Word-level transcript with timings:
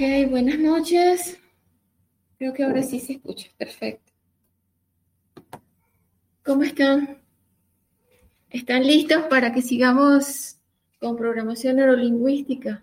Ok, 0.00 0.30
buenas 0.30 0.58
noches. 0.58 1.38
Creo 2.38 2.54
que 2.54 2.64
ahora 2.64 2.82
sí 2.82 3.00
se 3.00 3.12
escucha. 3.12 3.50
Perfecto. 3.58 4.10
¿Cómo 6.42 6.62
están? 6.62 7.18
¿Están 8.48 8.86
listos 8.86 9.24
para 9.24 9.52
que 9.52 9.60
sigamos 9.60 10.56
con 10.98 11.18
programación 11.18 11.76
neurolingüística? 11.76 12.82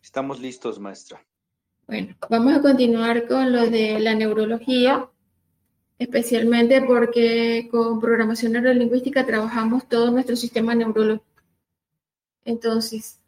Estamos 0.00 0.38
listos, 0.38 0.78
maestra. 0.78 1.20
Bueno, 1.88 2.14
vamos 2.30 2.54
a 2.54 2.62
continuar 2.62 3.26
con 3.26 3.50
lo 3.50 3.68
de 3.68 3.98
la 3.98 4.14
neurología, 4.14 5.10
especialmente 5.98 6.82
porque 6.82 7.66
con 7.68 7.98
programación 7.98 8.52
neurolingüística 8.52 9.26
trabajamos 9.26 9.88
todo 9.88 10.12
nuestro 10.12 10.36
sistema 10.36 10.72
neurológico. 10.72 11.42
Entonces, 12.44 13.18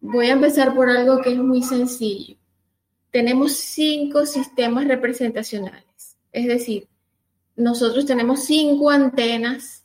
voy 0.00 0.26
a 0.26 0.34
empezar 0.34 0.72
por 0.72 0.88
algo 0.88 1.20
que 1.20 1.32
es 1.32 1.38
muy 1.38 1.60
sencillo. 1.60 2.36
Tenemos 3.14 3.52
cinco 3.52 4.26
sistemas 4.26 4.88
representacionales, 4.88 6.16
es 6.32 6.48
decir, 6.48 6.88
nosotros 7.54 8.06
tenemos 8.06 8.44
cinco 8.44 8.90
antenas 8.90 9.84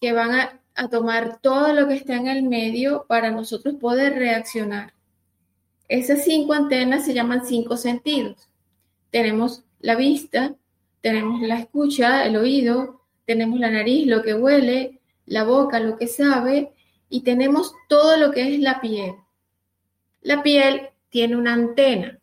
que 0.00 0.14
van 0.14 0.30
a, 0.30 0.58
a 0.74 0.88
tomar 0.88 1.38
todo 1.42 1.74
lo 1.74 1.86
que 1.86 1.96
está 1.96 2.16
en 2.16 2.28
el 2.28 2.44
medio 2.44 3.04
para 3.06 3.30
nosotros 3.30 3.74
poder 3.74 4.14
reaccionar. 4.14 4.94
Esas 5.86 6.24
cinco 6.24 6.54
antenas 6.54 7.04
se 7.04 7.12
llaman 7.12 7.44
cinco 7.44 7.76
sentidos. 7.76 8.48
Tenemos 9.10 9.64
la 9.80 9.94
vista, 9.94 10.54
tenemos 11.02 11.42
la 11.42 11.58
escucha, 11.58 12.24
el 12.24 12.38
oído, 12.38 13.02
tenemos 13.26 13.60
la 13.60 13.70
nariz, 13.70 14.06
lo 14.06 14.22
que 14.22 14.32
huele, 14.32 15.02
la 15.26 15.44
boca, 15.44 15.78
lo 15.78 15.98
que 15.98 16.06
sabe, 16.06 16.72
y 17.10 17.20
tenemos 17.20 17.74
todo 17.90 18.16
lo 18.16 18.30
que 18.30 18.54
es 18.54 18.60
la 18.60 18.80
piel. 18.80 19.12
La 20.22 20.42
piel 20.42 20.88
tiene 21.10 21.36
una 21.36 21.52
antena. 21.52 22.18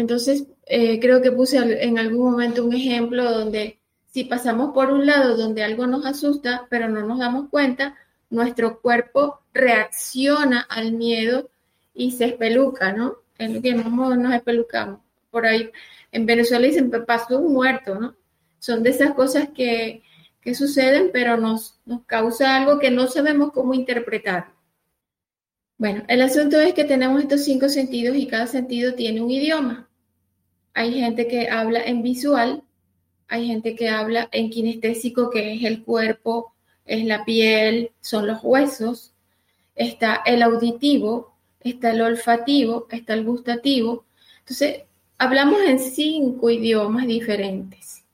Entonces, 0.00 0.46
eh, 0.64 0.98
creo 0.98 1.20
que 1.20 1.30
puse 1.30 1.58
en 1.58 1.98
algún 1.98 2.30
momento 2.30 2.64
un 2.64 2.72
ejemplo 2.72 3.30
donde 3.30 3.80
si 4.06 4.24
pasamos 4.24 4.72
por 4.72 4.90
un 4.90 5.04
lado 5.04 5.36
donde 5.36 5.62
algo 5.62 5.86
nos 5.86 6.06
asusta, 6.06 6.66
pero 6.70 6.88
no 6.88 7.02
nos 7.06 7.18
damos 7.18 7.50
cuenta, 7.50 7.96
nuestro 8.30 8.80
cuerpo 8.80 9.40
reacciona 9.52 10.62
al 10.62 10.92
miedo 10.92 11.50
y 11.92 12.12
se 12.12 12.24
espeluca, 12.24 12.94
¿no? 12.94 13.16
En 13.36 13.56
lo 13.56 13.60
que 13.60 13.74
nos 13.74 14.34
espelucamos. 14.34 15.00
Por 15.30 15.44
ahí, 15.44 15.70
en 16.12 16.24
Venezuela 16.24 16.66
dicen, 16.66 16.90
pasó 17.06 17.38
un 17.38 17.52
muerto, 17.52 17.96
¿no? 17.96 18.16
Son 18.58 18.82
de 18.82 18.90
esas 18.90 19.12
cosas 19.12 19.50
que, 19.54 20.02
que 20.40 20.54
suceden, 20.54 21.10
pero 21.12 21.36
nos, 21.36 21.78
nos 21.84 22.06
causa 22.06 22.56
algo 22.56 22.78
que 22.78 22.90
no 22.90 23.06
sabemos 23.06 23.52
cómo 23.52 23.74
interpretar. 23.74 24.50
Bueno, 25.76 26.04
el 26.08 26.22
asunto 26.22 26.58
es 26.58 26.72
que 26.72 26.84
tenemos 26.84 27.20
estos 27.20 27.44
cinco 27.44 27.68
sentidos 27.68 28.16
y 28.16 28.26
cada 28.26 28.46
sentido 28.46 28.94
tiene 28.94 29.20
un 29.20 29.30
idioma. 29.30 29.89
Hay 30.74 30.94
gente 30.94 31.26
que 31.26 31.48
habla 31.48 31.82
en 31.82 32.02
visual, 32.02 32.62
hay 33.28 33.46
gente 33.46 33.76
que 33.76 33.88
habla 33.88 34.28
en 34.32 34.50
kinestésico, 34.50 35.30
que 35.30 35.54
es 35.54 35.64
el 35.64 35.84
cuerpo, 35.84 36.52
es 36.84 37.04
la 37.04 37.24
piel, 37.24 37.92
son 38.00 38.26
los 38.26 38.40
huesos. 38.42 39.12
Está 39.74 40.22
el 40.26 40.42
auditivo, 40.42 41.34
está 41.60 41.90
el 41.90 42.02
olfativo, 42.02 42.86
está 42.90 43.14
el 43.14 43.24
gustativo. 43.24 44.04
Entonces, 44.40 44.82
hablamos 45.18 45.60
en 45.62 45.78
cinco 45.78 46.50
idiomas 46.50 47.06
diferentes. 47.06 48.04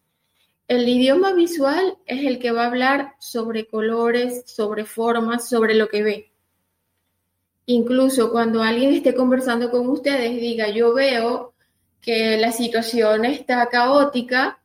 El 0.69 0.88
idioma 0.88 1.32
visual 1.32 1.97
es 2.06 2.26
el 2.26 2.38
que 2.38 2.50
va 2.50 2.64
a 2.64 2.66
hablar 2.66 3.14
sobre 3.19 3.66
colores, 3.66 4.42
sobre 4.47 4.84
formas, 4.84 5.48
sobre 5.48 5.75
lo 5.75 5.88
que 5.88 6.02
ve. 6.02 6.31
Incluso 7.66 8.31
cuando 8.31 8.62
alguien 8.62 8.92
esté 8.92 9.14
conversando 9.14 9.70
con 9.70 9.88
ustedes 9.88 10.41
diga, 10.41 10.69
yo 10.69 10.92
veo 10.92 11.54
que 12.00 12.36
la 12.36 12.52
situación 12.52 13.24
está 13.24 13.66
caótica, 13.66 14.58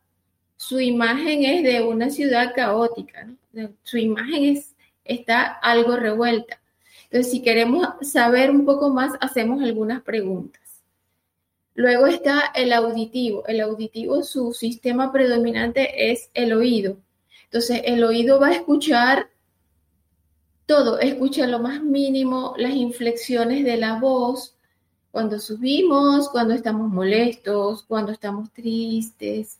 su 0.57 0.79
imagen 0.79 1.43
es 1.43 1.63
de 1.63 1.81
una 1.81 2.09
ciudad 2.09 2.53
caótica, 2.55 3.27
su 3.83 3.97
imagen 3.97 4.55
es, 4.55 4.75
está 5.03 5.43
algo 5.43 5.95
revuelta. 5.95 6.61
Entonces, 7.05 7.31
si 7.31 7.41
queremos 7.41 7.87
saber 8.01 8.51
un 8.51 8.65
poco 8.65 8.89
más, 8.89 9.13
hacemos 9.19 9.61
algunas 9.61 10.01
preguntas. 10.01 10.61
Luego 11.73 12.07
está 12.07 12.51
el 12.55 12.71
auditivo. 12.73 13.45
El 13.47 13.59
auditivo, 13.61 14.23
su 14.23 14.53
sistema 14.53 15.11
predominante 15.11 16.11
es 16.11 16.29
el 16.33 16.53
oído. 16.53 16.97
Entonces, 17.45 17.81
el 17.85 18.03
oído 18.03 18.39
va 18.39 18.49
a 18.49 18.55
escuchar 18.55 19.29
todo, 20.65 20.99
escucha 20.99 21.47
lo 21.47 21.59
más 21.59 21.83
mínimo, 21.83 22.53
las 22.57 22.73
inflexiones 22.73 23.65
de 23.65 23.75
la 23.75 23.99
voz, 23.99 24.55
cuando 25.11 25.39
subimos, 25.39 26.29
cuando 26.29 26.53
estamos 26.53 26.89
molestos, 26.89 27.83
cuando 27.83 28.11
estamos 28.11 28.51
tristes. 28.51 29.59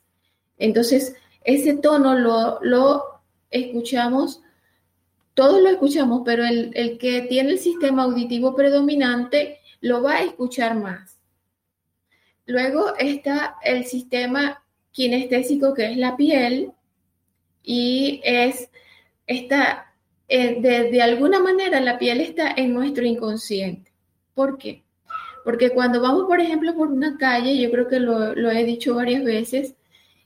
Entonces, 0.57 1.15
ese 1.43 1.75
tono 1.77 2.17
lo, 2.17 2.59
lo 2.61 3.03
escuchamos 3.49 4.41
todos 5.33 5.61
lo 5.61 5.69
escuchamos, 5.69 6.21
pero 6.25 6.45
el, 6.45 6.71
el, 6.75 6.97
que 6.97 7.21
tiene 7.21 7.51
el 7.51 7.59
sistema 7.59 8.03
auditivo 8.03 8.55
predominante 8.55 9.59
lo 9.79 10.03
va 10.03 10.17
a 10.17 10.23
escuchar 10.23 10.75
más. 10.75 11.19
Luego 12.45 12.95
está 12.97 13.57
el 13.63 13.85
sistema 13.85 14.63
kinestésico, 14.91 15.73
que 15.73 15.91
es 15.91 15.97
la 15.97 16.17
piel, 16.17 16.71
y 17.63 18.21
es, 18.23 18.69
está, 19.25 19.93
eh, 20.27 20.59
de, 20.59 20.91
de, 20.91 21.01
alguna 21.01 21.39
manera 21.39 21.79
la 21.79 21.97
piel 21.97 22.19
está 22.19 22.51
en 22.51 22.73
nuestro 22.73 23.05
inconsciente. 23.05 23.91
¿Por 24.33 24.57
qué? 24.57 24.83
Porque 25.43 25.71
cuando 25.71 26.01
vamos, 26.01 26.25
por 26.27 26.39
ejemplo, 26.39 26.75
por 26.75 26.89
una 26.89 27.17
calle, 27.17 27.57
yo 27.57 27.71
creo 27.71 27.87
que 27.87 27.99
lo, 27.99 28.51
he 28.51 28.63
dicho 28.63 28.95
varias 28.95 29.23
veces, 29.23 29.75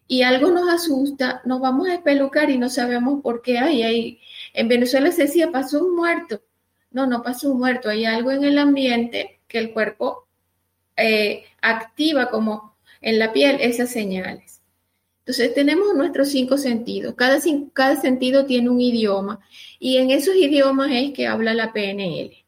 y 0.08 0.22
algo 0.22 0.52
nos 0.52 0.70
asusta, 0.70 1.42
nos 1.46 1.62
vamos 1.62 1.88
a 1.88 1.96
espelucar 1.96 2.50
y 2.50 2.58
no 2.58 2.70
sabemos 2.70 3.22
por 3.22 3.42
qué 3.42 3.58
hay. 3.58 3.84
hay 3.84 4.20
en 4.54 4.68
Venezuela 4.68 5.12
se 5.12 5.24
decía, 5.24 5.52
pasó 5.52 5.84
un 5.84 5.96
muerto. 5.96 6.42
No, 6.92 7.08
no 7.08 7.24
pasó 7.24 7.52
un 7.52 7.60
muerto. 7.60 7.90
Hay 7.90 8.06
algo 8.06 8.32
en 8.32 8.44
el 8.44 8.58
ambiente 8.60 9.42
que 9.48 9.60
el 9.60 9.74
cuerpo 9.74 10.28
eh, 10.96 11.46
activa 11.62 12.30
como 12.30 12.76
en 13.02 13.20
la 13.20 13.34
piel 13.34 13.58
esas 13.62 13.90
señales. 13.90 14.62
Entonces 15.20 15.56
tenemos 15.56 15.96
nuestros 15.96 16.30
cinco 16.30 16.58
sentidos. 16.58 17.16
Cada, 17.16 17.40
cada 17.74 18.00
sentido 18.00 18.46
tiene 18.46 18.70
un 18.70 18.80
idioma 18.80 19.40
y 19.80 19.98
en 19.98 20.12
esos 20.12 20.36
idiomas 20.36 20.92
es 20.92 21.14
que 21.14 21.26
habla 21.26 21.56
la 21.56 21.74
PNL. 21.74 22.46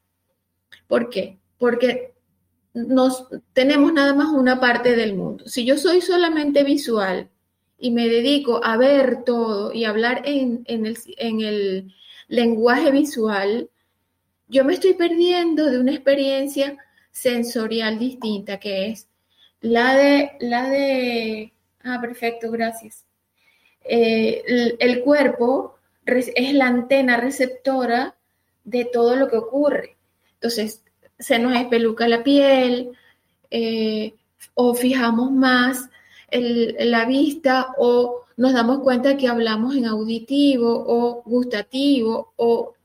¿Por 0.88 1.10
qué? 1.10 1.40
Porque 1.58 2.14
nos, 2.86 3.28
tenemos 3.54 3.94
nada 3.94 4.14
más 4.14 4.30
una 4.30 4.60
parte 4.60 4.96
del 4.96 5.16
mundo. 5.16 5.48
Si 5.48 5.66
yo 5.66 5.78
soy 5.78 6.02
solamente 6.02 6.64
visual, 6.64 7.30
y 7.78 7.92
me 7.92 8.08
dedico 8.08 8.64
a 8.64 8.78
ver 8.78 9.24
todo 9.24 9.72
y 9.74 9.86
hablar 9.86 10.24
en, 10.26 10.66
el 10.68 11.94
lenguaje 12.28 12.92
visual, 12.92 13.70
yo 14.48 14.66
me 14.66 14.74
estoy 14.74 14.94
perdiendo 14.94 15.70
de 15.70 15.80
una 15.80 15.94
experiencia 15.94 16.78
sensorial 17.12 18.00
distinta 18.00 18.60
que 18.60 18.88
es 18.88 19.08
la 19.62 19.96
de, 19.96 20.32
la 20.40 20.70
de, 20.70 21.54
ah, 21.84 22.00
perfecto, 22.02 22.52
gracias. 22.52 23.06
Eh, 23.84 24.44
el, 24.48 24.78
el, 24.80 25.02
cuerpo 25.02 25.78
es 26.06 26.54
la 26.54 26.68
antena 26.68 27.18
receptora 27.18 28.16
de 28.64 28.86
todo 28.86 29.16
lo 29.16 29.30
que 29.30 29.38
ocurre. 29.38 29.98
Entonces, 30.34 30.84
se 31.20 31.40
nos 31.40 31.56
espeluca 31.56 32.08
la 32.08 32.24
piel 32.24 32.92
eh, 33.50 34.16
o 34.54 34.74
fijamos 34.74 35.32
más 35.32 35.90
la 36.32 37.06
vista 37.06 37.74
o 37.78 38.26
nos 38.36 38.54
damos 38.54 38.80
cuenta 38.80 39.18
que 39.18 39.28
hablamos 39.28 39.76
en 39.76 39.86
auditivo 39.86 40.84
o 40.88 41.24
gustativo 41.24 42.34
o 42.36 42.76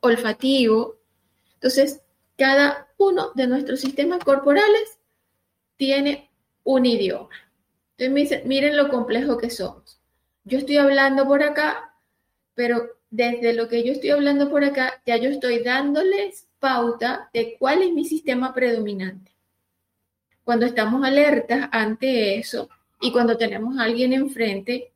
olfativo. 0.00 0.96
Entonces, 1.54 2.00
cada 2.36 2.88
uno 2.98 3.32
de 3.34 3.46
nuestros 3.46 3.80
sistemas 3.80 4.24
corporales 4.24 4.98
tiene 5.76 6.30
un 6.64 6.86
idioma. 6.86 7.28
Entonces, 7.96 8.44
miren 8.44 8.76
lo 8.76 8.88
complejo 8.88 9.38
que 9.38 9.50
somos. 9.50 10.00
Yo 10.44 10.58
estoy 10.58 10.78
hablando 10.78 11.26
por 11.26 11.42
acá, 11.42 11.94
pero 12.54 12.88
desde 13.10 13.52
lo 13.52 13.68
que 13.68 13.84
yo 13.84 13.92
estoy 13.92 14.10
hablando 14.10 14.50
por 14.50 14.64
acá, 14.64 15.00
ya 15.06 15.16
yo 15.16 15.30
estoy 15.30 15.62
dándoles 15.62 16.47
pauta 16.58 17.30
de 17.32 17.56
cuál 17.58 17.82
es 17.82 17.92
mi 17.92 18.04
sistema 18.04 18.52
predominante. 18.54 19.32
Cuando 20.44 20.66
estamos 20.66 21.04
alertas 21.04 21.68
ante 21.72 22.38
eso 22.38 22.68
y 23.00 23.12
cuando 23.12 23.36
tenemos 23.36 23.78
a 23.78 23.84
alguien 23.84 24.12
enfrente 24.12 24.92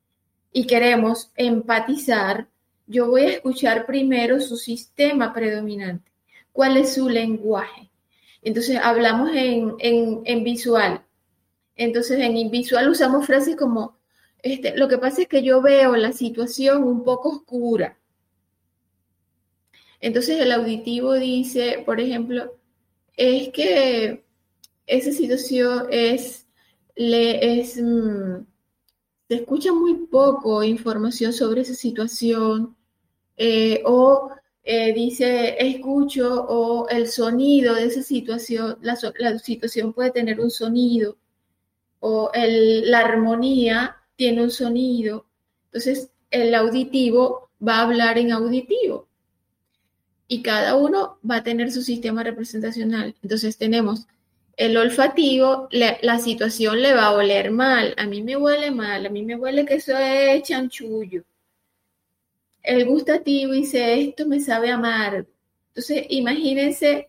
y 0.53 0.67
queremos 0.67 1.31
empatizar, 1.37 2.49
yo 2.87 3.09
voy 3.09 3.23
a 3.23 3.31
escuchar 3.31 3.87
primero 3.87 4.41
su 4.41 4.57
sistema 4.57 5.33
predominante, 5.33 6.11
cuál 6.53 6.77
es 6.77 6.95
su 6.95 7.09
lenguaje. 7.09 7.91
Entonces 8.43 8.79
hablamos 8.83 9.31
en, 9.35 9.75
en, 9.79 10.45
visual. 10.45 11.03
Entonces 11.77 12.19
en 12.21 12.51
visual 12.51 12.89
usamos 12.89 13.27
frases 13.27 13.57
como, 13.57 13.97
este, 14.43 14.77
lo 14.77 14.89
que 14.89 14.99
pasa 14.99 15.23
es 15.23 15.29
que 15.29 15.43
yo 15.43 15.63
veo 15.63 15.97
la 15.97 16.13
situación 16.13 16.85
un 16.85 17.05
poco 17.05 17.29
oscura. 17.29 17.97
Entonces 20.03 20.41
el 20.41 20.51
auditivo 20.53 21.15
dice, 21.15 21.83
por 21.87 22.01
ejemplo, 22.01 22.59
es 23.17 23.51
que 23.51 24.25
esa 24.87 25.13
situación 25.13 25.87
es, 25.91 26.49
le, 26.97 27.61
es 27.61 27.81
mm, 27.81 28.45
se 29.29 29.37
escucha 29.37 29.73
muy 29.73 30.07
poco 30.09 30.63
información 30.65 31.33
sobre 31.33 31.63
esa 31.63 31.75
situación 31.75 32.77
eh, 33.37 33.83
o 33.87 34.31
eh, 34.65 34.93
dice 34.93 35.57
escucho 35.59 36.47
o 36.49 36.89
el 36.89 37.07
sonido 37.09 37.75
de 37.77 37.85
esa 37.85 38.03
situación, 38.03 38.79
la, 38.83 38.97
situación 39.39 39.93
puede 39.93 40.11
tener 40.11 40.41
un 40.41 40.51
sonido 40.51 41.17
o 42.01 42.31
la 42.35 42.99
armonía 42.99 43.97
tiene 44.17 44.43
un 44.43 44.51
sonido. 44.51 45.27
Entonces 45.67 46.11
el 46.31 46.55
auditivo 46.57 47.51
va 47.67 47.77
a 47.79 47.83
hablar 47.83 48.19
en 48.19 48.33
auditivo 48.33 49.09
y 50.33 50.41
cada 50.41 50.77
uno 50.77 51.19
va 51.31 51.37
a 51.37 51.43
tener 51.43 51.71
su 51.71 51.83
sistema 51.83 52.23
representacional. 52.23 53.15
Entonces 53.23 53.59
tenemos 53.59 54.07
el 54.57 54.79
olfativo, 54.79 55.69
la 55.71 56.19
situación 56.21 56.81
le 56.81 56.95
va 56.95 57.09
a 57.09 57.13
oler 57.13 57.51
mal. 57.51 57.95
A 57.99 58.07
mí 58.07 58.23
me 58.23 58.39
huele 58.39 58.71
mal, 58.71 59.05
a 59.05 59.11
mí 59.11 59.23
me 59.25 59.37
huele 59.37 59.67
que 59.67 59.75
eso 59.75 59.95
es 59.99 60.43
chanchullo. 60.45 61.23
El 62.63 62.87
gustativo 62.87 63.53
dice, 63.53 64.01
esto 64.01 64.27
me 64.27 64.41
sabe 64.41 64.71
amargo. 64.71 65.29
Entonces, 65.69 66.07
imagínense 66.09 67.09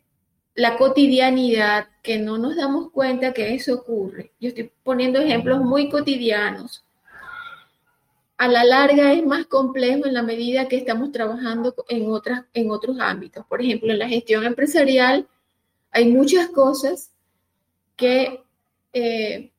la 0.56 0.76
cotidianidad 0.76 1.88
que 2.02 2.18
no 2.18 2.38
nos 2.38 2.58
damos 2.58 2.92
cuenta 2.92 3.32
que 3.32 3.54
eso 3.54 3.76
ocurre. 3.76 4.34
Yo 4.42 4.50
estoy 4.50 4.70
poniendo 4.84 5.22
ejemplos 5.22 5.62
muy 5.62 5.90
cotidianos. 5.90 6.84
A 8.38 8.48
la 8.48 8.64
larga 8.64 9.14
es 9.14 9.26
más 9.26 9.46
complejo 9.46 10.06
en 10.06 10.14
la 10.14 10.24
medida 10.24 10.68
que 10.68 10.76
estamos 10.76 11.12
trabajando 11.12 11.74
en, 11.88 12.10
otras, 12.10 12.46
en 12.54 12.72
otros 12.72 13.00
ámbitos. 13.00 13.46
Por 13.46 13.62
ejemplo, 13.62 13.92
en 13.92 14.00
la 14.00 14.10
gestión 14.10 14.44
empresarial 14.44 15.28
hay 15.92 16.06
muchas 16.06 16.50
cosas 16.50 17.12
que 17.96 18.44
eh, 18.92 19.52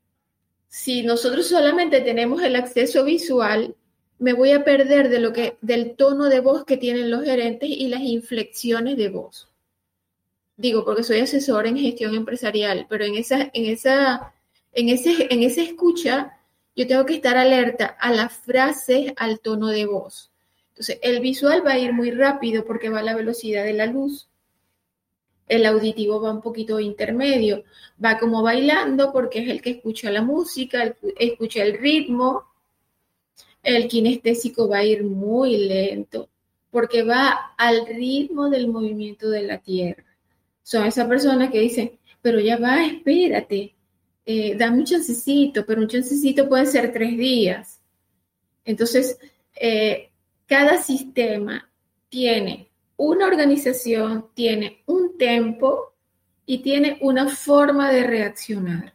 si 0.69 1.03
nosotros 1.03 1.47
solamente 1.47 2.01
tenemos 2.01 2.43
el 2.43 2.57
acceso 2.57 3.05
visual, 3.05 3.77
me 4.19 4.33
voy 4.33 4.51
a 4.51 4.65
perder 4.65 5.09
de 5.09 5.21
lo 5.21 5.33
que, 5.33 5.57
del 5.61 5.97
tono 5.97 6.29
de 6.29 6.41
voz 6.41 6.65
que 6.65 6.77
tienen 6.77 7.11
los 7.11 7.25
gerentes 7.25 7.69
y 7.69 7.89
las 7.89 8.01
inflexiones 8.01 8.97
de 8.97 9.09
voz. 9.09 9.49
Digo, 10.57 10.85
porque 10.85 11.03
soy 11.03 11.21
asesor 11.21 11.67
en 11.67 11.77
gestión 11.77 12.15
empresarial, 12.15 12.87
pero 12.89 13.05
en 13.05 13.17
esa, 13.17 13.51
en 13.53 13.67
esa, 13.67 14.35
en 14.73 14.89
ese, 14.89 15.29
en 15.31 15.43
esa 15.43 15.63
escucha, 15.63 16.39
yo 16.77 16.87
tengo 16.87 17.07
que 17.07 17.15
estar 17.15 17.37
alerta 17.37 17.87
a 17.87 18.13
las 18.13 18.33
frases, 18.33 19.13
al 19.17 19.41
tono 19.41 19.69
de 19.69 19.87
voz. 19.87 20.31
Entonces, 20.71 20.99
el 21.03 21.21
visual 21.21 21.65
va 21.65 21.73
a 21.73 21.79
ir 21.79 21.93
muy 21.93 22.11
rápido 22.11 22.65
porque 22.65 22.89
va 22.89 23.01
a 23.01 23.03
la 23.03 23.15
velocidad 23.15 23.65
de 23.65 23.75
la 23.75 23.87
luz 23.87 24.29
el 25.49 25.67
auditivo 25.67 26.21
va 26.21 26.33
un 26.33 26.41
poquito 26.41 26.81
intermedio, 26.81 27.65
va 28.03 28.19
como 28.19 28.43
bailando 28.43 29.13
porque 29.13 29.41
es 29.41 29.49
el 29.51 29.61
que 29.61 29.71
escucha 29.71 30.11
la 30.11 30.23
música, 30.23 30.97
escucha 31.19 31.63
el 31.63 31.79
ritmo. 31.79 32.45
El 33.63 33.89
kinestésico 33.89 34.69
va 34.69 34.79
a 34.79 34.85
ir 34.85 35.05
muy 35.05 35.57
lento 35.57 36.29
porque 36.71 37.03
va 37.03 37.55
al 37.57 37.87
ritmo 37.87 38.51
del 38.51 38.69
movimiento 38.69 39.31
de 39.31 39.43
la 39.43 39.59
tierra. 39.59 40.05
Son 40.63 40.85
esas 40.87 41.07
personas 41.07 41.51
que 41.51 41.61
dicen, 41.61 41.99
pero 42.21 42.41
ya 42.41 42.59
va, 42.59 42.85
espérate, 42.85 43.75
eh, 44.27 44.57
dame 44.57 44.79
un 44.79 44.85
chancecito, 44.85 45.65
pero 45.67 45.81
un 45.81 45.89
chancecito 45.89 46.49
puede 46.49 46.67
ser 46.67 46.93
tres 46.93 47.17
días. 47.17 47.81
Entonces, 48.65 49.19
eh, 49.55 50.11
cada 50.47 50.83
sistema 50.83 51.71
tiene 52.09 52.71
una 52.97 53.27
organización 53.27 54.27
tiene 54.35 54.83
un 54.87 55.17
tempo 55.19 55.95
y 56.47 56.59
tiene 56.59 56.99
una 57.01 57.29
forma 57.29 57.91
de 57.91 58.05
reaccionar. 58.05 58.95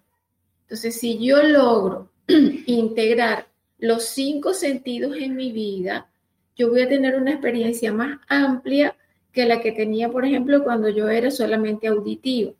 Entonces, 0.62 1.00
si 1.00 1.24
yo 1.24 1.42
logro 1.44 2.12
integrar 2.28 3.48
los 3.78 4.06
cinco 4.06 4.54
sentidos 4.54 5.18
en 5.18 5.36
mi 5.36 5.52
vida, 5.52 6.10
yo 6.56 6.70
voy 6.70 6.82
a 6.82 6.90
tener 6.90 7.16
una 7.16 7.32
experiencia 7.32 7.92
más 7.92 8.20
amplia 8.28 8.96
que 9.32 9.46
la 9.46 9.62
que 9.62 9.72
tenía, 9.72 10.10
por 10.10 10.26
ejemplo, 10.26 10.64
cuando 10.64 10.90
yo 10.90 11.10
era 11.10 11.32
solamente 11.32 11.88
auditivo. 11.88 12.56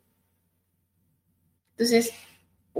Entonces, 1.72 2.12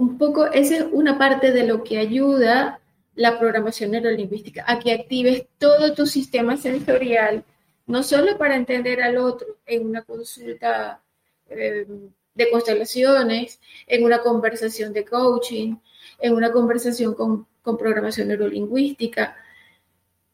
un 0.00 0.16
poco, 0.16 0.46
esa 0.46 0.76
es 0.78 0.86
una 0.92 1.18
parte 1.18 1.52
de 1.52 1.66
lo 1.66 1.84
que 1.84 1.98
ayuda 1.98 2.80
la 3.16 3.38
programación 3.38 3.90
neurolingüística, 3.90 4.64
a 4.66 4.78
que 4.78 4.92
actives 4.92 5.44
todo 5.58 5.92
tu 5.92 6.06
sistema 6.06 6.56
sensorial 6.56 7.44
no 7.86 8.02
solo 8.02 8.38
para 8.38 8.56
entender 8.56 9.02
al 9.02 9.18
otro 9.18 9.58
en 9.66 9.86
una 9.86 10.00
consulta 10.02 11.02
eh, 11.50 11.86
de 12.34 12.50
constelaciones, 12.50 13.60
en 13.86 14.04
una 14.04 14.22
conversación 14.22 14.94
de 14.94 15.04
coaching, 15.04 15.76
en 16.18 16.34
una 16.34 16.50
conversación 16.50 17.12
con, 17.14 17.46
programación 17.62 18.28
neurolingüística, 18.28 19.36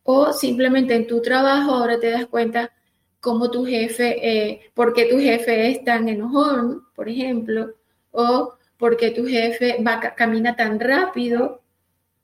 o 0.04 0.32
simplemente 0.32 0.94
en 0.94 1.08
tu 1.08 1.20
trabajo 1.20 1.72
ahora 1.72 1.98
te 1.98 2.10
das 2.12 2.26
cuenta 2.26 2.72
cómo 3.18 3.50
tu 3.50 3.66
jefe, 3.66 4.06
eh, 4.22 4.70
por 4.74 4.92
qué 4.94 5.06
tu 5.06 5.18
jefe 5.18 5.72
es 5.72 5.82
tan 5.82 6.08
enojón, 6.08 6.84
por 6.94 7.08
ejemplo, 7.08 7.74
o 8.12 8.55
por 8.78 8.96
qué 8.96 9.10
tu 9.10 9.26
jefe 9.26 9.82
va, 9.82 10.00
camina 10.14 10.56
tan 10.56 10.78
rápido, 10.78 11.62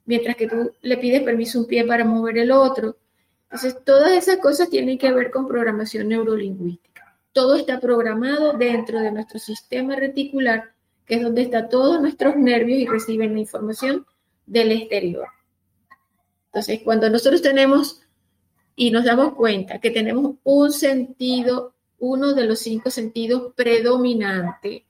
mientras 0.04 0.36
que 0.36 0.48
tú 0.48 0.72
le 0.82 0.96
pides 0.98 1.22
permiso 1.22 1.60
un 1.60 1.66
pie 1.66 1.84
para 1.84 2.04
mover 2.04 2.38
el 2.38 2.50
otro. 2.50 2.96
Entonces, 3.44 3.76
todas 3.84 4.12
esas 4.12 4.38
cosas 4.38 4.70
tienen 4.70 4.98
que 4.98 5.12
ver 5.12 5.30
con 5.30 5.46
programación 5.46 6.08
neurolingüística. 6.08 7.16
Todo 7.32 7.54
está 7.54 7.80
programado 7.80 8.54
dentro 8.54 9.00
de 9.00 9.12
nuestro 9.12 9.38
sistema 9.38 9.96
reticular, 9.96 10.72
que 11.06 11.16
es 11.16 11.22
donde 11.22 11.42
están 11.42 11.68
todos 11.68 12.00
nuestros 12.00 12.36
nervios 12.36 12.78
y 12.78 12.86
reciben 12.86 13.34
la 13.34 13.40
información 13.40 14.06
del 14.46 14.72
exterior. 14.72 15.28
Entonces, 16.46 16.80
cuando 16.84 17.08
nosotros 17.08 17.40
tenemos 17.40 18.02
y 18.76 18.90
nos 18.90 19.04
damos 19.04 19.34
cuenta 19.34 19.80
que 19.80 19.90
tenemos 19.90 20.36
un 20.44 20.72
sentido, 20.72 21.74
uno 21.98 22.34
de 22.34 22.46
los 22.46 22.58
cinco 22.58 22.90
sentidos 22.90 23.52
predominante, 23.54 24.84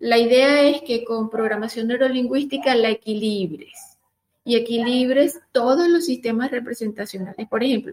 la 0.00 0.16
idea 0.18 0.62
es 0.62 0.80
que 0.80 1.04
con 1.04 1.28
programación 1.28 1.88
neurolingüística 1.88 2.74
la 2.74 2.88
equilibres 2.88 3.98
y 4.44 4.56
equilibres 4.56 5.38
todos 5.52 5.88
los 5.88 6.06
sistemas 6.06 6.50
representacionales. 6.50 7.46
Por 7.48 7.62
ejemplo, 7.62 7.92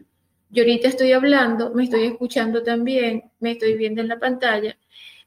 yo 0.50 0.64
ahorita 0.64 0.88
estoy 0.88 1.12
hablando, 1.12 1.74
me 1.74 1.84
estoy 1.84 2.06
escuchando 2.06 2.64
también, 2.64 3.30
me 3.42 3.52
estoy 3.52 3.74
viendo 3.76 4.00
en 4.00 4.08
la 4.08 4.20
pantalla, 4.20 4.78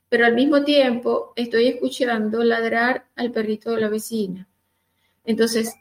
pero 0.09 0.25
al 0.25 0.35
mismo 0.35 0.65
tiempo 0.65 1.35
estoy 1.37 1.67
escuchando 1.69 2.43
ladrar 2.43 3.05
al 3.15 3.31
perrito 3.31 3.73
de 3.73 3.81
la 3.83 3.91
vecina. 3.91 4.49
Entonces, 5.27 5.75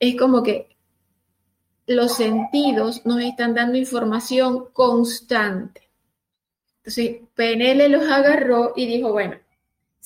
es 0.00 0.16
como 0.16 0.42
que 0.42 0.74
los 1.86 2.16
sentidos 2.16 3.04
nos 3.04 3.20
están 3.20 3.54
dando 3.54 3.76
información 3.76 4.68
constante. 4.72 5.82
Entonces, 6.78 7.18
PNL 7.34 7.90
los 7.90 8.10
agarró 8.10 8.72
y 8.74 8.86
dijo, 8.86 9.12
bueno, 9.12 9.36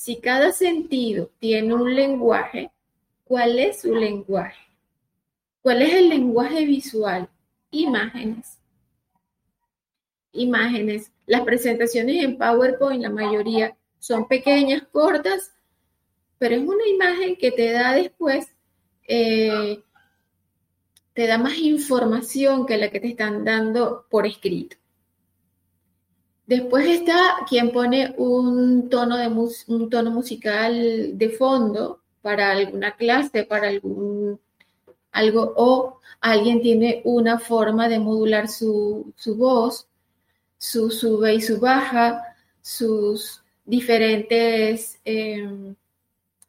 si 0.01 0.19
cada 0.19 0.51
sentido 0.51 1.29
tiene 1.37 1.75
un 1.75 1.93
lenguaje, 1.93 2.71
¿cuál 3.23 3.59
es 3.59 3.81
su 3.81 3.93
lenguaje? 3.93 4.57
¿Cuál 5.61 5.83
es 5.83 5.93
el 5.93 6.09
lenguaje 6.09 6.65
visual? 6.65 7.29
Imágenes. 7.69 8.57
Imágenes. 10.31 11.11
Las 11.27 11.41
presentaciones 11.41 12.23
en 12.23 12.39
PowerPoint, 12.39 13.03
la 13.03 13.11
mayoría 13.11 13.77
son 13.99 14.27
pequeñas, 14.27 14.81
cortas, 14.91 15.53
pero 16.39 16.55
es 16.55 16.67
una 16.67 16.87
imagen 16.87 17.35
que 17.35 17.51
te 17.51 17.71
da 17.71 17.93
después, 17.93 18.47
eh, 19.07 19.83
te 21.13 21.27
da 21.27 21.37
más 21.37 21.59
información 21.59 22.65
que 22.65 22.77
la 22.77 22.89
que 22.89 23.01
te 23.01 23.09
están 23.09 23.45
dando 23.45 24.07
por 24.09 24.25
escrito. 24.25 24.77
Después 26.51 26.85
está 26.85 27.45
quien 27.47 27.71
pone 27.71 28.13
un 28.17 28.89
tono, 28.89 29.15
de 29.15 29.29
un 29.29 29.89
tono 29.89 30.11
musical 30.11 31.17
de 31.17 31.29
fondo 31.29 32.01
para 32.21 32.51
alguna 32.51 32.97
clase, 32.97 33.45
para 33.45 33.69
algún 33.69 34.37
algo 35.13 35.53
o 35.55 36.01
alguien 36.19 36.61
tiene 36.61 37.03
una 37.05 37.39
forma 37.39 37.87
de 37.87 37.99
modular 37.99 38.49
su, 38.49 39.13
voz, 39.37 39.87
su 40.57 40.91
sube 40.91 41.35
y 41.35 41.41
su 41.41 41.57
baja, 41.57 42.21
sus 42.61 43.41
diferentes, 43.63 44.99
em, 45.05 45.73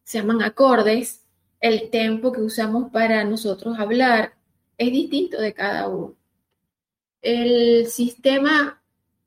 se 0.03 0.19
llaman 0.19 0.43
acordes, 0.43 1.23
el 1.61 1.91
tempo 1.91 2.33
que 2.33 2.41
usamos 2.41 2.91
para 2.91 3.23
nosotros 3.23 3.79
hablar 3.79 4.35
es 4.77 4.91
distinto 4.91 5.41
de 5.41 5.55
cada 5.55 5.87
uno. 5.87 6.17
El 7.23 7.87
sistema, 7.87 8.82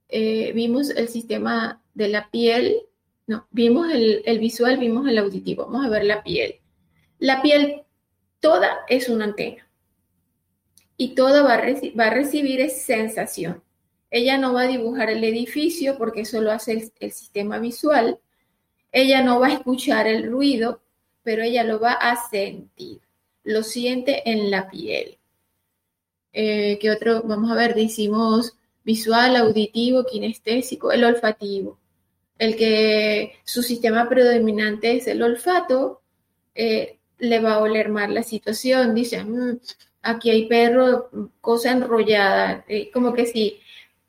eh, 0.09 0.51
vimos 0.53 0.89
el 0.89 1.07
sistema 1.09 1.81
de 1.93 2.07
la 2.09 2.29
piel, 2.29 2.81
no, 3.27 3.47
vimos 3.51 3.91
el, 3.91 4.21
el 4.25 4.39
visual, 4.39 4.77
vimos 4.77 5.07
el 5.07 5.17
auditivo, 5.17 5.65
vamos 5.65 5.85
a 5.85 5.89
ver 5.89 6.05
la 6.05 6.23
piel. 6.23 6.59
La 7.19 7.41
piel 7.41 7.83
toda 8.39 8.79
es 8.87 9.09
una 9.09 9.25
antena 9.25 9.65
y 10.97 11.15
toda 11.15 11.43
va 11.43 11.55
a, 11.55 11.61
va 11.99 12.09
recibir 12.09 12.61
esa 12.61 12.79
sensación. 12.79 13.63
Ella 14.11 14.37
no 14.37 14.53
va 14.53 14.61
a 14.61 14.67
dibujar 14.67 15.09
el 15.09 15.23
edificio 15.23 15.97
porque 15.97 16.21
eso 16.21 16.41
lo 16.41 16.51
hace 16.51 16.91
el, 16.99 17.11
sistema 17.11 17.59
visual. 17.59 18.19
Ella 18.91 19.21
no 19.21 19.39
va 19.39 19.47
a 19.47 19.53
escuchar 19.53 20.07
el 20.07 20.29
ruido, 20.29 20.81
pero 21.23 21.43
ella 21.43 21.63
lo 21.63 21.79
va 21.79 21.93
a 21.93 22.15
sentir. 22.29 23.01
Lo 23.43 23.63
siente 23.63 24.29
en 24.29 24.49
la 24.51 24.69
piel. 24.69 25.17
Eh, 26.31 26.77
¿Qué 26.79 26.91
otro? 26.91 27.23
Vamos 27.23 27.51
a 27.51 27.55
ver, 27.55 27.75
decimos 27.75 28.57
visual, 28.85 29.35
auditivo, 29.35 30.05
kinestésico, 30.05 30.91
el 30.91 31.03
olfativo. 31.03 31.79
El 32.37 32.55
que 32.55 33.33
su 33.43 33.63
sistema 33.63 34.07
predominante 34.07 34.97
es 34.97 35.07
el 35.07 35.21
olfato, 35.23 36.01
eh, 36.53 36.99
le 37.17 37.39
va 37.41 37.53
a 37.55 37.59
oler 37.59 37.89
mal 37.89 38.13
la 38.13 38.23
situación, 38.23 38.93
dice, 38.95 39.23
mm, 39.23 39.59
aquí 40.03 40.29
hay 40.29 40.47
perro, 40.47 41.09
cosa 41.41 41.71
enrollada, 41.71 42.65
eh, 42.67 42.91
como 42.91 43.13
que 43.13 43.25
si 43.25 43.59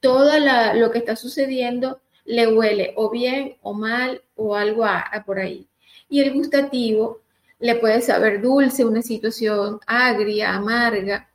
todo 0.00 0.32
lo 0.74 0.90
que 0.90 0.98
está 0.98 1.16
sucediendo 1.16 2.00
le 2.24 2.46
huele 2.48 2.92
o 2.96 3.10
bien 3.10 3.56
o 3.62 3.72
mal 3.72 4.22
o 4.36 4.54
algo 4.54 4.84
por 5.24 5.38
ahí. 5.38 5.66
Y 6.08 6.20
el 6.20 6.32
gustativo 6.34 7.22
le 7.58 7.76
puede 7.76 8.00
saber 8.02 8.42
dulce, 8.42 8.84
una 8.84 9.02
situación 9.02 9.80
agria, 9.86 10.54
amarga. 10.54 11.30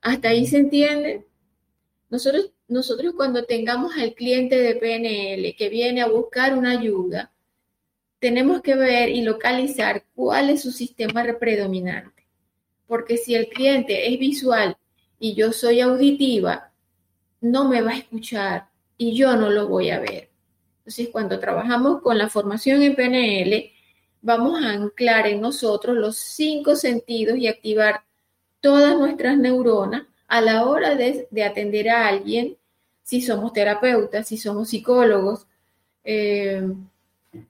Hasta 0.00 0.30
ahí 0.30 0.46
se 0.46 0.58
entiende. 0.58 1.27
Nosotros, 2.10 2.52
nosotros 2.68 3.14
cuando 3.14 3.44
tengamos 3.44 3.96
al 3.96 4.14
cliente 4.14 4.56
de 4.56 4.74
PNL 4.76 5.54
que 5.56 5.68
viene 5.68 6.00
a 6.00 6.08
buscar 6.08 6.56
una 6.56 6.72
ayuda, 6.72 7.32
tenemos 8.18 8.62
que 8.62 8.74
ver 8.74 9.10
y 9.10 9.22
localizar 9.22 10.04
cuál 10.14 10.50
es 10.50 10.62
su 10.62 10.72
sistema 10.72 11.24
predominante. 11.38 12.26
Porque 12.86 13.16
si 13.16 13.34
el 13.34 13.48
cliente 13.48 14.12
es 14.12 14.18
visual 14.18 14.76
y 15.18 15.34
yo 15.34 15.52
soy 15.52 15.80
auditiva, 15.80 16.72
no 17.40 17.68
me 17.68 17.82
va 17.82 17.92
a 17.92 17.98
escuchar 17.98 18.68
y 18.96 19.14
yo 19.14 19.36
no 19.36 19.50
lo 19.50 19.68
voy 19.68 19.90
a 19.90 20.00
ver. 20.00 20.30
Entonces, 20.78 21.10
cuando 21.12 21.38
trabajamos 21.38 22.00
con 22.00 22.16
la 22.16 22.28
formación 22.28 22.82
en 22.82 22.96
PNL, 22.96 23.70
vamos 24.22 24.62
a 24.62 24.70
anclar 24.70 25.26
en 25.26 25.40
nosotros 25.40 25.96
los 25.96 26.16
cinco 26.16 26.74
sentidos 26.74 27.36
y 27.36 27.46
activar 27.46 28.04
todas 28.60 28.98
nuestras 28.98 29.36
neuronas 29.36 30.06
a 30.28 30.40
la 30.42 30.66
hora 30.66 30.94
de, 30.94 31.26
atender 31.42 31.88
a 31.88 32.06
alguien, 32.06 32.56
si 33.02 33.22
somos 33.22 33.52
terapeutas, 33.52 34.28
si 34.28 34.36
somos 34.36 34.68
psicólogos, 34.68 35.46
eh, 36.04 36.62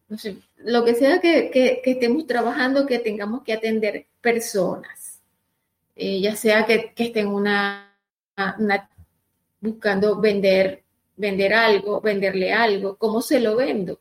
no 0.08 0.18
sé, 0.18 0.36
lo 0.58 0.84
que 0.84 0.94
sea 0.94 1.20
que, 1.20 1.82
estemos 1.84 2.26
trabajando, 2.26 2.86
que 2.86 3.00
tengamos 3.00 3.42
que 3.42 3.52
atender 3.52 4.06
personas, 4.20 5.20
eh, 5.96 6.20
ya 6.20 6.36
sea 6.36 6.64
que, 6.66 6.92
estén 6.96 7.26
una, 7.26 7.96
buscando 9.60 10.20
vender, 10.20 10.84
vender 11.16 11.54
algo, 11.54 12.00
venderle 12.00 12.52
algo, 12.52 12.96
¿cómo 12.96 13.20
se 13.22 13.40
lo 13.40 13.56
vendo? 13.56 14.00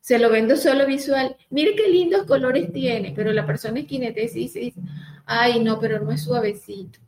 Se 0.00 0.18
lo 0.18 0.30
vendo 0.30 0.56
solo 0.56 0.86
visual. 0.86 1.36
Mire 1.50 1.76
qué 1.76 1.88
lindos 1.88 2.24
colores 2.26 2.72
tiene, 2.72 3.12
pero 3.14 3.32
la 3.32 3.46
persona 3.46 3.80
es 3.80 3.86
kinestésica 3.86 4.58
y 4.58 4.64
dice, 4.64 4.80
ay, 5.26 5.60
no, 5.60 5.78
pero 5.78 6.00
no 6.00 6.10
es 6.10 6.22
suavecito. 6.22 6.98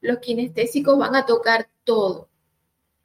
Los 0.00 0.18
kinestésicos 0.18 0.98
van 0.98 1.14
a 1.14 1.26
tocar 1.26 1.68
todo. 1.84 2.28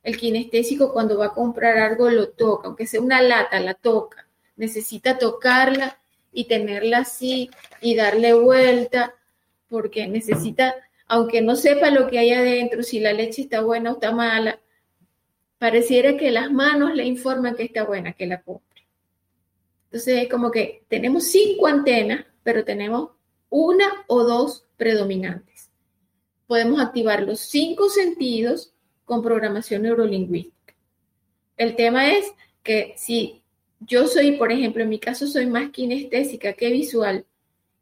El 0.03 0.17
kinestésico 0.17 0.93
cuando 0.93 1.17
va 1.17 1.27
a 1.27 1.33
comprar 1.33 1.77
algo 1.77 2.09
lo 2.09 2.29
toca, 2.29 2.67
aunque 2.67 2.87
sea 2.87 3.01
una 3.01 3.21
lata, 3.21 3.59
la 3.59 3.73
toca 3.73 4.25
necesita 4.55 5.17
tocarla 5.17 5.99
y 6.31 6.45
tenerla 6.45 6.99
así 6.99 7.49
y 7.81 7.95
darle 7.95 8.33
vuelta, 8.33 9.15
porque 9.69 10.07
necesita, 10.07 10.75
aunque 11.07 11.41
no 11.41 11.55
sepa 11.55 11.89
lo 11.89 12.07
que 12.07 12.19
hay 12.19 12.31
adentro, 12.31 12.83
si 12.83 12.99
la 12.99 13.13
leche 13.13 13.43
está 13.43 13.61
buena 13.61 13.91
o 13.91 13.93
está 13.95 14.11
mala, 14.11 14.59
pareciera 15.57 16.17
que 16.17 16.31
las 16.31 16.51
manos 16.51 16.93
le 16.93 17.05
informan 17.05 17.55
que 17.55 17.63
está 17.63 17.83
buena, 17.83 18.13
que 18.13 18.27
la 18.27 18.41
compre. 18.41 18.83
Entonces 19.85 20.23
es 20.23 20.29
como 20.29 20.51
que 20.51 20.83
tenemos 20.89 21.25
cinco 21.25 21.67
antenas, 21.67 22.25
pero 22.43 22.65
tenemos 22.65 23.11
una 23.49 23.85
o 24.07 24.23
dos 24.23 24.65
predominantes. 24.75 25.54
Podemos 26.47 26.79
activar 26.81 27.23
los 27.23 27.39
cinco 27.39 27.89
sentidos 27.89 28.73
con 29.03 29.21
programación 29.21 29.83
neurolingüística. 29.83 30.75
El 31.57 31.75
tema 31.75 32.11
es 32.11 32.25
que 32.63 32.93
si 32.97 33.43
yo 33.79 34.07
soy, 34.07 34.33
por 34.33 34.51
ejemplo, 34.51 34.83
en 34.83 34.89
mi 34.89 34.99
caso 34.99 35.27
soy 35.27 35.45
más 35.45 35.69
kinestésica 35.69 36.53
que 36.53 36.71
visual, 36.71 37.25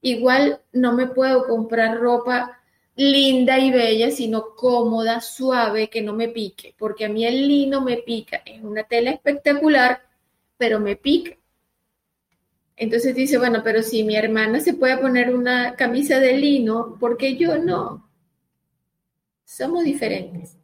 igual 0.01 0.62
no 0.72 0.93
me 0.93 1.08
puedo 1.08 1.48
comprar 1.48 1.98
ropa 1.98 2.60
linda 2.96 3.58
y 3.60 3.72
bella, 3.72 4.12
sino 4.12 4.55
cómoda, 4.55 5.22
suave, 5.22 5.89
que 5.89 6.01
no 6.01 6.13
me 6.13 6.27
pique, 6.27 6.75
porque 6.77 7.05
a 7.05 7.10
mí 7.10 7.25
el 7.25 7.48
lino 7.48 7.82
me 7.82 7.98
pica, 7.98 8.43
es 8.46 8.62
una 8.62 8.84
tela 8.84 9.12
espectacular, 9.12 10.01
pero 10.58 10.79
me 10.79 10.96
pica. 10.96 11.36
Entonces 12.75 13.15
dice, 13.15 13.38
bueno, 13.38 13.62
pero 13.63 13.82
si 13.82 14.03
mi 14.03 14.15
hermana 14.15 14.60
se 14.60 14.74
puede 14.74 14.98
poner 14.98 15.34
una 15.34 15.75
camisa 15.75 16.20
de 16.20 16.38
lino, 16.38 16.98
¿por 17.00 17.17
qué 17.17 17.36
yo 17.36 17.58
no? 17.58 18.10
Somos 19.46 19.84
diferentes. 19.84 20.58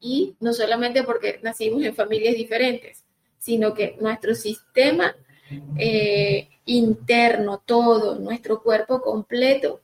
Y 0.00 0.36
no 0.40 0.52
solamente 0.52 1.02
porque 1.02 1.40
nacimos 1.42 1.82
en 1.82 1.94
familias 1.94 2.34
diferentes, 2.34 3.04
sino 3.38 3.74
que 3.74 3.96
nuestro 4.00 4.34
sistema 4.34 5.14
eh, 5.78 6.48
interno, 6.66 7.62
todo, 7.64 8.18
nuestro 8.18 8.62
cuerpo 8.62 9.00
completo, 9.00 9.80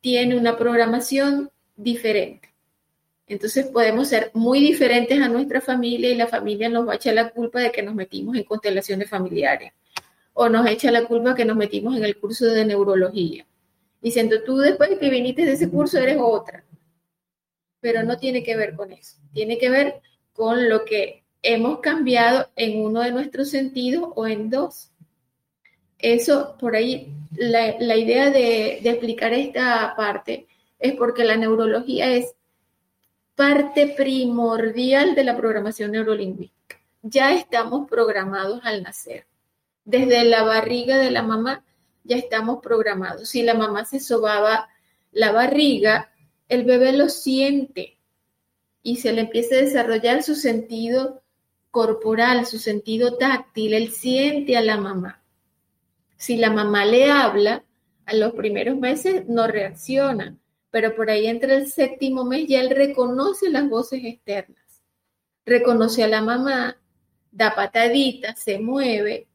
tiene 0.00 0.36
una 0.36 0.56
programación 0.56 1.50
diferente. 1.76 2.52
Entonces 3.26 3.66
podemos 3.66 4.08
ser 4.08 4.30
muy 4.34 4.60
diferentes 4.60 5.20
a 5.20 5.28
nuestra 5.28 5.60
familia 5.60 6.10
y 6.10 6.16
la 6.16 6.26
familia 6.26 6.68
nos 6.68 6.86
va 6.86 6.92
a 6.92 6.96
echar 6.96 7.14
la 7.14 7.30
culpa 7.30 7.60
de 7.60 7.72
que 7.72 7.82
nos 7.82 7.94
metimos 7.94 8.36
en 8.36 8.44
constelaciones 8.44 9.08
familiares 9.08 9.72
o 10.34 10.48
nos 10.48 10.66
echa 10.66 10.90
la 10.90 11.04
culpa 11.04 11.34
que 11.34 11.44
nos 11.44 11.56
metimos 11.56 11.96
en 11.96 12.04
el 12.04 12.18
curso 12.18 12.46
de 12.46 12.64
neurología. 12.64 13.46
Diciendo, 14.00 14.42
tú 14.44 14.58
después 14.58 14.90
de 14.90 14.98
que 14.98 15.10
viniste 15.10 15.44
de 15.44 15.52
ese 15.52 15.70
curso 15.70 15.98
eres 15.98 16.18
otra. 16.20 16.64
Pero 17.82 18.02
no 18.02 18.16
tiene 18.16 18.42
que 18.42 18.56
ver 18.56 18.74
con 18.74 18.92
eso. 18.92 19.18
Tiene 19.34 19.58
que 19.58 19.68
ver 19.68 20.00
con 20.32 20.70
lo 20.70 20.86
que 20.86 21.24
hemos 21.42 21.80
cambiado 21.80 22.48
en 22.56 22.80
uno 22.80 23.02
de 23.02 23.10
nuestros 23.10 23.50
sentidos 23.50 24.08
o 24.14 24.26
en 24.26 24.48
dos. 24.48 24.90
Eso, 25.98 26.56
por 26.58 26.74
ahí, 26.74 27.14
la, 27.32 27.96
idea 27.96 28.30
de, 28.30 28.80
de, 28.82 28.90
explicar 28.90 29.34
esta 29.34 29.94
parte 29.96 30.46
es 30.78 30.94
porque 30.94 31.24
la 31.24 31.36
neurología 31.36 32.10
es 32.10 32.34
parte 33.34 33.94
primordial 33.96 35.14
de 35.14 35.24
la 35.24 35.36
programación 35.36 35.92
neurolingüística. 35.92 36.80
Ya 37.02 37.34
estamos 37.34 37.88
programados 37.88 38.60
al 38.64 38.82
nacer. 38.82 39.26
Desde 39.84 40.24
la 40.24 40.44
barriga 40.44 40.98
de 40.98 41.10
la 41.10 41.22
mamá 41.22 41.64
ya 42.04 42.16
estamos 42.16 42.60
programados. 42.62 43.28
Si 43.28 43.42
la 43.42 43.54
mamá 43.54 43.84
se 43.84 44.00
sobaba 44.00 44.68
la 45.12 45.32
barriga, 45.32 46.11
el 46.52 46.64
bebé 46.64 46.92
lo 46.92 47.08
siente 47.08 47.96
y 48.82 48.96
se 48.96 49.12
le 49.12 49.22
empieza 49.22 49.54
a 49.54 49.60
desarrollar 49.62 50.22
su 50.22 50.34
sentido 50.34 51.22
corporal, 51.70 52.44
su 52.44 52.58
sentido 52.58 53.16
táctil, 53.16 53.72
él 53.72 53.90
siente 53.90 54.58
a 54.58 54.60
la 54.60 54.76
mamá. 54.76 55.22
Si 56.18 56.36
la 56.36 56.50
mamá 56.50 56.84
le 56.84 57.10
habla, 57.10 57.64
a 58.04 58.14
los 58.14 58.34
primeros 58.34 58.76
meses 58.76 59.26
no 59.28 59.46
reacciona, 59.46 60.36
pero 60.70 60.94
por 60.94 61.08
ahí 61.08 61.26
entre 61.26 61.54
el 61.56 61.68
séptimo 61.68 62.24
mes 62.24 62.46
ya 62.48 62.60
él 62.60 62.68
reconoce 62.68 63.48
las 63.48 63.66
voces 63.70 64.04
externas, 64.04 64.82
reconoce 65.46 66.04
a 66.04 66.08
la 66.08 66.20
mamá, 66.20 66.76
da 67.30 67.54
pataditas, 67.54 68.38
se 68.38 68.58
mueve. 68.58 69.26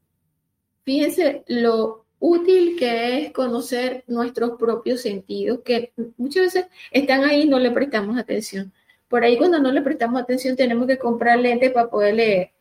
Fíjense 0.83 1.43
lo 1.47 2.05
útil 2.19 2.75
que 2.77 3.19
es 3.19 3.31
conocer 3.31 4.03
nuestros 4.07 4.57
propios 4.57 5.01
sentidos, 5.01 5.59
que 5.63 5.93
muchas 6.17 6.43
veces 6.43 6.65
están 6.91 7.23
ahí 7.23 7.43
y 7.43 7.47
no 7.47 7.59
le 7.59 7.71
prestamos 7.71 8.17
atención. 8.17 8.71
Por 9.07 9.23
ahí 9.23 9.37
cuando 9.37 9.59
no 9.59 9.71
le 9.71 9.81
prestamos 9.81 10.21
atención 10.21 10.55
tenemos 10.55 10.87
que 10.87 10.97
comprar 10.97 11.39
lentes 11.39 11.71
para 11.71 11.89
poder 11.89 12.15
leer. 12.15 12.51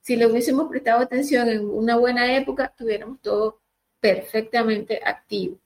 Si 0.00 0.16
le 0.16 0.26
hubiésemos 0.26 0.68
prestado 0.68 1.00
atención 1.00 1.48
en 1.48 1.68
una 1.68 1.96
buena 1.96 2.36
época, 2.36 2.74
tuviéramos 2.76 3.20
todo 3.20 3.60
perfectamente 4.00 5.00
activo. 5.04 5.58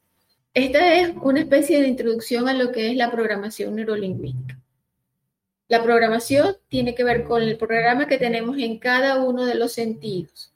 Esta 0.52 0.94
es 0.94 1.12
una 1.20 1.40
especie 1.40 1.80
de 1.80 1.88
introducción 1.88 2.48
a 2.48 2.54
lo 2.54 2.72
que 2.72 2.90
es 2.90 2.96
la 2.96 3.10
programación 3.10 3.74
neurolingüística. 3.74 4.58
La 5.68 5.82
programación 5.82 6.56
tiene 6.68 6.94
que 6.94 7.02
ver 7.02 7.24
con 7.24 7.42
el 7.42 7.56
programa 7.56 8.06
que 8.06 8.18
tenemos 8.18 8.56
en 8.58 8.78
cada 8.78 9.22
uno 9.24 9.44
de 9.44 9.54
los 9.54 9.72
sentidos, 9.72 10.52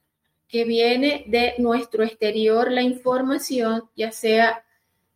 que 0.50 0.64
viene 0.64 1.24
de 1.28 1.54
nuestro 1.58 2.02
exterior, 2.02 2.72
la 2.72 2.82
información, 2.82 3.84
ya 3.94 4.10
sea 4.10 4.64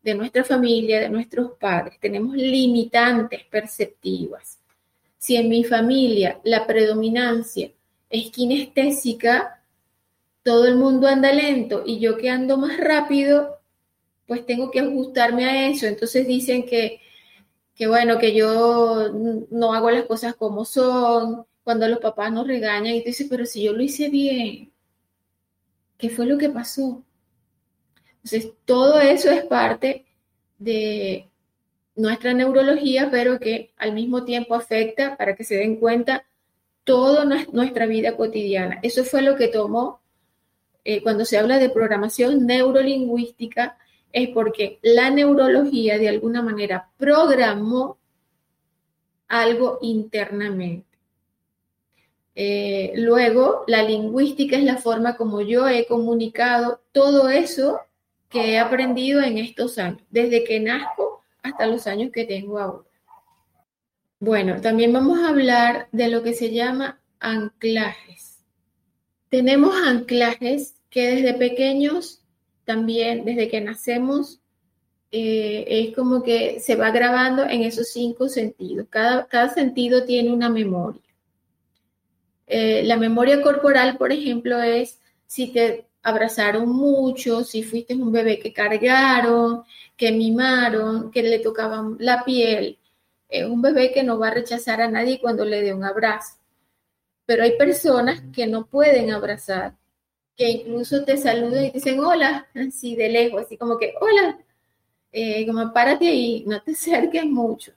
de 0.01 0.15
nuestra 0.15 0.45
familia, 0.45 1.01
de 1.01 1.09
nuestros 1.09 1.53
padres. 1.59 1.99
Tenemos 1.99 2.37
limitantes 2.37 3.43
perceptivas. 3.45 4.61
Si 5.19 5.35
en 5.37 5.49
mi 5.49 5.65
familia 5.65 6.41
la 6.45 6.67
predominancia 6.67 7.73
es 8.11 8.31
kinestésica, 8.31 9.61
todo 10.45 10.67
el 10.67 10.77
mundo 10.77 11.09
anda 11.09 11.33
lento 11.33 11.83
y 11.85 11.99
yo 11.99 12.17
que 12.17 12.31
ando 12.31 12.57
más 12.57 12.79
rápido, 12.79 13.59
pues 14.27 14.47
tengo 14.47 14.71
que 14.71 14.81
ajustarme 14.81 15.47
a 15.47 15.69
eso. 15.69 15.87
Entonces 15.87 16.29
dicen 16.29 16.65
que, 16.65 17.01
que 17.75 17.89
bueno, 17.89 18.19
que 18.19 18.35
yo 18.35 19.11
no 19.51 19.75
hago 19.75 19.91
las 19.91 20.05
cosas 20.05 20.37
como 20.37 20.65
son, 20.65 21.45
cuando 21.65 21.89
los 21.89 21.99
papás 21.99 22.31
nos 22.31 22.47
regañan 22.47 22.95
y 22.95 23.01
tú 23.01 23.07
dices, 23.07 23.27
pero 23.29 23.47
si 23.47 23.65
yo 23.65 23.73
lo 23.73 23.83
hice 23.83 24.11
bien, 24.11 24.74
¿qué 26.05 26.11
fue 26.11 26.27
lo 26.27 26.37
que 26.37 26.51
pasó? 26.51 27.03
Entonces, 28.17 28.53
todo 28.67 29.01
eso 29.01 29.31
es 29.31 29.43
parte 29.47 30.05
de 30.59 31.31
nuestra 31.97 32.35
neurología, 32.35 33.09
pero 33.11 33.41
que 33.41 33.73
al 33.79 33.95
mismo 33.95 34.23
tiempo 34.25 34.55
afecta, 34.55 35.17
para 35.17 35.35
que 35.35 35.45
se 35.45 35.57
den 35.57 35.77
cuenta, 35.77 36.27
toda 36.85 37.25
nuestra 37.25 37.87
vida 37.87 38.19
cotidiana. 38.19 38.81
Eso 38.83 39.03
fue 39.05 39.23
lo 39.23 39.35
que 39.37 39.49
tomó, 39.49 40.03
eh, 40.85 41.03
cuando 41.03 41.25
se 41.25 41.39
habla 41.39 41.59
de 41.59 41.71
programación 41.71 42.45
neurolingüística, 42.45 43.79
es 44.13 44.29
porque 44.29 44.81
la 44.83 45.09
neurología 45.09 45.97
de 45.97 46.11
alguna 46.11 46.43
manera 46.43 46.91
programó 46.99 47.97
algo 49.27 49.79
internamente. 49.81 50.94
Eh, 52.35 52.93
luego, 52.97 53.65
la 53.67 53.83
lingüística 53.83 54.57
es 54.57 54.65
la 54.65 54.79
forma 54.79 55.17
como 55.17 55.41
yo 55.41 55.69
he 55.69 55.87
comunicado 55.87 56.81
todo 56.93 57.29
eso 57.29 57.81
que 58.29 58.53
he 58.53 58.59
aprendido 58.59 59.23
en 59.23 59.39
estos 59.39 59.79
años, 59.79 60.03
desde 60.11 60.43
que 60.43 60.59
nazco 60.59 61.23
hasta 61.43 61.67
los 61.67 61.87
años 61.87 62.11
que 62.13 62.25
tengo 62.25 62.59
ahora. 62.59 62.89
Bueno, 64.19 64.61
también 64.61 64.93
vamos 64.93 65.19
a 65.21 65.29
hablar 65.29 65.89
de 65.93 66.09
lo 66.09 66.23
que 66.23 66.35
se 66.35 66.53
llama 66.53 67.01
anclajes. 67.21 68.43
Tenemos 69.29 69.75
anclajes 69.77 70.77
que 70.91 71.15
desde 71.15 71.35
pequeños 71.35 72.25
también 72.65 73.25
desde 73.25 73.49
que 73.49 73.61
nacemos 73.61 74.41
eh, 75.11 75.65
es 75.69 75.95
como 75.95 76.23
que 76.23 76.59
se 76.61 76.75
va 76.77 76.91
grabando 76.91 77.45
en 77.45 77.63
esos 77.63 77.89
cinco 77.93 78.29
sentidos. 78.29 78.87
Cada, 78.91 79.27
cada 79.27 79.53
sentido 79.53 80.05
tiene 80.05 80.33
una 80.33 80.49
memoria. 80.49 81.03
Eh, 82.47 82.83
la 82.85 82.97
memoria 82.97 83.41
corporal, 83.43 83.97
por 83.97 84.13
ejemplo, 84.13 84.61
es 84.63 85.01
si 85.27 85.53
te 85.53 85.87
abrazaron 86.03 86.69
mucho, 86.69 87.45
si 87.45 87.63
fuiste 87.63 87.95
un 87.95 88.13
bebé 88.13 88.39
que 88.39 88.53
cargaron, 88.53 89.65
que 89.97 90.13
mimaron, 90.13 91.11
que 91.11 91.23
le 91.23 91.39
tocaban 91.41 91.97
la 91.99 92.25
piel. 92.25 92.79
Es 93.29 93.47
un 93.47 93.63
bebé 93.63 93.93
que 93.93 94.03
no 94.05 94.19
va 94.19 94.29
a 94.29 94.35
rechazar 94.35 94.81
a 94.83 94.91
nadie 94.91 95.21
cuando 95.21 95.45
le 95.45 95.63
dé 95.63 95.75
un 95.75 95.85
abrazo. 95.85 96.37
Pero 97.27 97.43
hay 97.45 97.57
personas 97.57 98.23
que 98.33 98.47
no 98.47 98.67
pueden 98.67 99.11
abrazar 99.13 99.75
que 100.37 100.51
incluso 100.51 101.05
te 101.05 101.17
saludan 101.17 101.67
y 101.67 101.71
dicen 101.71 102.01
hola, 102.01 102.49
así 102.55 102.97
de 102.97 103.09
lejos, 103.09 103.43
así 103.43 103.57
como 103.57 103.79
que 103.79 103.95
hola, 104.01 104.39
eh, 105.13 105.47
como 105.47 105.73
párate 105.73 106.09
ahí, 106.09 106.45
no 106.47 106.63
te 106.63 106.73
acerques 106.73 107.25
mucho, 107.27 107.73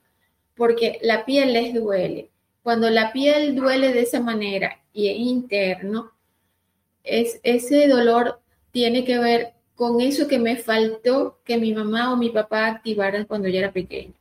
porque 0.56 1.00
la 1.04 1.26
piel 1.26 1.54
les 1.54 1.74
duele. 1.74 2.32
Cuando 2.68 2.90
la 2.90 3.14
piel 3.14 3.56
duele 3.56 3.94
de 3.94 4.02
esa 4.02 4.20
manera 4.20 4.82
y 4.92 5.08
es 5.08 5.18
interno, 5.20 6.12
es, 7.02 7.40
ese 7.42 7.88
dolor 7.88 8.42
tiene 8.72 9.06
que 9.06 9.20
ver 9.20 9.54
con 9.74 10.02
eso 10.02 10.28
que 10.28 10.38
me 10.38 10.58
faltó 10.58 11.39
que 11.46 11.58
mi 11.58 11.74
mamá 11.74 12.12
o 12.12 12.18
mi 12.18 12.30
papá 12.30 12.68
activaran 12.68 13.24
cuando 13.24 13.48
yo 13.48 13.60
era 13.60 13.72
pequeño. 13.72 14.15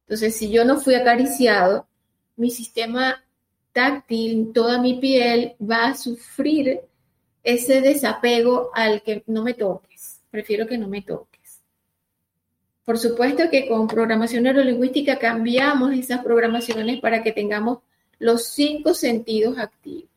Entonces, 0.00 0.34
si 0.34 0.50
yo 0.50 0.64
no 0.64 0.80
fui 0.80 0.96
acariciado, 0.96 1.86
mi 2.34 2.50
sistema 2.50 3.24
táctil, 3.72 4.50
toda 4.52 4.80
mi 4.80 4.94
piel 4.94 5.54
va 5.62 5.86
a 5.86 5.96
sufrir 5.96 6.80
ese 7.44 7.80
desapego 7.82 8.72
al 8.74 9.00
que 9.02 9.22
no 9.28 9.44
me 9.44 9.54
toques, 9.54 10.24
prefiero 10.28 10.66
que 10.66 10.76
no 10.76 10.88
me 10.88 11.02
toques. 11.02 11.33
Por 12.84 12.98
supuesto 12.98 13.48
que 13.50 13.66
con 13.66 13.88
programación 13.88 14.42
neurolingüística 14.42 15.18
cambiamos 15.18 15.94
esas 15.94 16.22
programaciones 16.22 17.00
para 17.00 17.22
que 17.22 17.32
tengamos 17.32 17.78
los 18.18 18.46
cinco 18.48 18.94
sentidos 18.94 19.58
activos. 19.58 20.10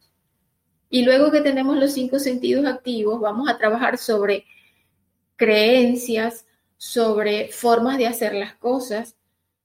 Y 0.89 1.03
luego 1.03 1.31
que 1.31 1.41
tenemos 1.41 1.77
los 1.77 1.93
cinco 1.93 2.19
sentidos 2.19 2.65
activos, 2.65 3.19
vamos 3.19 3.49
a 3.49 3.57
trabajar 3.57 3.97
sobre 3.97 4.45
creencias, 5.35 6.45
sobre 6.77 7.49
formas 7.49 7.97
de 7.97 8.07
hacer 8.07 8.33
las 8.33 8.55
cosas, 8.55 9.15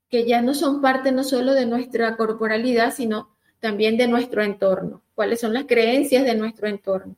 que 0.08 0.24
ya 0.26 0.42
no 0.42 0.54
son 0.54 0.80
parte 0.80 1.10
no 1.10 1.24
solo 1.24 1.54
de 1.54 1.66
nuestra 1.66 2.16
corporalidad, 2.16 2.94
sino 2.94 3.30
también 3.60 3.96
de 3.96 4.08
nuestro 4.08 4.42
entorno. 4.42 5.02
¿Cuáles 5.14 5.40
son 5.40 5.54
las 5.54 5.64
creencias 5.64 6.24
de 6.24 6.34
nuestro 6.34 6.68
entorno? 6.68 7.16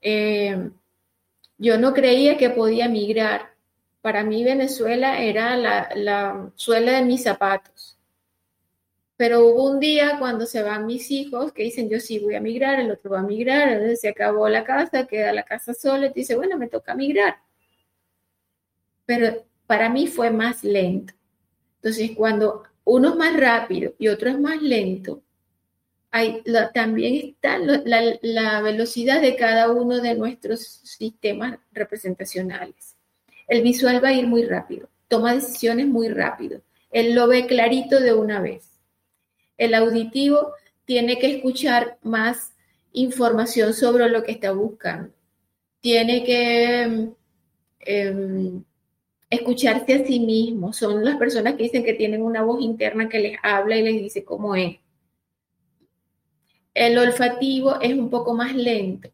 Eh, 0.00 0.70
yo 1.58 1.78
no 1.78 1.94
creía 1.94 2.36
que 2.36 2.50
podía 2.50 2.88
migrar. 2.88 3.55
Para 4.06 4.22
mí 4.22 4.44
Venezuela 4.44 5.20
era 5.20 5.56
la, 5.56 6.52
suela 6.54 6.92
de 6.92 7.04
mis 7.04 7.24
zapatos. 7.24 7.98
Pero 9.16 9.44
hubo 9.44 9.68
un 9.68 9.80
día 9.80 10.20
cuando 10.20 10.46
se 10.46 10.62
van 10.62 10.86
mis 10.86 11.10
hijos 11.10 11.52
que 11.52 11.64
dicen, 11.64 11.90
yo 11.90 11.98
sí 11.98 12.20
voy 12.20 12.36
a 12.36 12.40
migrar, 12.40 12.78
el 12.78 12.92
otro 12.92 13.10
va 13.10 13.18
a 13.18 13.22
migrar, 13.24 13.96
se 13.96 14.08
acabó 14.08 14.48
la 14.48 14.62
casa, 14.62 15.08
queda 15.08 15.32
la 15.32 15.42
casa 15.42 15.74
sola, 15.74 16.06
y 16.06 16.12
dice, 16.12 16.36
bueno, 16.36 16.56
me 16.56 16.68
toca 16.68 16.94
migrar. 16.94 17.38
Pero 19.06 19.44
para 19.66 19.90
mí 19.90 20.06
fue 20.06 20.30
más 20.30 20.62
lento. 20.62 21.12
Entonces, 21.78 22.12
cuando 22.16 22.62
uno 22.84 23.08
es 23.08 23.16
más 23.16 23.36
rápido 23.36 23.92
y 23.98 24.06
otro 24.06 24.30
es 24.30 24.38
más 24.38 24.62
lento, 24.62 25.20
también 26.72 27.30
está 27.30 27.58
la, 27.58 28.60
velocidad 28.62 29.20
de 29.20 29.34
cada 29.34 29.72
uno 29.72 30.00
de 30.00 30.14
nuestros 30.14 30.60
sistemas 30.60 31.58
representacionales. 31.72 32.95
El 33.46 33.62
visual 33.62 34.02
va 34.02 34.08
a 34.08 34.12
ir 34.12 34.26
muy 34.26 34.44
rápido, 34.44 34.88
toma 35.08 35.34
decisiones 35.34 35.86
muy 35.86 36.08
rápido. 36.08 36.60
Él 36.90 37.14
lo 37.14 37.28
ve 37.28 37.46
clarito 37.46 38.00
de 38.00 38.14
una 38.14 38.40
vez. 38.40 38.80
El 39.56 39.74
auditivo 39.74 40.52
tiene 40.84 41.18
que 41.18 41.36
escuchar 41.36 41.98
más 42.02 42.54
información 42.92 43.74
sobre 43.74 44.08
lo 44.08 44.22
que 44.22 44.32
está 44.32 44.52
buscando. 44.52 45.12
Tiene 45.80 46.24
que 46.24 47.10
em, 47.80 48.64
escucharse 49.30 49.94
a 49.94 50.06
sí 50.06 50.20
mismo. 50.20 50.72
Son 50.72 51.04
las 51.04 51.16
personas 51.16 51.54
que 51.54 51.64
dicen 51.64 51.84
que 51.84 51.94
tienen 51.94 52.22
una 52.22 52.42
voz 52.42 52.62
interna 52.62 53.08
que 53.08 53.18
les 53.20 53.38
habla 53.42 53.76
y 53.76 53.82
les 53.82 54.02
dice 54.02 54.24
cómo 54.24 54.54
es. 54.54 54.76
El 56.74 56.98
olfativo 56.98 57.80
es 57.80 57.94
un 57.94 58.10
poco 58.10 58.34
más 58.34 58.54
lento. 58.54 59.10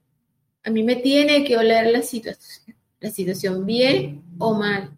A 0.64 0.71
mí 0.71 0.83
me 0.83 0.97
tiene 0.97 1.45
que 1.45 1.57
oler 1.57 1.87
la 1.87 2.03
situación, 2.03 2.77
la 3.03 3.11
situación 3.11 3.67
bien 3.67 4.23
o 4.38 4.55
mal. 4.55 4.97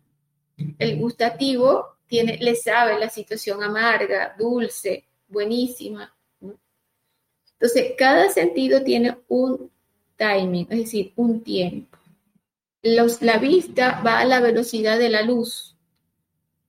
El 0.79 0.99
gustativo 0.99 1.97
tiene, 2.07 2.39
le 2.39 2.55
sabe 2.55 2.99
la 3.01 3.11
situación 3.11 3.65
amarga, 3.65 4.37
dulce, 4.39 5.09
buenísima. 5.27 6.15
Entonces, 7.55 7.95
cada 7.99 8.31
sentido 8.31 8.83
tiene 8.83 9.17
un 9.27 9.71
timing, 10.17 10.69
es 10.71 10.79
decir, 10.79 11.13
un 11.17 11.43
tiempo. 11.43 11.99
la 12.83 13.39
vista 13.39 14.01
va 14.07 14.21
a 14.21 14.25
la 14.25 14.41
velocidad 14.41 14.99
de 14.99 15.09
la 15.09 15.23
luz, 15.23 15.77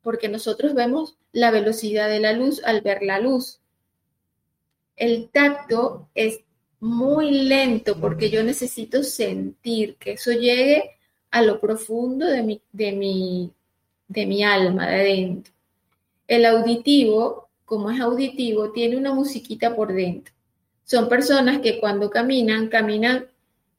porque 0.01 0.29
nosotros 0.29 0.73
vemos 0.73 1.17
la 1.31 1.51
velocidad 1.51 2.09
de 2.09 2.19
la 2.19 2.33
luz 2.33 2.63
al 2.63 2.81
ver 2.81 3.03
la 3.03 3.19
luz 3.19 3.59
el 4.95 5.29
tacto 5.29 6.09
es 6.15 6.39
muy 6.79 7.31
lento 7.31 7.99
porque 7.99 8.29
yo 8.29 8.43
necesito 8.43 9.03
sentir 9.03 9.95
que 9.97 10.13
eso 10.13 10.31
llegue 10.31 10.94
a 11.35 11.41
lo 11.41 11.59
profundo 11.59 12.25
de 12.25 12.43
mi, 12.43 12.61
de 12.71 12.91
mi, 12.93 13.51
de 14.07 14.25
mi 14.25 14.43
alma, 14.43 14.87
de 14.87 14.95
adentro. 14.95 15.53
El 16.27 16.45
auditivo, 16.45 17.49
como 17.65 17.91
es 17.91 17.99
auditivo, 17.99 18.71
tiene 18.71 18.95
una 18.97 19.13
musiquita 19.13 19.75
por 19.75 19.93
dentro. 19.93 20.33
Son 20.85 21.09
personas 21.09 21.59
que 21.59 21.79
cuando 21.79 22.09
caminan, 22.09 22.69
caminan 22.69 23.27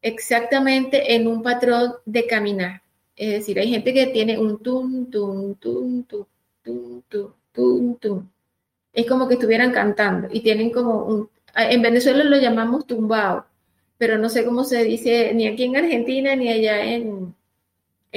exactamente 0.03 1.15
en 1.15 1.27
un 1.27 1.43
patrón 1.43 1.95
de 2.05 2.27
caminar. 2.27 2.83
Es 3.17 3.31
decir, 3.31 3.59
hay 3.59 3.71
gente 3.71 3.95
que 3.95 4.07
tiene 4.09 4.39
un 4.39 4.63
tum, 4.63 5.11
tum, 5.11 5.55
tum, 5.55 6.03
tum, 6.05 6.33
tum, 6.63 7.03
tum, 7.09 7.33
tum, 7.53 7.95
tum 7.97 8.29
es 8.93 9.07
como 9.07 9.29
que 9.29 9.35
estuvieran 9.35 9.73
cantando 9.73 10.29
y 10.33 10.41
tienen 10.41 10.71
como 10.71 11.05
un, 11.05 11.31
en 11.55 11.83
Venezuela 11.83 12.25
lo 12.25 12.39
llamamos 12.39 12.87
tumbao, 12.87 13.45
pero 13.99 14.19
no 14.19 14.29
sé 14.29 14.45
cómo 14.45 14.65
se 14.65 14.85
dice 14.85 15.33
ni 15.35 15.47
aquí 15.47 15.65
en 15.65 15.77
Argentina 15.77 16.35
ni 16.35 16.49
allá 16.49 16.83
en, 16.83 17.35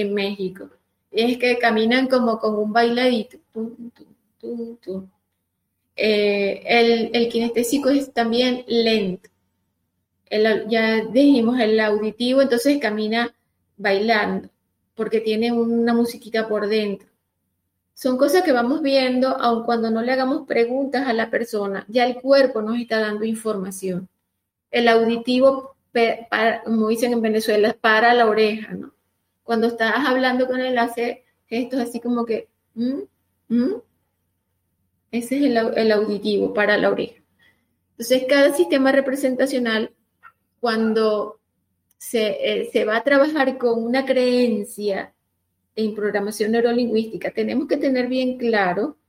en 0.01 0.13
México. 0.13 0.69
es 1.11 1.37
que 1.37 1.57
caminan 1.57 2.07
como 2.07 2.39
con 2.39 2.55
un 2.55 2.71
bailadito. 2.71 3.37
Eh, 5.95 7.09
el, 7.13 7.29
kinestésico 7.29 7.89
es 7.89 8.13
también 8.13 8.63
lento. 8.67 9.29
ya 10.69 11.05
dijimos 11.05 11.59
el 11.59 11.79
auditivo, 11.79 12.41
entonces 12.41 12.79
camina 12.79 13.35
bailando, 13.77 14.49
porque 14.95 15.19
tiene 15.19 15.51
una 15.51 15.93
musiquita 15.93 16.47
por 16.47 16.67
dentro. 16.67 17.09
Son 17.93 18.17
cosas 18.17 18.43
que 18.43 18.53
vamos 18.53 18.81
viendo, 18.81 19.27
aun 19.27 19.65
cuando 19.65 19.91
no 19.91 20.01
le 20.01 20.13
hagamos 20.13 20.47
preguntas 20.47 21.05
a 21.07 21.13
la 21.13 21.29
persona, 21.29 21.85
ya 21.89 22.05
el 22.05 22.21
cuerpo 22.21 22.61
nos 22.61 22.77
está 22.79 22.99
dando 22.99 23.25
información. 23.25 24.07
El 24.71 24.87
auditivo, 24.87 25.75
como 26.63 26.87
dicen 26.89 27.13
en 27.13 27.21
Venezuela, 27.21 27.75
para 27.81 28.13
la 28.13 28.27
oreja, 28.27 28.73
¿no? 28.73 28.93
Cuando 29.49 29.65
estás 29.65 30.05
hablando 30.05 30.45
con 30.45 30.59
él, 30.59 30.77
hace 30.77 31.23
gestos 31.47 31.79
así 31.79 31.99
como 31.99 32.23
que, 32.23 32.49
mm, 32.75 32.99
mm". 33.47 33.81
ese 35.09 35.37
es 35.37 35.43
el, 35.43 35.91
auditivo 35.91 36.53
para 36.53 36.77
la 36.77 36.91
oreja. 36.91 37.15
Entonces, 37.93 38.25
cada 38.29 38.53
sistema 38.53 38.91
representacional, 38.91 39.91
cuando 40.59 41.39
se, 41.97 42.27
eh, 42.59 42.69
se 42.71 42.85
va 42.85 42.97
a 42.97 43.03
trabajar 43.03 43.57
con 43.57 43.83
una 43.83 44.05
creencia 44.05 45.15
en 45.75 45.95
programación 45.95 46.51
neurolingüística, 46.51 47.31
tenemos 47.31 47.67
que 47.67 47.77
tener 47.77 48.05
bien 48.05 48.37
claro 48.37 48.99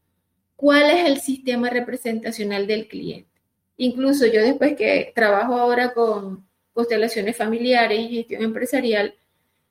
cuál 0.56 0.88
es 0.88 1.04
el 1.04 1.20
sistema 1.20 1.68
representacional 1.68 2.66
del 2.66 2.88
cliente. 2.88 3.42
Incluso 3.76 4.24
yo 4.24 4.40
después 4.40 4.74
que 4.74 5.12
trabajo 5.14 5.58
ahora 5.58 5.92
con 5.92 6.48
constelaciones 6.72 7.36
familiares 7.36 8.00
y 8.00 8.16
gestión 8.16 8.42
empresarial, 8.42 9.14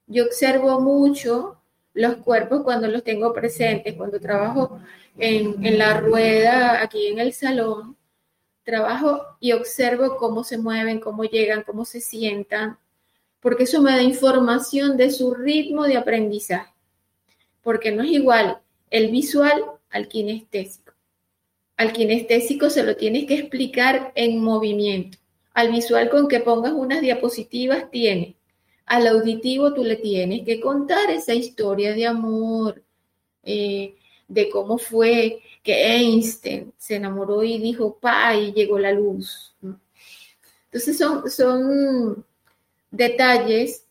yo 0.09 0.25
observo 0.25 0.81
mucho 0.81 1.61
los 1.93 2.17
cuerpos 2.17 2.63
cuando 2.63 2.87
los 2.87 3.03
tengo 3.03 3.31
presentes, 3.31 3.95
cuando 3.95 4.19
trabajo 4.19 4.81
en, 5.17 5.65
en, 5.65 5.77
la 5.77 5.99
rueda, 5.99 6.81
aquí 6.81 7.07
en 7.07 7.19
el 7.19 7.31
salón, 7.31 7.95
trabajo 8.63 9.21
y 9.39 9.51
observo 9.51 10.17
cómo 10.17 10.43
se 10.43 10.57
mueven, 10.57 10.99
cómo 10.99 11.23
llegan, 11.23 11.63
cómo 11.63 11.85
se 11.85 12.01
sientan, 12.01 12.77
porque 13.39 13.63
eso 13.63 13.81
me 13.81 13.91
da 13.91 14.01
información 14.01 14.97
de 14.97 15.11
su 15.11 15.33
ritmo 15.33 15.85
de 15.85 15.97
aprendizaje, 15.97 16.73
porque 17.61 17.91
no 17.91 18.03
es 18.03 18.09
igual 18.09 18.59
el 18.89 19.11
visual 19.11 19.63
al 19.91 20.07
kinestésico. 20.07 20.93
Al 21.77 21.93
kinestésico 21.93 22.69
se 22.69 22.83
lo 22.83 22.95
tienes 22.95 23.25
que 23.25 23.35
explicar 23.35 24.11
en 24.15 24.41
movimiento. 24.43 25.17
Al 25.53 25.71
visual 25.71 26.09
con 26.09 26.27
que 26.27 26.39
pongas 26.39 26.73
unas 26.73 27.01
diapositivas 27.01 27.89
tiene 27.91 28.38
al 28.89 29.05
auditivo 29.07 29.73
tú 29.73 29.83
le 29.83 29.97
tienes 29.97 30.43
que 30.43 30.59
contar 30.59 31.11
esa 31.11 31.33
historia 31.33 31.93
de 31.93 32.07
amor, 32.07 32.83
eh, 33.43 33.95
de 34.27 34.49
cómo 34.49 34.79
fue 34.79 35.41
que 35.63 35.95
Einstein 35.95 36.73
se 36.75 36.95
enamoró 36.95 37.43
y 37.43 37.59
dijo, 37.59 37.97
pa, 37.99 38.35
y 38.35 38.51
llegó 38.51 38.79
la 38.79 38.91
luz. 38.91 39.53
Entonces 40.65 40.97
son, 40.97 41.29
son 41.29 42.25
detalles 42.89 43.85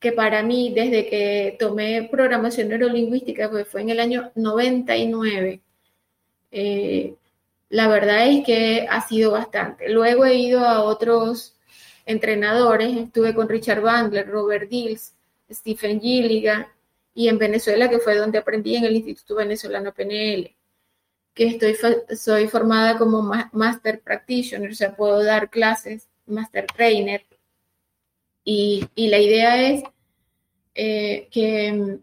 que 0.00 0.12
para 0.12 0.42
mí, 0.42 0.72
desde 0.74 1.08
que 1.08 1.56
tomé 1.58 2.08
programación 2.10 2.68
neurolingüística, 2.68 3.48
pues 3.50 3.68
fue 3.68 3.82
en 3.82 3.90
el 3.90 4.00
año 4.00 4.32
99, 4.34 5.60
eh, 6.50 7.14
la 7.68 7.86
verdad 7.86 8.28
es 8.28 8.44
que 8.44 8.86
ha 8.90 9.06
sido 9.06 9.30
bastante. 9.30 9.90
Luego 9.90 10.24
he 10.24 10.34
ido 10.34 10.60
a 10.64 10.82
otros 10.82 11.54
entrenadores, 12.10 12.96
estuve 12.96 13.34
con 13.34 13.48
Richard 13.48 13.80
Bandler, 13.80 14.28
Robert 14.28 14.68
Dills, 14.68 15.14
Stephen 15.50 16.00
Gilligan, 16.00 16.66
y 17.14 17.28
en 17.28 17.38
Venezuela, 17.38 17.88
que 17.88 17.98
fue 17.98 18.16
donde 18.16 18.38
aprendí 18.38 18.76
en 18.76 18.84
el 18.84 18.96
Instituto 18.96 19.36
Venezolano 19.36 19.92
PNL, 19.92 20.54
que 21.34 21.46
estoy, 21.46 21.76
soy 22.16 22.48
formada 22.48 22.98
como 22.98 23.22
Master 23.52 24.00
Practitioner, 24.00 24.70
o 24.70 24.74
sea, 24.74 24.94
puedo 24.94 25.22
dar 25.22 25.50
clases, 25.50 26.08
Master 26.26 26.66
Trainer, 26.66 27.24
y, 28.44 28.88
la 28.96 29.18
idea 29.18 29.70
es 29.70 29.82
eh, 30.74 31.28
que 31.30 31.98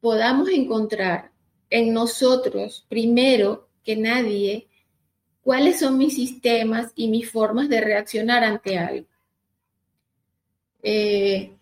podamos 0.00 0.48
encontrar 0.48 1.32
en 1.70 1.92
nosotros, 1.92 2.86
primero 2.88 3.68
que 3.84 3.96
nadie, 3.96 4.68
cuáles 5.42 5.80
son 5.80 5.98
mis 5.98 6.14
sistemas 6.14 6.92
y 6.94 7.08
mis 7.08 7.30
formas 7.30 7.68
de 7.68 7.80
reaccionar 7.80 8.44
ante 8.44 8.78
algo. 8.78 9.06
Eh, 10.82 11.52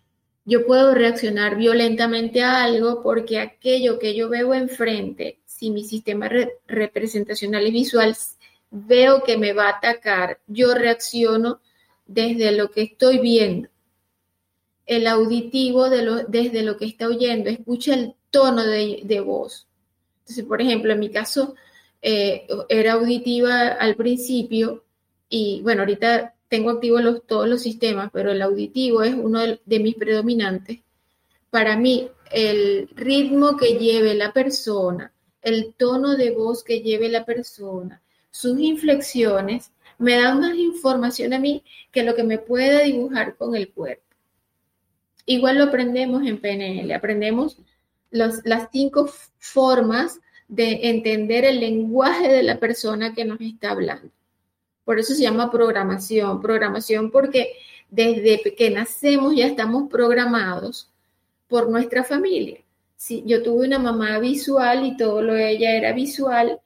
yo 0.45 0.65
puedo 0.65 0.93
reaccionar 0.95 1.55
violentamente 1.55 2.41
a 2.41 2.63
algo 2.63 3.03
porque 3.03 3.39
aquello 3.39 3.99
que 3.99 4.15
yo 4.15 4.27
veo 4.29 4.53
enfrente, 4.53 5.39
si 5.45 5.69
mi 5.69 5.83
sistema 5.83 6.29
representacional 6.67 7.65
es 7.67 7.73
visual, 7.73 8.17
veo 8.71 9.23
que 9.23 9.37
me 9.37 9.53
va 9.53 9.67
a 9.67 9.77
atacar, 9.77 10.39
yo 10.47 10.73
reacciono 10.73 11.61
desde 12.07 12.51
lo 12.51 12.71
que 12.71 12.81
estoy 12.81 13.19
viendo. 13.19 13.69
El 14.85 15.07
auditivo 15.07 15.89
desde 15.89 16.63
lo 16.63 16.77
que 16.77 16.85
está 16.85 17.07
oyendo, 17.07 17.49
escucha 17.49 17.93
el 17.93 18.15
tono 18.31 18.63
de, 18.63 19.23
voz. 19.23 19.67
Entonces, 20.21 20.43
por 20.45 20.61
ejemplo, 20.61 20.91
en 20.91 20.99
mi 20.99 21.09
caso, 21.09 21.55
eh, 22.01 22.47
era 22.67 22.93
auditiva 22.93 23.67
al 23.67 23.95
principio 23.95 24.83
y 25.29 25.61
bueno, 25.61 25.83
ahorita 25.83 26.33
tengo 26.51 26.71
activos 26.71 27.25
todos 27.27 27.47
los 27.47 27.61
sistemas, 27.61 28.09
pero 28.11 28.33
el 28.33 28.41
auditivo 28.41 29.03
es 29.03 29.15
uno 29.15 29.39
de, 29.39 29.79
mis 29.79 29.95
predominantes. 29.95 30.81
Para 31.49 31.77
mí, 31.77 32.09
el 32.29 32.89
ritmo 32.93 33.55
que 33.55 33.75
lleve 33.75 34.15
la 34.15 34.33
persona, 34.33 35.13
el 35.41 35.73
tono 35.75 36.17
de 36.17 36.31
voz 36.31 36.61
que 36.65 36.81
lleve 36.81 37.07
la 37.07 37.23
persona, 37.23 38.01
sus 38.31 38.59
inflexiones, 38.59 39.71
me 39.97 40.21
dan 40.21 40.41
más 40.41 40.53
información 40.57 41.31
a 41.31 41.39
mí 41.39 41.63
que 41.89 42.03
lo 42.03 42.15
que 42.15 42.23
me 42.25 42.37
pueda 42.37 42.81
dibujar 42.81 43.37
con 43.37 43.55
el 43.55 43.71
cuerpo. 43.71 44.03
Igual 45.25 45.57
lo 45.57 45.63
aprendemos 45.63 46.27
en 46.27 46.41
PNL, 46.41 46.91
aprendemos 46.91 47.59
las 48.09 48.67
cinco 48.73 49.09
formas 49.39 50.19
de 50.49 50.89
entender 50.89 51.45
el 51.45 51.61
lenguaje 51.61 52.27
de 52.27 52.43
la 52.43 52.59
persona 52.59 53.13
que 53.13 53.23
nos 53.23 53.39
está 53.39 53.71
hablando. 53.71 54.11
Por 54.83 54.99
eso 54.99 55.13
se 55.13 55.23
llama 55.23 55.51
programación. 55.51 56.41
Programación 56.41 57.11
porque 57.11 57.53
desde 57.89 58.55
que 58.55 58.69
nacemos 58.71 59.35
ya 59.35 59.47
estamos 59.47 59.89
programados 59.89 60.89
por 61.47 61.69
nuestra 61.69 62.03
familia. 62.03 62.59
Si 62.95 63.23
yo 63.25 63.43
tuve 63.43 63.67
una 63.67 63.79
mamá 63.79 64.19
visual 64.19 64.85
y 64.85 64.95
todo 64.97 65.21
lo 65.21 65.33
de 65.33 65.51
ella 65.51 65.75
era 65.75 65.91
visual 65.91 66.61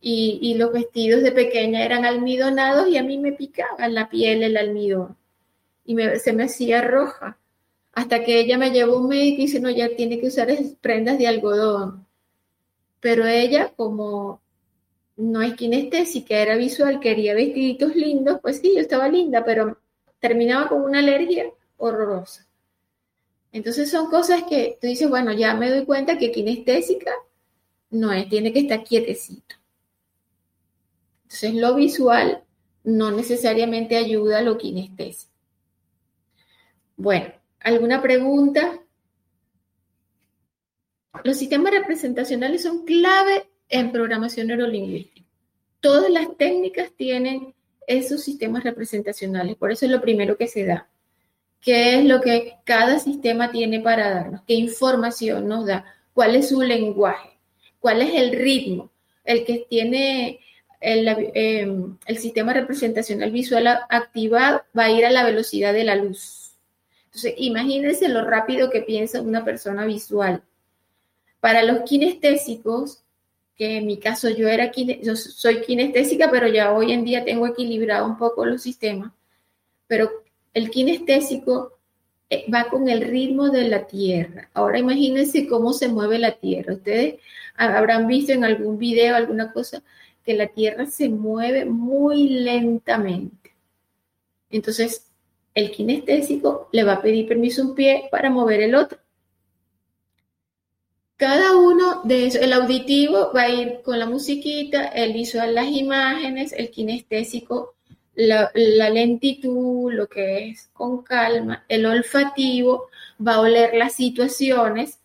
y, 0.00 0.54
los 0.54 0.72
vestidos 0.72 1.22
de 1.22 1.32
pequeña 1.32 1.84
eran 1.84 2.04
almidonados 2.04 2.88
y 2.88 2.96
a 2.96 3.02
mí 3.02 3.18
me 3.18 3.32
picaba 3.32 3.86
la 3.88 4.08
piel 4.08 4.42
el 4.42 4.56
almidón 4.56 5.16
y 5.84 5.96
se 6.18 6.32
me 6.32 6.44
hacía 6.44 6.80
roja. 6.82 7.38
Hasta 7.92 8.24
que 8.24 8.40
ella 8.40 8.56
me 8.56 8.70
llevó 8.70 8.98
un 8.98 9.08
médico 9.08 9.42
y 9.42 9.46
dice, 9.46 9.60
no, 9.60 9.68
ya 9.68 9.94
tiene 9.96 10.20
que 10.20 10.28
usar 10.28 10.48
prendas 10.80 11.18
de 11.18 11.26
algodón. 11.26 12.06
Pero 13.00 13.26
ella, 13.26 13.72
como 13.76 14.40
no 15.20 15.42
es 15.42 15.54
kinestésica, 15.54 16.38
era 16.38 16.56
visual, 16.56 16.98
quería 16.98 17.34
vestiditos 17.34 17.94
lindos, 17.94 18.38
pues 18.40 18.58
sí, 18.58 18.72
yo 18.74 18.80
estaba 18.80 19.06
linda, 19.08 19.44
pero 19.44 19.78
terminaba 20.18 20.68
con 20.68 20.82
una 20.82 21.00
alergia 21.00 21.50
horrorosa. 21.76 22.46
Entonces 23.52 23.90
son 23.90 24.08
cosas 24.08 24.44
que 24.44 24.78
tú 24.80 24.86
dices, 24.86 25.10
bueno, 25.10 25.32
ya 25.32 25.54
me 25.54 25.68
doy 25.68 25.84
cuenta 25.84 26.16
que 26.16 26.32
kinestésica 26.32 27.12
no 27.90 28.12
es, 28.12 28.28
tiene 28.30 28.52
que 28.52 28.60
estar 28.60 28.82
quietecito. 28.82 29.56
Entonces 31.24 31.54
lo 31.54 31.74
visual 31.74 32.42
no 32.84 33.10
necesariamente 33.10 33.96
ayuda 33.96 34.38
a 34.38 34.42
lo 34.42 34.56
kinestésico. 34.56 35.32
Bueno, 36.96 37.32
¿alguna 37.60 38.00
pregunta? 38.00 38.80
Los 41.24 41.36
sistemas 41.36 41.72
representacionales 41.72 42.62
son 42.62 42.86
clave 42.86 43.49
en 43.70 43.92
programación 43.92 44.48
neurolingüística. 44.48 45.26
Todas 45.80 46.10
las 46.10 46.36
técnicas 46.36 46.92
tienen 46.94 47.54
esos 47.86 48.22
sistemas 48.22 48.64
representacionales, 48.64 49.56
por 49.56 49.72
eso 49.72 49.86
es 49.86 49.90
lo 49.90 50.00
primero 50.00 50.36
que 50.36 50.46
se 50.46 50.64
da. 50.66 50.88
¿Qué 51.60 51.98
es 51.98 52.04
lo 52.04 52.20
que 52.20 52.54
cada 52.64 52.98
sistema 52.98 53.50
tiene 53.50 53.80
para 53.80 54.10
darnos? 54.10 54.42
¿Qué 54.46 54.54
información 54.54 55.46
nos 55.48 55.66
da? 55.66 55.84
¿Cuál 56.12 56.36
es 56.36 56.48
su 56.48 56.62
lenguaje? 56.62 57.38
¿Cuál 57.78 58.02
es 58.02 58.14
el 58.14 58.32
ritmo? 58.32 58.90
El 59.24 59.44
que 59.44 59.66
tiene 59.68 60.40
el, 60.80 61.08
em, 61.34 61.98
sistema 62.16 62.52
representacional 62.52 63.30
visual 63.30 63.66
activado 63.88 64.62
va 64.76 64.84
a 64.84 64.90
ir 64.90 65.04
a 65.04 65.10
la 65.10 65.24
velocidad 65.24 65.72
de 65.72 65.84
la 65.84 65.96
luz. 65.96 66.54
Entonces, 67.06 67.34
imagínense 67.36 68.08
lo 68.08 68.24
rápido 68.24 68.70
que 68.70 68.82
piensa 68.82 69.20
una 69.20 69.44
persona 69.44 69.84
visual. 69.84 70.42
Para 71.40 71.62
los 71.62 71.82
kinestésicos, 71.82 73.02
que 73.60 73.76
en 73.76 73.86
mi 73.86 73.98
caso 73.98 74.30
yo 74.30 74.48
era 74.48 74.72
yo 74.72 75.16
soy 75.16 75.60
kinestésica, 75.60 76.30
pero 76.30 76.48
ya 76.48 76.72
hoy 76.72 76.92
en 76.92 77.04
día 77.04 77.26
tengo 77.26 77.46
equilibrado 77.46 78.06
un 78.06 78.16
poco 78.16 78.46
los 78.46 78.62
sistemas. 78.62 79.12
Pero 79.86 80.10
el 80.54 80.70
kinestésico 80.70 81.76
eh, 82.30 82.46
va 82.50 82.70
con 82.70 82.88
el 82.88 83.02
ritmo 83.02 83.50
de 83.50 83.68
la 83.68 83.86
Tierra. 83.86 84.48
Ahora 84.54 84.78
imagínense 84.78 85.46
cómo 85.46 85.74
se 85.74 85.88
mueve 85.88 86.18
la 86.18 86.38
Tierra. 86.38 86.72
Ustedes 86.72 87.16
habrán 87.54 88.06
visto 88.06 88.32
en 88.32 88.44
algún 88.44 88.78
video, 88.78 89.14
alguna 89.14 89.52
cosa, 89.52 89.82
que 90.24 90.32
la 90.32 90.46
Tierra 90.46 90.86
se 90.86 91.10
mueve 91.10 91.66
muy 91.66 92.30
lentamente. 92.30 93.52
Entonces, 94.48 95.10
el 95.54 95.70
kinestésico 95.70 96.70
le 96.72 96.82
va 96.82 96.94
a 96.94 97.02
pedir 97.02 97.28
permiso 97.28 97.60
a 97.60 97.66
un 97.66 97.74
pie 97.74 98.08
para 98.10 98.30
mover 98.30 98.62
el 98.62 98.74
otro. 98.74 98.98
Cada 101.20 101.54
uno 101.54 102.00
de 102.04 102.28
esos, 102.28 102.40
el 102.40 102.54
auditivo 102.54 103.30
va 103.36 103.42
a 103.42 103.50
ir 103.50 103.82
con 103.82 103.98
la 103.98 104.06
musiquita, 104.06 104.86
el 104.86 105.12
visual 105.12 105.54
las 105.54 105.66
imágenes, 105.66 106.54
el 106.54 106.70
kinestésico 106.70 107.74
la, 108.14 108.50
lentitud, 108.54 109.92
lo 109.92 110.08
que 110.08 110.48
es 110.48 110.70
con 110.72 111.02
calma, 111.02 111.66
el 111.68 111.84
olfativo 111.84 112.88
va 113.20 113.34
a 113.34 113.40
oler 113.40 113.74
las 113.74 113.92
situaciones 113.96 114.98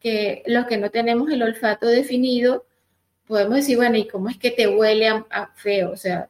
que 0.00 0.42
los 0.46 0.66
que 0.66 0.76
no 0.76 0.90
tenemos 0.90 1.30
el 1.30 1.40
olfato 1.40 1.86
definido, 1.86 2.66
podemos 3.28 3.54
decir, 3.54 3.76
bueno, 3.76 3.96
¿y 3.96 4.08
cómo 4.08 4.28
es 4.28 4.38
que 4.38 4.50
te 4.50 4.66
huele 4.66 5.06
a, 5.06 5.52
feo? 5.54 5.92
O 5.92 5.96
sea, 5.96 6.28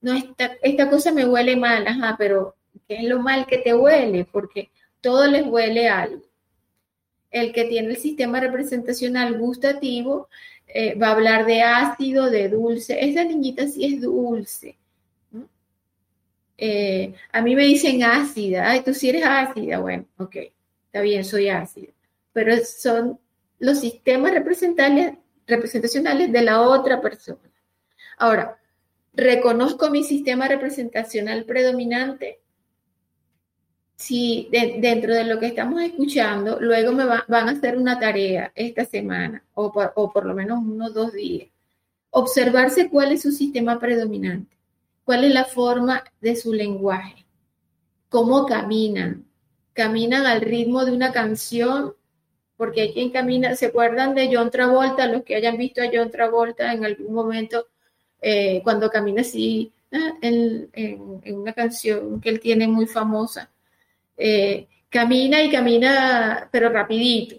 no, 0.00 0.12
esta, 0.14 0.52
esta 0.62 0.88
cosa 0.88 1.10
me 1.10 1.26
huele 1.26 1.56
mal, 1.56 1.84
ajá, 1.88 2.14
pero 2.16 2.54
¿qué 2.86 2.98
es 2.98 3.04
lo 3.04 3.18
mal 3.18 3.44
que 3.44 3.58
te 3.58 3.74
huele? 3.74 4.24
Porque 4.24 4.70
todo 5.00 5.26
les 5.26 5.44
huele 5.44 5.88
algo 5.88 6.31
el 7.32 7.52
que 7.52 7.64
tiene 7.64 7.88
el 7.88 7.96
sistema 7.96 8.38
representacional 8.38 9.36
gustativo 9.38 10.28
eh, 10.68 10.94
va 10.94 11.08
a 11.08 11.12
hablar 11.12 11.46
de 11.46 11.62
ácido, 11.62 12.30
de 12.30 12.48
dulce. 12.48 13.04
Esa 13.04 13.24
niñita 13.24 13.66
sí 13.66 13.84
es 13.84 14.00
dulce. 14.00 14.78
Eh, 16.56 17.12
a 17.32 17.42
mí 17.42 17.56
me 17.56 17.64
dicen 17.64 18.04
ácida. 18.04 18.70
Ay, 18.70 18.82
tú 18.82 18.94
sí 18.94 19.08
eres 19.08 19.24
ácida. 19.26 19.80
Bueno, 19.80 20.06
ok, 20.18 20.36
está 20.86 21.00
bien, 21.00 21.24
soy 21.24 21.48
ácida. 21.48 21.92
Pero 22.32 22.56
son 22.64 23.18
los 23.58 23.80
sistemas 23.80 24.32
representacionales 24.32 26.32
de 26.32 26.42
la 26.42 26.60
otra 26.60 27.00
persona. 27.00 27.40
Ahora, 28.18 28.58
reconozco 29.14 29.90
mi 29.90 30.04
sistema 30.04 30.48
representacional 30.48 31.44
predominante 31.44 32.40
si 34.02 34.48
dentro 34.50 35.14
de 35.14 35.24
lo 35.24 35.38
que 35.38 35.46
estamos 35.46 35.80
escuchando, 35.80 36.58
luego 36.60 36.90
me 36.90 37.04
van 37.04 37.48
a 37.48 37.52
hacer 37.52 37.78
una 37.78 38.00
tarea 38.00 38.50
esta 38.56 38.84
semana 38.84 39.44
o 39.54 39.70
por, 39.70 40.26
lo 40.26 40.34
menos 40.34 40.58
unos 40.58 40.92
dos 40.92 41.12
días. 41.12 41.48
Observarse 42.10 42.90
cuál 42.90 43.12
es 43.12 43.22
su 43.22 43.30
sistema 43.30 43.78
predominante, 43.78 44.56
cuál 45.04 45.22
es 45.22 45.32
la 45.32 45.44
forma 45.44 46.02
de 46.20 46.34
su 46.34 46.52
lenguaje, 46.52 47.24
cómo 48.08 48.44
caminan. 48.44 49.24
Caminan 49.72 50.26
al 50.26 50.40
ritmo 50.40 50.84
de 50.84 50.92
una 50.92 51.12
canción, 51.12 51.94
porque 52.56 52.82
hay 52.82 52.92
quien 52.92 53.10
camina, 53.10 53.54
¿se 53.54 53.66
acuerdan 53.66 54.14
de 54.16 54.34
John 54.34 54.50
Travolta? 54.50 55.06
Los 55.06 55.22
que 55.22 55.36
hayan 55.36 55.56
visto 55.56 55.80
a 55.80 55.90
John 55.92 56.10
Travolta 56.10 56.72
en 56.72 56.84
algún 56.84 57.14
momento, 57.14 57.68
eh, 58.20 58.60
cuando 58.64 58.90
camina 58.90 59.22
así, 59.22 59.72
ah, 59.92 60.12
en 60.20 60.68
una 61.24 61.52
canción 61.52 62.20
que 62.20 62.30
él 62.30 62.40
tiene 62.40 62.66
muy 62.66 62.86
famosa 62.86 63.51
eh, 64.16 64.68
camina 64.88 65.42
y 65.42 65.50
camina, 65.50 66.48
pero 66.52 66.68
rapidito. 66.68 67.36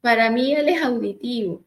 Para 0.00 0.30
mí 0.30 0.54
él 0.54 0.68
es 0.68 0.82
auditivo. 0.82 1.64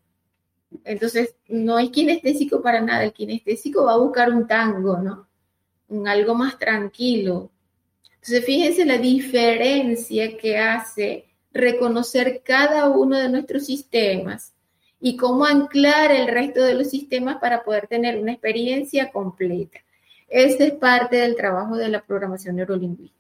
Entonces, 0.84 1.36
no 1.48 1.80
es 1.80 1.90
kinestésico 1.90 2.62
para 2.62 2.82
nada. 2.82 3.04
El 3.04 3.14
kinestésico 3.14 3.86
va 3.86 3.94
a 3.94 3.98
buscar 3.98 4.32
un 4.32 4.48
tango, 4.48 4.98
¿no? 4.98 5.28
Un 5.90 6.08
algo 6.08 6.36
más 6.36 6.58
tranquilo. 6.58 7.52
Entonces, 8.16 8.46
fíjense 8.46 8.86
la 8.86 8.98
diferencia 8.98 10.38
que 10.38 10.58
hace 10.58 11.26
reconocer 11.52 12.42
cada 12.44 12.90
uno 12.90 13.18
de 13.18 13.30
nuestros 13.30 13.66
sistemas 13.66 14.54
y 15.00 15.16
cómo 15.16 15.46
anclar 15.46 16.12
el 16.12 16.28
resto 16.28 16.64
de 16.64 16.76
los 16.76 16.90
sistemas 16.90 17.38
para 17.38 17.64
poder 17.64 17.88
tener 17.88 18.20
una 18.20 18.34
experiencia 18.34 19.12
completa. 19.12 19.80
Este 20.28 20.66
es 20.66 20.74
parte 20.74 21.18
del 21.18 21.36
trabajo 21.36 21.76
de 21.76 21.90
la 21.90 22.04
programación 22.04 22.58
neurolingüística. 22.58 23.19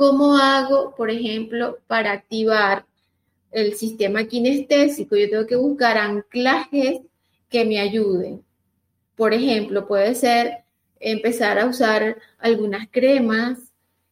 ¿Cómo 0.00 0.38
hago, 0.38 0.94
por 0.96 1.10
ejemplo, 1.10 1.78
para 1.86 2.12
activar 2.12 2.86
el 3.50 3.74
sistema 3.74 4.24
kinestésico? 4.24 5.14
Yo 5.14 5.28
tengo 5.28 5.46
que 5.46 5.56
buscar 5.56 5.98
anclajes 5.98 7.02
que 7.50 7.66
me 7.66 7.78
ayuden. 7.78 8.42
Por 9.14 9.34
ejemplo, 9.34 9.86
puede 9.86 10.14
ser 10.14 10.64
empezar 11.00 11.58
a 11.58 11.66
usar 11.66 12.16
algunas 12.38 12.88
cremas, 12.90 13.58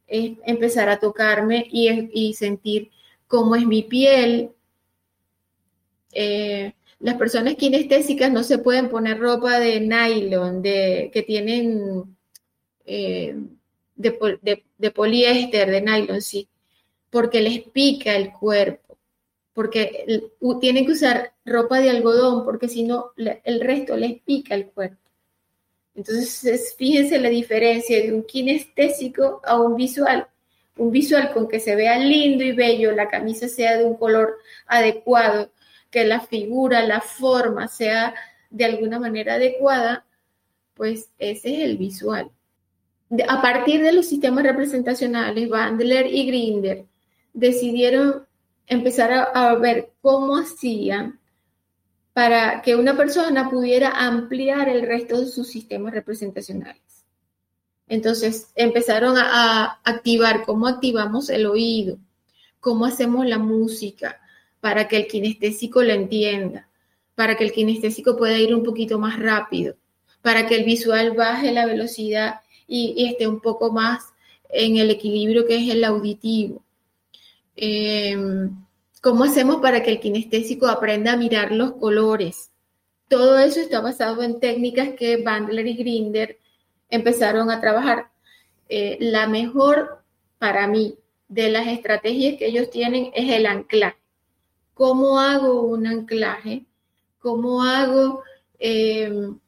empezar 0.07 0.91
a 0.91 1.01
tocarme 1.01 1.67
y, 1.73 2.35
sentir 2.35 2.91
cómo 3.27 3.57
es 3.57 3.65
mi 3.65 3.83
piel. 3.83 4.51
Eh, 6.13 6.75
las 7.01 7.15
personas 7.15 7.55
kinestésicas 7.55 8.31
no 8.31 8.43
se 8.43 8.59
pueden 8.59 8.91
poner 8.91 9.19
ropa 9.19 9.59
de 9.59 9.81
nylon, 9.81 10.61
de, 10.61 11.11
que 11.15 11.23
tienen 11.23 12.15
eh, 12.85 13.35
de, 13.99 14.91
poliéster, 14.91 15.71
de 15.71 15.81
nylon, 15.83 16.23
sí, 16.23 16.49
porque 17.11 17.41
les 17.41 17.63
pica 17.63 18.15
el 18.17 18.33
cuerpo, 18.33 18.97
porque 19.53 20.31
tienen 20.61 20.87
que 20.87 20.93
usar 20.93 21.35
ropa 21.45 21.81
de 21.81 21.91
algodón, 21.91 22.45
porque 22.45 22.69
si 22.69 22.85
no, 22.85 23.13
el 23.17 23.61
resto 23.61 23.97
les 23.97 24.21
pica 24.23 24.55
el 24.55 24.67
cuerpo. 24.67 24.97
Entonces, 25.95 26.77
fíjense 26.79 27.19
la 27.19 27.29
diferencia 27.29 28.01
de 28.01 28.13
un 28.13 28.23
kinestésico 28.23 29.41
a 29.45 29.61
un 29.61 29.75
visual. 29.75 30.29
Un 30.77 30.93
visual 30.93 31.33
con 31.33 31.49
que 31.49 31.59
se 31.59 31.75
vea 31.75 31.99
lindo 31.99 32.45
y 32.45 32.53
bello, 32.53 32.93
la 32.93 33.09
camisa 33.09 33.49
sea 33.49 33.77
de 33.77 33.85
un 33.85 33.97
color 33.97 34.39
adecuado, 34.67 35.51
que 35.91 36.05
la 36.05 36.21
figura, 36.21 36.87
la 36.87 37.01
forma 37.01 37.67
sea 37.67 38.15
de 38.51 38.65
alguna 38.65 39.01
manera 39.01 39.35
adecuada, 39.35 40.07
pues 40.75 41.11
ese 41.19 41.55
es 41.55 41.61
el 41.65 41.79
visual 41.79 42.31
a 43.29 43.43
partir 43.43 43.83
de 43.83 43.93
los 43.93 44.07
sistemas 44.07 44.45
representacionales, 44.45 45.49
Bandler 45.49 46.07
y 46.07 46.27
Grinder 46.27 46.85
decidieron 47.33 48.27
empezar 48.67 49.31
a, 49.35 49.55
ver 49.55 49.93
cómo 50.03 50.37
hacían 50.37 51.19
para 52.13 52.61
que 52.63 52.77
una 52.77 52.97
persona 52.97 53.49
pudiera 53.49 53.91
ampliar 53.91 54.69
el 54.69 54.83
resto 54.83 55.21
de 55.21 55.27
sus 55.27 55.49
sistemas 55.49 55.95
representacionales. 55.95 56.83
Entonces 57.87 58.51
empezaron 58.55 59.17
a, 59.17 59.81
activar 59.85 60.45
cómo 60.45 60.67
activamos 60.67 61.31
el 61.31 61.47
oído, 61.47 61.97
cómo 62.61 62.85
hacemos 62.85 63.27
la 63.27 63.39
música 63.39 64.21
para 64.61 64.89
que 64.89 64.97
el 64.97 65.07
kinestésico 65.07 65.83
lo 65.83 65.93
entienda, 65.93 66.69
para 67.15 67.37
que 67.37 67.45
el 67.45 67.53
kinestésico 67.53 68.17
pueda 68.17 68.37
ir 68.37 68.55
un 68.55 68.65
poquito 68.65 68.99
más 68.99 69.19
rápido, 69.19 69.77
para 70.21 70.47
que 70.47 70.57
el 70.57 70.65
visual 70.65 71.13
baje 71.13 71.53
la 71.53 71.65
velocidad 71.65 72.41
y, 72.69 73.07
esté 73.09 73.27
un 73.27 73.41
poco 73.41 73.73
más 73.73 74.13
en 74.51 74.77
el 74.77 74.91
equilibrio 74.91 75.47
que 75.47 75.57
es 75.57 75.71
el 75.71 75.83
auditivo. 75.85 76.63
Em, 77.57 78.51
¿Cómo 79.01 79.25
hacemos 79.25 79.57
para 79.61 79.83
que 79.83 79.91
el 79.91 80.01
kinestésico 80.01 80.67
aprenda 80.67 81.13
a 81.13 81.17
mirar 81.17 81.53
los 81.53 81.73
colores? 81.73 82.51
Todo 83.09 83.39
eso 83.39 83.61
está 83.61 83.81
basado 83.81 84.23
en 84.23 84.39
técnicas 84.39 84.91
que 84.91 85.23
Bandler 85.23 85.67
y 85.67 85.75
Grinder 85.75 86.39
empezaron 86.91 87.51
a 87.51 87.61
trabajar. 87.61 88.11
Eh, 88.69 88.99
la 89.01 89.27
mejor 89.27 90.03
para 90.39 90.67
mí 90.67 90.97
de 91.29 91.51
las 91.51 91.69
estrategias 91.69 92.37
que 92.39 92.47
ellos 92.47 92.71
tienen 92.71 93.11
es 93.15 93.31
el 93.33 93.47
anclaje. 93.47 93.97
¿Cómo 94.75 95.19
hago 95.19 95.63
un 95.63 95.87
anclaje? 95.87 96.65
¿Cómo 97.19 97.63
hago 97.63 98.23
em, 98.59 99.39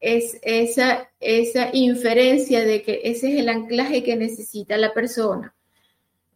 es 0.00 0.38
esa, 0.42 1.10
esa 1.20 1.70
inferencia 1.74 2.64
de 2.64 2.82
que 2.82 3.02
ese 3.04 3.32
es 3.32 3.40
el 3.40 3.48
anclaje 3.48 4.02
que 4.02 4.16
necesita 4.16 4.76
la 4.78 4.94
persona. 4.94 5.54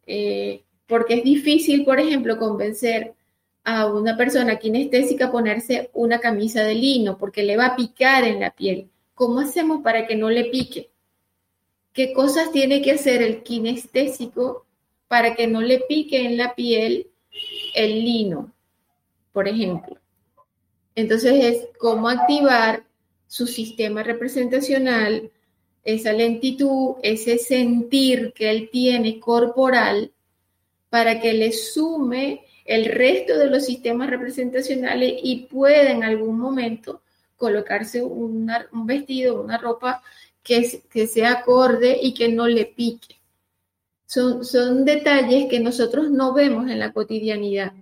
Eh, 0.07 0.63
porque 0.87 1.15
es 1.15 1.25
difícil, 1.25 1.85
por 1.85 1.99
ejemplo, 1.99 2.39
convencer 2.39 3.15
a 3.65 3.87
una 3.87 4.17
persona 4.17 4.59
kinestésica 4.59 5.27
a 5.27 5.33
ponerse 5.33 5.91
una 5.95 6.19
camisa 6.19 6.63
de 6.63 6.75
lino 6.75 7.17
porque 7.17 7.43
le 7.43 7.57
va 7.57 7.67
a 7.67 7.77
picar 7.77 8.25
en 8.25 8.41
la 8.41 8.51
piel. 8.51 8.91
¿Cómo 9.15 9.41
hacemos 9.41 9.83
para 9.83 10.07
que 10.07 10.17
no 10.17 10.29
le 10.29 10.45
pique? 10.45 10.91
¿Qué 11.95 12.13
cosas 12.13 12.53
tiene 12.53 12.83
que 12.83 12.93
hacer 12.93 13.23
el 13.23 13.43
kinestésico 13.43 14.67
para 15.09 15.35
que 15.35 15.47
no 15.47 15.63
le 15.63 15.81
pique 15.81 16.27
en 16.27 16.37
la 16.37 16.55
piel 16.55 17.09
el 17.75 18.05
lino, 18.05 18.53
por 19.33 19.49
ejemplo? 19.49 19.97
Entonces 20.95 21.45
es 21.45 21.69
cómo 21.79 22.09
activar 22.09 22.85
su 23.35 23.49
sistema 23.49 24.05
representacional, 24.05 25.29
esa 25.83 26.13
lentitud, 26.13 26.95
ese 27.03 27.39
sentir 27.39 28.33
que 28.33 28.49
él 28.49 28.69
tiene 28.71 29.19
corporal, 29.19 30.13
para 30.89 31.21
que 31.21 31.33
le 31.33 31.51
sume 31.51 32.45
el 32.65 32.85
resto 32.85 33.37
de 33.37 33.51
los 33.51 33.67
sistemas 33.67 34.09
representacionales 34.09 35.15
y 35.21 35.47
pueda 35.47 35.91
en 35.91 36.05
algún 36.05 36.39
momento 36.39 37.03
colocarse 37.37 38.05
un 38.05 38.47
vestido, 38.87 39.43
una 39.43 39.59
ropa 39.59 40.01
que, 40.41 40.83
que 40.89 41.09
sea 41.09 41.33
acorde 41.33 41.99
y 42.01 42.15
que 42.15 42.29
no 42.29 42.47
le 42.47 42.67
pique. 42.67 43.17
Son, 44.07 44.45
son 44.45 44.85
detalles 44.85 45.51
que 45.51 45.59
nosotros 45.59 46.09
no 46.09 46.35
vemos 46.35 46.71
en 46.71 46.79
la 46.79 46.93
cotidianidad. 46.93 47.73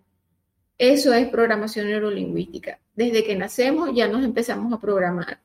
Eso 0.79 1.13
es 1.13 1.29
programación 1.29 1.87
neurolingüística. 1.87 2.81
Desde 2.95 3.25
que 3.25 3.37
nacemos 3.37 3.91
ya 3.95 4.09
nos 4.09 4.25
empezamos 4.25 4.73
a 4.73 4.81
programar. 4.81 5.41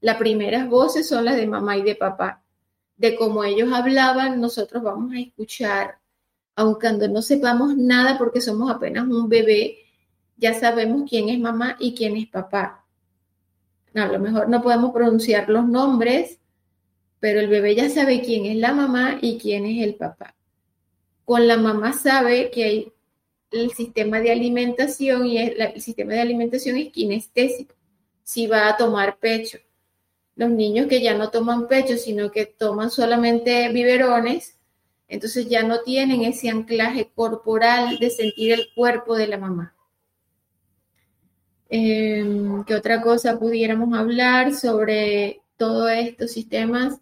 Las 0.00 0.16
primeras 0.16 0.68
voces 0.68 1.08
son 1.08 1.24
las 1.24 1.36
de 1.36 1.46
mamá 1.46 1.76
y 1.76 1.82
de 1.82 1.94
papá. 1.94 2.42
De 2.96 3.16
cómo 3.16 3.42
ellos 3.44 3.72
hablaban, 3.72 4.40
nosotros 4.40 4.82
vamos 4.82 5.14
a 5.14 5.18
escuchar, 5.18 5.98
aunque 6.56 6.86
cuando 6.88 7.08
no 7.08 7.22
sepamos 7.22 7.76
nada 7.76 8.18
porque 8.18 8.40
somos 8.40 8.70
apenas 8.70 9.08
un 9.08 9.28
bebé, 9.28 9.78
ya 10.36 10.54
sabemos 10.54 11.08
quién 11.08 11.28
es 11.28 11.38
mamá 11.38 11.76
y 11.80 11.94
quién 11.94 12.16
es 12.16 12.28
papá. 12.28 12.84
A 13.94 14.06
lo 14.06 14.18
mejor 14.18 14.48
no 14.48 14.60
podemos 14.60 14.92
pronunciar 14.92 15.48
los 15.48 15.66
nombres, 15.66 16.38
pero 17.20 17.40
el 17.40 17.48
bebé 17.48 17.74
ya 17.74 17.88
sabe 17.88 18.20
quién 18.22 18.44
es 18.46 18.56
la 18.56 18.72
mamá 18.72 19.18
y 19.20 19.38
quién 19.38 19.66
es 19.66 19.82
el 19.82 19.94
papá. 19.94 20.34
Con 21.24 21.46
la 21.48 21.56
mamá 21.56 21.92
sabe 21.92 22.50
que 22.50 22.64
hay 22.64 22.92
el 23.54 23.72
sistema 23.72 24.20
de 24.20 24.32
alimentación 24.32 25.26
y 25.26 25.38
el 25.38 25.80
sistema 25.80 26.14
de 26.14 26.20
alimentación 26.20 26.76
es 26.76 26.92
kinestésico, 26.92 27.74
si 28.22 28.46
va 28.46 28.68
a 28.68 28.76
tomar 28.76 29.18
pecho. 29.18 29.58
Los 30.36 30.50
niños 30.50 30.88
que 30.88 31.00
ya 31.00 31.14
no 31.14 31.30
toman 31.30 31.68
pecho, 31.68 31.96
sino 31.96 32.30
que 32.30 32.46
toman 32.46 32.90
solamente 32.90 33.68
biberones, 33.70 34.58
entonces 35.08 35.48
ya 35.48 35.62
no 35.62 35.80
tienen 35.80 36.22
ese 36.22 36.48
anclaje 36.48 37.10
corporal 37.14 37.98
de 37.98 38.10
sentir 38.10 38.52
el 38.52 38.68
cuerpo 38.74 39.16
de 39.16 39.28
la 39.28 39.38
mamá. 39.38 39.74
Em, 41.68 42.64
¿Qué 42.64 42.74
otra 42.74 43.00
cosa 43.00 43.38
pudiéramos 43.38 43.96
hablar 43.98 44.54
sobre 44.54 45.42
todos 45.56 45.90
estos 45.90 46.30
sistemas? 46.32 47.00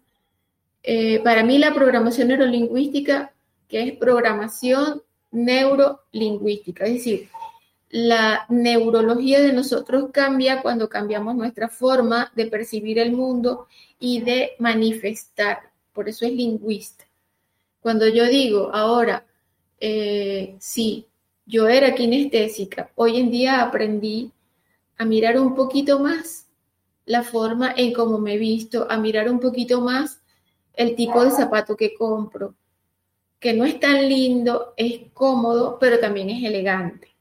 Eh, 0.83 1.19
para 1.23 1.43
mí 1.43 1.57
la 1.59 1.73
programación 1.73 2.29
neurolingüística, 2.29 3.33
que 3.67 3.83
es 3.83 3.97
programación 3.97 5.02
neurolingüística, 5.33 6.85
es 6.85 6.93
decir, 6.93 7.29
la 7.89 8.45
neurología 8.49 9.41
de 9.41 9.53
nosotros 9.53 10.09
cambia 10.11 10.61
cuando 10.61 10.89
cambiamos 10.89 11.35
nuestra 11.35 11.69
forma 11.69 12.31
de 12.35 12.47
percibir 12.47 12.97
el 12.97 13.11
mundo 13.11 13.67
y 13.99 14.21
de 14.21 14.53
manifestar. 14.59 15.71
Por 15.91 16.09
eso 16.09 16.25
es 16.25 16.31
lingüista. 16.31 17.05
Cuando 17.81 18.07
yo 18.07 18.25
digo 18.25 18.71
ahora, 18.73 19.25
eh, 19.79 20.55
sí, 20.59 21.07
yo 21.45 21.67
era 21.67 21.93
kinestésica, 21.93 22.89
hoy 22.95 23.19
en 23.19 23.29
día 23.29 23.61
aprendí 23.61 24.31
a 24.97 25.05
mirar 25.05 25.39
un 25.39 25.53
poquito 25.53 25.99
más 25.99 26.47
la 27.05 27.23
forma 27.23 27.73
en 27.75 27.93
cómo 27.93 28.17
me 28.17 28.37
visto, 28.37 28.87
a 28.89 28.97
mirar 28.97 29.29
un 29.29 29.39
poquito 29.39 29.81
más 29.81 30.21
el 30.73 30.95
tipo 30.95 31.23
de 31.23 31.31
zapato 31.31 31.75
que 31.75 31.93
compro, 31.93 32.55
que 33.43 33.53
no 33.53 33.65
es 33.65 33.77
tan 33.77 34.07
lindo, 34.07 34.73
es 34.77 35.01
cómodo, 35.13 35.77
pero 35.77 35.99
también 35.99 36.29
es 36.29 36.45
elegante. 36.45 37.13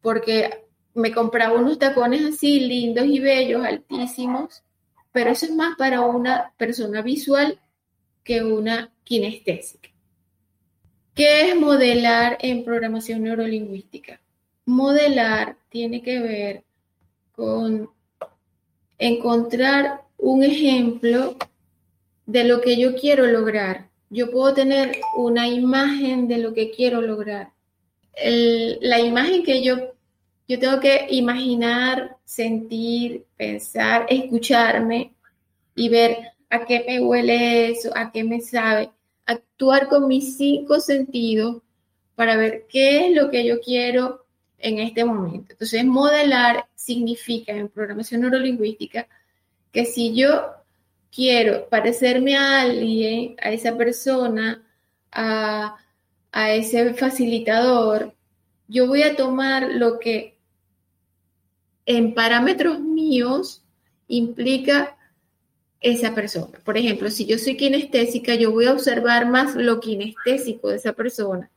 Porque 0.00 0.64
me 0.94 1.12
compraba 1.12 1.58
unos 1.58 1.78
tacones 1.78 2.24
así 2.24 2.60
lindos 2.60 3.04
y 3.04 3.20
bellos, 3.20 3.62
altísimos, 3.62 4.62
pero 5.12 5.28
eso 5.28 5.44
es 5.44 5.52
más 5.52 5.76
para 5.76 6.00
una 6.00 6.54
persona 6.56 7.02
visual 7.02 7.60
que 8.22 8.42
una 8.42 8.90
kinestésica. 9.04 9.90
¿Qué 11.14 11.50
es 11.50 11.56
modelar 11.56 12.38
en 12.40 12.64
programación 12.64 13.24
neurolingüística? 13.24 14.22
Modelar 14.64 15.58
tiene 15.68 16.00
que 16.00 16.20
ver 16.20 16.64
con 17.32 17.90
encontrar 18.96 20.04
un 20.16 20.42
ejemplo 20.42 21.36
de 22.24 22.44
lo 22.44 22.62
que 22.62 22.78
yo 22.78 22.94
quiero 22.96 23.26
lograr. 23.26 23.90
Yo 24.10 24.30
puedo 24.30 24.54
tener 24.54 25.00
una 25.16 25.48
imagen 25.48 26.28
de 26.28 26.38
lo 26.38 26.54
que 26.54 26.70
quiero 26.70 27.00
lograr. 27.00 27.52
la 28.16 29.00
imagen 29.00 29.42
que 29.42 29.62
yo, 29.62 29.94
yo 30.46 30.58
tengo 30.58 30.78
que 30.80 31.06
imaginar, 31.10 32.16
sentir, 32.24 33.24
pensar, 33.36 34.06
escucharme 34.08 35.14
y 35.74 35.88
ver 35.88 36.18
a 36.50 36.64
qué 36.64 36.84
me 36.86 37.00
huele 37.00 37.70
eso, 37.70 37.90
a 37.94 38.12
qué 38.12 38.22
me 38.24 38.40
sabe. 38.40 38.90
Actuar 39.26 39.88
con 39.88 40.06
mis 40.06 40.36
cinco 40.36 40.80
sentidos 40.80 41.62
para 42.14 42.36
ver 42.36 42.66
qué 42.68 43.08
es 43.08 43.16
lo 43.16 43.30
que 43.30 43.44
yo 43.44 43.60
quiero 43.60 44.24
en 44.58 44.78
este 44.78 45.04
momento. 45.04 45.52
Entonces, 45.52 45.84
modelar 45.84 46.66
significa 46.74 47.52
en 47.52 47.68
programación 47.68 48.20
neurolingüística 48.20 49.08
que 49.72 49.84
si 49.84 50.14
yo 50.14 50.52
quiero 51.14 51.68
parecerme 51.68 52.36
a 52.36 52.62
alguien, 52.62 53.36
a 53.40 53.52
esa 53.52 53.76
persona, 53.76 54.62
a, 55.12 55.76
ese 56.32 56.94
facilitador, 56.94 58.14
yo 58.66 58.88
voy 58.88 59.04
a 59.04 59.14
tomar 59.14 59.70
lo 59.70 60.00
que 60.00 60.36
en 61.86 62.14
parámetros 62.14 62.80
míos 62.80 63.62
implica 64.08 64.96
esa 65.80 66.14
persona. 66.14 66.58
Por 66.64 66.76
ejemplo, 66.76 67.10
si 67.10 67.26
yo 67.26 67.38
soy 67.38 67.56
kinestésica, 67.56 68.34
yo 68.34 68.50
voy 68.50 68.66
a 68.66 68.72
observar 68.72 69.28
más 69.28 69.54
lo 69.54 69.78
kinestésico 69.78 70.70
de 70.70 70.76
esa 70.76 70.94
persona. 70.94 71.50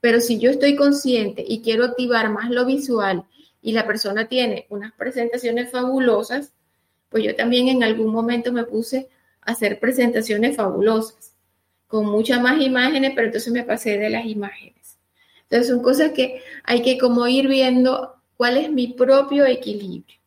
Pero 0.00 0.20
si 0.20 0.40
yo 0.40 0.50
estoy 0.50 0.74
consciente 0.74 1.44
y 1.46 1.60
quiero 1.60 1.84
activar 1.84 2.30
más 2.30 2.50
lo 2.50 2.64
visual 2.64 3.24
y 3.62 3.72
la 3.72 3.86
persona 3.86 4.28
tiene 4.28 4.66
unas 4.70 4.92
presentaciones 4.94 5.70
fabulosas, 5.70 6.54
pues 7.10 7.24
yo 7.24 7.36
también 7.36 7.68
en 7.68 7.82
algún 7.82 8.12
momento 8.12 8.52
me 8.52 8.64
puse 8.64 9.08
a 9.42 9.52
hacer 9.52 9.78
presentaciones 9.78 10.56
fabulosas, 10.56 11.34
con 11.86 12.06
muchas 12.06 12.40
más 12.40 12.62
imágenes, 12.62 13.12
pero 13.14 13.26
entonces 13.26 13.52
me 13.52 13.64
pasé 13.64 13.98
de 13.98 14.08
las 14.08 14.24
imágenes. 14.24 14.96
Entonces 15.42 15.68
son 15.68 15.82
cosas 15.82 16.12
que 16.12 16.40
hay 16.62 16.82
que 16.82 16.96
como 16.96 17.26
ir 17.26 17.48
viendo 17.48 18.14
cuál 18.36 18.56
es 18.56 18.70
mi 18.70 18.86
propio 18.86 19.44
equilibrio. 19.44 20.18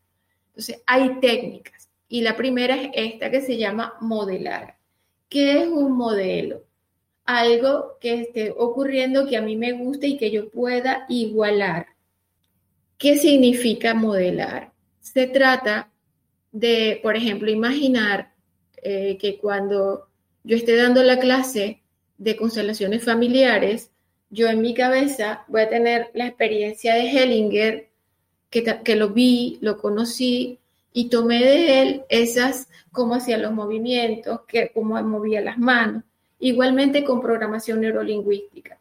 Entonces 0.47 0.81
hay 0.85 1.19
técnicas 1.21 1.89
y 2.09 2.21
la 2.21 2.35
primera 2.35 2.75
es 2.75 2.91
esta 2.93 3.31
que 3.31 3.39
se 3.39 3.57
llama 3.57 3.95
modelar. 4.01 4.75
¿Qué 5.29 5.63
es 5.63 5.67
un 5.67 5.93
modelo? 5.93 6.63
Algo 7.23 7.97
que 8.01 8.21
esté 8.21 8.53
ocurriendo 8.55 9.25
que 9.25 9.37
a 9.37 9.41
mí 9.41 9.55
me 9.55 9.71
guste 9.71 10.07
y 10.07 10.17
que 10.17 10.29
yo 10.29 10.49
pueda 10.49 11.05
igualar. 11.07 11.87
¿Qué 12.97 13.17
significa 13.17 13.93
modelar? 13.93 14.73
Se 14.99 15.27
trata 15.27 15.89
de, 16.53 16.99
por 17.03 17.17
ejemplo, 17.17 17.51
imaginar 17.51 18.31
eh, 18.81 19.17
que 19.19 19.37
cuando 19.37 20.07
yo 20.45 20.55
esté 20.55 20.77
dando 20.77 21.03
la 21.03 21.19
clase 21.19 21.81
de 22.17 22.37
constelaciones 22.37 23.03
familiares, 23.03 23.91
yo 24.29 24.47
en 24.47 24.61
mi 24.61 24.73
cabeza 24.73 25.43
voy 25.47 25.61
a 25.61 25.69
tener 25.69 26.09
la 26.13 26.27
experiencia 26.27 26.95
de 26.95 27.09
Hellinger, 27.09 27.89
que, 28.49 28.63
que 28.83 28.95
lo 28.95 29.09
vi, 29.09 29.57
lo 29.61 29.77
conocí 29.77 30.59
y 30.93 31.09
tomé 31.09 31.43
de 31.43 31.81
él 31.81 32.03
esas, 32.07 32.69
cómo 32.91 33.15
hacía 33.15 33.37
los 33.37 33.51
movimientos, 33.51 34.41
que, 34.47 34.71
cómo 34.73 35.01
movía 35.03 35.41
las 35.41 35.57
manos. 35.57 36.03
Igualmente 36.39 37.03
con 37.03 37.19
programación 37.19 37.81
neurolingüística. 37.81 38.77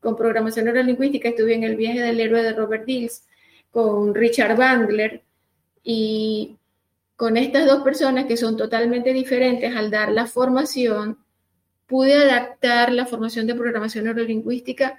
Con 0.00 0.16
programación 0.16 0.64
neurolingüística 0.64 1.28
estuve 1.28 1.54
en 1.54 1.62
el 1.62 1.76
viaje 1.76 2.00
del 2.00 2.18
héroe 2.18 2.42
de 2.42 2.52
Robert 2.52 2.84
Dills 2.84 3.22
con 3.70 4.14
Richard 4.14 4.56
Bandler 4.56 5.22
y 5.84 6.56
con 7.22 7.36
estas 7.36 7.66
dos 7.66 7.84
personas 7.84 8.24
que 8.24 8.36
son 8.36 8.56
totalmente 8.56 9.12
diferentes 9.12 9.76
al 9.76 9.92
dar 9.92 10.10
la 10.10 10.26
formación, 10.26 11.18
pude 11.86 12.14
adaptar 12.14 12.92
la 12.92 13.06
formación 13.06 13.46
de 13.46 13.54
programación 13.54 14.06
neurolingüística 14.06 14.98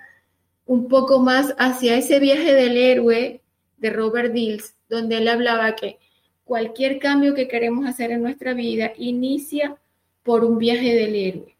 un 0.65 0.87
poco 0.87 1.19
más 1.19 1.53
hacia 1.57 1.97
ese 1.97 2.21
viaje 2.21 2.53
del 2.53 2.77
héroe 2.77 3.41
de 3.75 3.89
Robert 3.89 4.31
Dills, 4.31 4.73
donde 4.87 5.17
él 5.17 5.27
hablaba 5.27 5.75
que 5.75 5.99
cualquier 6.45 6.97
cambio 6.97 7.35
que 7.35 7.49
queremos 7.49 7.85
hacer 7.85 8.11
en 8.11 8.21
nuestra 8.21 8.53
vida 8.53 8.93
inicia 8.95 9.75
por 10.23 10.45
un 10.45 10.57
viaje 10.59 10.95
del 10.95 11.15
héroe. 11.15 11.57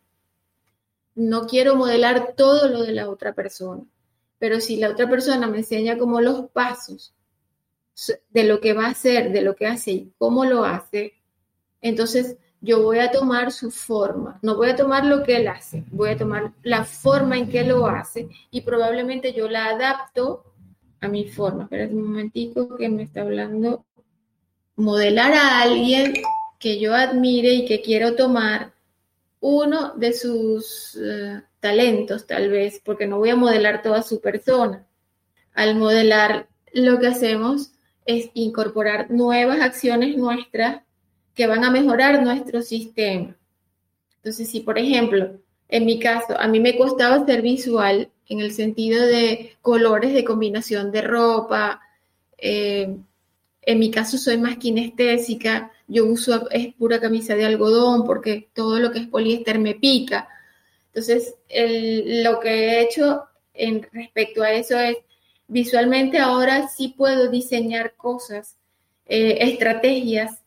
No 1.13 1.45
quiero 1.45 1.76
modelar 1.76 2.36
todo 2.38 2.69
lo 2.69 2.84
de 2.84 2.93
la 2.93 3.10
otra 3.10 3.34
persona, 3.34 3.84
pero 4.39 4.62
si 4.62 4.78
la 4.78 4.91
otra 4.91 5.10
persona 5.10 5.45
me 5.45 5.58
enseña 5.58 5.97
como 5.97 6.21
los 6.21 6.49
pasos 6.52 7.13
de 8.29 8.43
lo 8.43 8.60
que 8.60 8.73
va 8.73 8.86
a 8.86 8.91
hacer, 8.91 9.32
de 9.32 9.41
lo 9.41 9.55
que 9.55 9.68
hace 9.68 9.91
y 9.91 10.13
cómo 10.18 10.45
lo 10.45 10.65
hace, 10.65 11.13
entonces 11.82 12.38
yo 12.61 12.82
voy 12.82 12.99
a 12.99 13.11
tomar 13.11 13.51
su 13.51 13.72
forma, 13.72 14.39
no 14.41 14.55
voy 14.55 14.70
a 14.70 14.76
tomar 14.76 15.05
lo 15.05 15.24
que 15.24 15.36
él 15.36 15.47
hace, 15.49 15.84
voy 15.91 16.11
a 16.11 16.18
tomar 16.18 16.53
la 16.63 16.86
forma 16.86 17.38
en 17.38 17.49
que 17.49 17.63
lo 17.63 17.86
hace 17.88 18.30
y 18.51 18.61
probablemente 18.61 19.34
yo 19.34 19.49
la 19.49 19.65
adapto 19.65 20.53
a 21.01 21.09
mi 21.09 21.26
forma. 21.26 21.63
Espera 21.63 21.88
un 21.88 22.03
momentico 22.03 22.76
que 22.78 22.88
me 22.88 23.03
está 23.03 23.22
hablando. 23.22 23.86
Modelar 24.78 25.34
a 25.34 25.61
alguien 25.61 26.13
que 26.57 26.80
yo 26.80 26.95
admire 26.95 27.53
y 27.53 27.65
que 27.65 27.82
quiero 27.82 28.15
tomar 28.15 28.74
uno 29.41 29.93
de 29.97 30.13
sus 30.13 30.97
eh, 31.03 31.41
talentos, 31.59 32.26
tal 32.26 32.49
vez, 32.49 32.82
porque 32.84 33.05
no 33.05 33.18
voy 33.18 33.32
a 33.32 33.36
modelar 33.36 33.82
toda 33.82 34.01
su 34.01 34.22
persona. 34.22 34.88
Al 35.53 35.76
modelar, 35.76 36.47
lo 36.72 36.99
que 36.99 37.07
hacemos 37.07 37.72
es 38.06 38.30
incorporar 38.34 39.10
nuevas 39.12 39.60
acciones 39.62 40.18
nuestras 40.18 40.82
que 41.36 41.47
van 41.47 41.64
a 41.64 41.72
mejorar 41.72 42.22
nuestro 42.24 42.62
sistema. 42.62 43.36
Entonces, 44.18 44.49
si 44.49 44.62
por 44.62 44.78
ejemplo 44.78 45.39
En 45.68 45.86
mi 45.86 45.99
caso, 45.99 46.39
a 46.39 46.47
mí 46.47 46.60
me 46.60 46.78
costaba 46.78 47.26
ser 47.26 47.41
visual 47.41 48.12
en 48.28 48.39
el 48.41 48.51
sentido 48.51 49.04
de 49.06 49.58
colores 49.62 50.14
de 50.14 50.24
combinación 50.24 50.91
de 50.91 51.01
ropa. 51.01 51.82
Eh, 52.38 52.95
en 53.64 53.80
mi 53.80 53.89
caso 53.89 54.18
soy 54.18 54.38
más 54.38 54.58
kinestésica, 54.58 55.72
yo 55.88 56.06
uso 56.06 56.49
es 56.51 56.74
pura 56.76 56.99
camisa 56.99 57.36
de 57.36 57.45
algodón 57.45 58.06
porque 58.06 58.49
todo 58.54 58.80
lo 58.80 58.91
que 58.91 58.99
es 58.99 59.08
poliéster 59.08 59.58
me 59.60 59.76
pica. 59.76 60.28
Entonces, 60.88 61.36
lo 61.49 62.39
que 62.39 62.49
he 62.49 62.82
hecho 62.84 63.24
en 63.54 63.88
respecto 63.91 64.43
a 64.43 64.51
eso 64.51 64.78
es, 64.78 64.97
visualmente 65.54 66.18
ahora 66.18 66.68
sí 66.68 66.95
puedo 66.97 67.30
diseñar 67.30 67.95
cosas, 67.95 68.58
eh, 69.06 69.38
estrategias, 69.41 70.41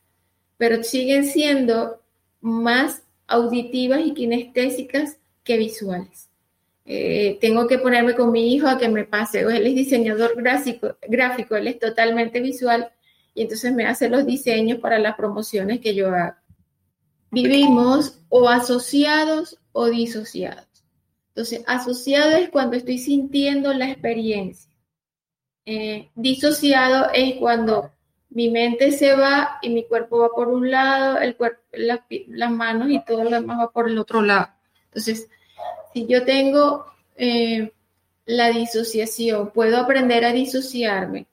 pero 0.58 0.82
siguen 0.82 1.24
siendo 1.24 2.02
más 2.40 3.02
auditivas 3.28 4.00
y 4.04 4.14
kinestésicas 4.14 5.18
que 5.44 5.58
visuales. 5.58 6.28
Eh, 6.84 7.38
tengo 7.40 7.66
que 7.68 7.78
ponerme 7.78 8.14
con 8.14 8.32
mi 8.32 8.52
hijo 8.52 8.66
a 8.66 8.78
que 8.78 8.88
me 8.88 9.04
pase, 9.04 9.40
él 9.40 9.66
es 9.66 9.74
diseñador 9.74 10.34
gráfico, 10.36 10.96
gráfico, 11.08 11.56
él 11.56 11.68
es 11.68 11.78
totalmente 11.78 12.40
visual 12.40 12.90
y 13.34 13.42
entonces 13.42 13.72
me 13.72 13.86
hace 13.86 14.08
los 14.08 14.26
diseños 14.26 14.80
para 14.80 14.98
las 14.98 15.14
promociones 15.14 15.80
que 15.80 15.94
yo 15.94 16.08
hago. 16.08 16.36
Vivimos 17.30 18.20
o 18.28 18.48
asociados 18.48 19.58
o 19.72 19.86
disociados. 19.86 20.66
Entonces, 21.28 21.62
asociado 21.66 22.36
es 22.36 22.48
cuando 22.50 22.76
estoy 22.76 22.98
sintiendo 22.98 23.72
la 23.72 23.90
experiencia. 23.90 24.70
Eh, 25.66 26.08
disociado 26.14 27.10
es 27.12 27.34
cuando 27.34 27.90
mi 28.30 28.48
mente 28.48 28.92
se 28.92 29.14
va 29.14 29.58
y 29.60 29.68
mi 29.68 29.84
cuerpo 29.84 30.18
va 30.18 30.30
por 30.30 30.48
un 30.48 30.70
lado, 30.70 31.18
el 31.18 31.36
cuerpo, 31.36 31.60
las 31.72 32.50
manos 32.50 32.90
y 32.90 33.04
todo 33.04 33.24
lo 33.24 33.30
demás 33.30 33.58
va 33.58 33.70
por 33.70 33.88
el 33.88 33.98
otro 33.98 34.22
lado. 34.22 34.48
Entonces, 34.86 35.28
si 35.92 36.06
yo 36.06 36.24
tengo 36.24 36.86
eh, 37.16 37.72
la 38.24 38.50
disociación, 38.50 39.50
puedo 39.50 39.76
aprender 39.76 40.24
a 40.24 40.32
disociarme 40.32 41.26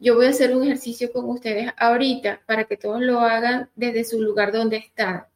yo 0.00 0.14
voy 0.14 0.26
a 0.26 0.30
hacer 0.30 0.56
un 0.56 0.64
ejercicio 0.64 1.12
con 1.12 1.28
ustedes 1.28 1.70
ahorita 1.76 2.40
para 2.46 2.64
que 2.64 2.78
todos 2.78 3.02
lo 3.02 3.20
hagan 3.20 3.68
desde 3.76 4.04
su 4.04 4.20
lugar 4.20 4.50
donde 4.50 4.78
están. 4.78 5.26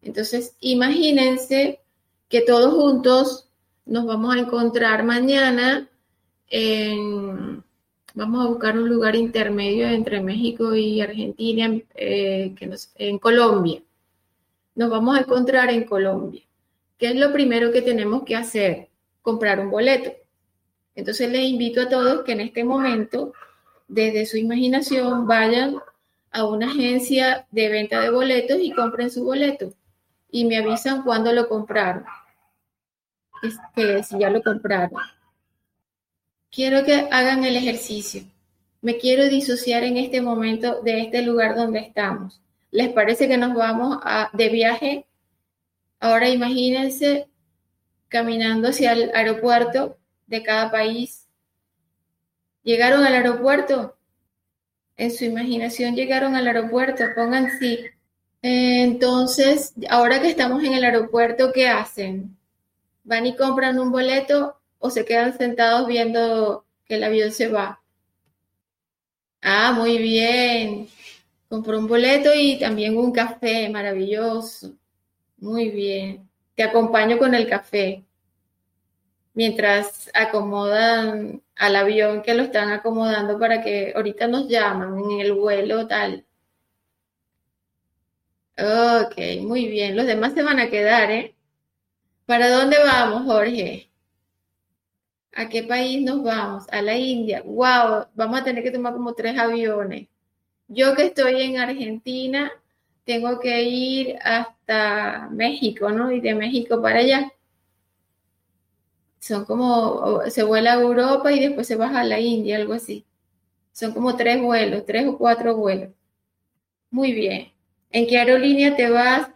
Entonces, 0.00 0.54
imagínense 0.60 1.80
que 2.28 2.42
todos 2.42 2.72
juntos 2.72 3.48
nos 3.84 4.06
vamos 4.06 4.34
a 4.34 4.38
encontrar 4.38 5.02
mañana 5.02 5.90
en, 6.48 7.62
vamos 8.14 8.44
a 8.44 8.48
buscar 8.48 8.78
un 8.78 8.88
lugar 8.88 9.16
intermedio 9.16 9.86
entre 9.88 10.20
México 10.20 10.74
y 10.74 11.00
Argentina, 11.00 11.78
eh, 11.94 12.54
que 12.56 12.70
en 12.96 13.18
Colombia. 13.18 13.82
Nos 14.74 14.90
vamos 14.90 15.16
a 15.16 15.20
encontrar 15.20 15.70
en 15.70 15.84
Colombia. 15.84 16.42
¿Qué 16.98 17.08
es 17.08 17.16
lo 17.16 17.32
primero 17.32 17.72
que 17.72 17.82
tenemos 17.82 18.24
que 18.24 18.36
hacer? 18.36 18.88
Comprar 19.22 19.60
un 19.60 19.70
boleto. 19.70 20.12
Entonces 20.94 21.30
les 21.30 21.42
invito 21.42 21.82
a 21.82 21.88
todos 21.88 22.24
que 22.24 22.32
en 22.32 22.40
este 22.40 22.64
momento 22.64 23.32
desde 23.88 24.26
su 24.26 24.36
imaginación 24.36 25.26
vayan 25.26 25.76
a 26.30 26.44
una 26.46 26.66
agencia 26.66 27.46
de 27.50 27.68
venta 27.68 28.00
de 28.00 28.10
boletos 28.10 28.58
y 28.60 28.72
compren 28.72 29.10
su 29.10 29.24
boleto 29.24 29.72
y 30.30 30.44
me 30.44 30.56
avisan 30.56 31.02
cuándo 31.02 31.32
lo 31.32 31.48
compraron. 31.48 32.04
Que 33.76 34.02
si 34.02 34.18
ya 34.18 34.30
lo 34.30 34.42
compraron. 34.42 35.00
Quiero 36.54 36.84
que 36.84 37.08
hagan 37.10 37.44
el 37.44 37.56
ejercicio. 37.56 38.22
Me 38.80 38.98
quiero 38.98 39.28
disociar 39.28 39.82
en 39.84 39.96
este 39.96 40.20
momento 40.20 40.82
de 40.82 41.00
este 41.00 41.22
lugar 41.22 41.56
donde 41.56 41.80
estamos. 41.80 42.40
¿Les 42.70 42.90
parece 42.90 43.28
que 43.28 43.38
nos 43.38 43.54
vamos 43.54 43.98
a, 44.02 44.30
de 44.32 44.48
viaje? 44.50 45.06
Ahora 46.00 46.28
imagínense 46.28 47.28
caminando 48.08 48.68
hacia 48.68 48.92
el 48.92 49.10
aeropuerto 49.14 49.96
de 50.26 50.42
cada 50.42 50.70
país 50.70 51.24
Llegaron 52.64 53.04
al 53.04 53.14
aeropuerto. 53.14 53.94
En 54.96 55.10
su 55.12 55.24
imaginación 55.24 55.94
llegaron 55.94 56.34
al 56.34 56.46
aeropuerto. 56.46 57.04
Pongan 57.14 57.58
sí. 57.58 57.84
Entonces, 58.40 59.74
ahora 59.90 60.20
que 60.20 60.30
estamos 60.30 60.64
en 60.64 60.72
el 60.72 60.84
aeropuerto, 60.84 61.52
¿qué 61.52 61.68
hacen? 61.68 62.36
¿Van 63.04 63.26
y 63.26 63.36
compran 63.36 63.78
un 63.78 63.92
boleto 63.92 64.56
o 64.84 64.90
se 64.90 65.06
quedan 65.06 65.36
sentados 65.38 65.88
viendo 65.88 66.66
que 66.84 66.96
el 66.96 67.04
avión 67.04 67.32
se 67.32 67.48
va? 67.48 67.82
Ah, 69.40 69.72
muy 69.72 69.96
bien. 69.96 70.88
Compró 71.48 71.78
un 71.78 71.88
boleto 71.88 72.34
y 72.34 72.58
también 72.58 72.98
un 72.98 73.10
café, 73.10 73.70
maravilloso. 73.70 74.74
Muy 75.38 75.70
bien. 75.70 76.28
Te 76.54 76.64
acompaño 76.64 77.16
con 77.18 77.34
el 77.34 77.48
café 77.48 78.04
mientras 79.32 80.10
acomodan 80.12 81.42
al 81.56 81.76
avión 81.76 82.22
que 82.22 82.34
lo 82.34 82.42
están 82.42 82.70
acomodando 82.70 83.38
para 83.38 83.62
que 83.62 83.94
ahorita 83.96 84.26
nos 84.28 84.48
llaman 84.48 84.98
en 84.98 85.20
el 85.20 85.32
vuelo 85.32 85.86
tal. 85.88 86.26
Ok, 88.58 89.16
muy 89.40 89.66
bien. 89.68 89.96
Los 89.96 90.06
demás 90.06 90.34
se 90.34 90.42
van 90.42 90.60
a 90.60 90.68
quedar, 90.68 91.10
¿eh? 91.10 91.34
¿Para 92.26 92.50
dónde 92.50 92.76
vamos, 92.84 93.24
Jorge? 93.24 93.93
¿A 95.36 95.48
qué 95.48 95.62
país 95.64 96.02
nos 96.02 96.22
vamos? 96.22 96.64
A 96.70 96.82
la 96.82 96.96
India. 96.96 97.42
¡Wow! 97.44 98.06
Vamos 98.14 98.40
a 98.40 98.44
tener 98.44 98.62
que 98.62 98.70
tomar 98.70 98.94
como 98.94 99.14
tres 99.14 99.38
aviones. 99.38 100.08
Yo 100.68 100.94
que 100.94 101.06
estoy 101.06 101.42
en 101.42 101.58
Argentina, 101.58 102.52
tengo 103.04 103.40
que 103.40 103.62
ir 103.62 104.16
hasta 104.22 105.28
México, 105.32 105.90
¿no? 105.90 106.10
Y 106.12 106.20
de 106.20 106.34
México 106.34 106.80
para 106.80 107.00
allá 107.00 107.32
son 109.24 109.46
como, 109.46 110.20
se 110.28 110.42
vuela 110.42 110.74
a 110.74 110.80
Europa 110.80 111.32
y 111.32 111.40
después 111.40 111.66
se 111.66 111.76
baja 111.76 112.00
a 112.00 112.04
la 112.04 112.20
India, 112.20 112.56
algo 112.56 112.74
así. 112.74 113.06
Son 113.72 113.92
como 113.92 114.16
tres 114.16 114.40
vuelos, 114.42 114.84
tres 114.84 115.06
o 115.06 115.16
cuatro 115.16 115.56
vuelos. 115.56 115.90
Muy 116.90 117.12
bien. 117.12 117.50
¿En 117.90 118.06
qué 118.06 118.18
aerolínea 118.18 118.76
te 118.76 118.90
vas? 118.90 119.30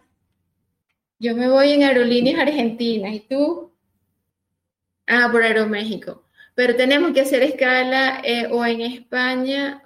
Yo 1.17 1.35
me 1.35 1.49
voy 1.49 1.71
en 1.71 1.83
aerolíneas 1.83 2.39
argentinas. 2.39 3.13
¿Y 3.15 3.21
tú? 3.21 3.68
Ah, 5.09 5.27
por 5.31 5.41
Aeroméxico. 5.43 6.23
Pero 6.53 6.75
tenemos 6.75 7.11
que 7.13 7.21
hacer 7.21 7.41
escala 7.41 8.21
eh, 8.23 8.47
o 8.51 8.63
en 8.63 8.81
España, 8.81 9.83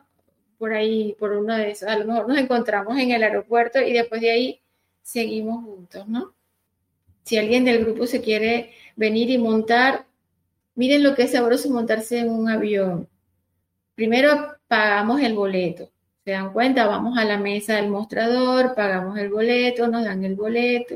por 0.58 0.74
ahí, 0.74 1.16
por 1.18 1.32
uno 1.32 1.56
de 1.56 1.72
esos. 1.72 1.88
A 1.88 1.98
lo 1.98 2.06
mejor 2.06 2.28
nos 2.28 2.38
encontramos 2.38 2.98
en 3.00 3.12
el 3.12 3.24
aeropuerto 3.24 3.82
y 3.82 3.94
después 3.94 4.20
de 4.20 4.32
ahí 4.32 4.62
seguimos 5.02 5.64
juntos, 5.64 6.08
¿no? 6.10 6.36
Si 7.24 7.38
alguien 7.38 7.64
del 7.64 7.86
grupo 7.86 8.06
se 8.06 8.22
quiere 8.22 8.74
venir 8.98 9.30
y 9.30 9.38
montar, 9.38 10.06
miren 10.76 11.04
lo 11.04 11.16
que 11.16 11.24
es 11.24 11.32
sabroso 11.32 11.70
montarse 11.70 12.20
en 12.20 12.30
un 12.30 12.50
avión. 12.50 13.08
Primero 13.96 14.58
pagamos 14.68 15.22
el 15.22 15.36
boleto. 15.36 15.90
¿Se 16.26 16.32
dan 16.32 16.52
cuenta? 16.52 16.86
Vamos 16.86 17.18
a 17.18 17.24
la 17.24 17.38
mesa 17.38 17.76
del 17.78 17.90
mostrador, 17.90 18.76
pagamos 18.76 19.18
el 19.20 19.30
boleto, 19.30 19.88
nos 19.88 20.04
dan 20.04 20.26
el 20.26 20.36
boleto. 20.36 20.96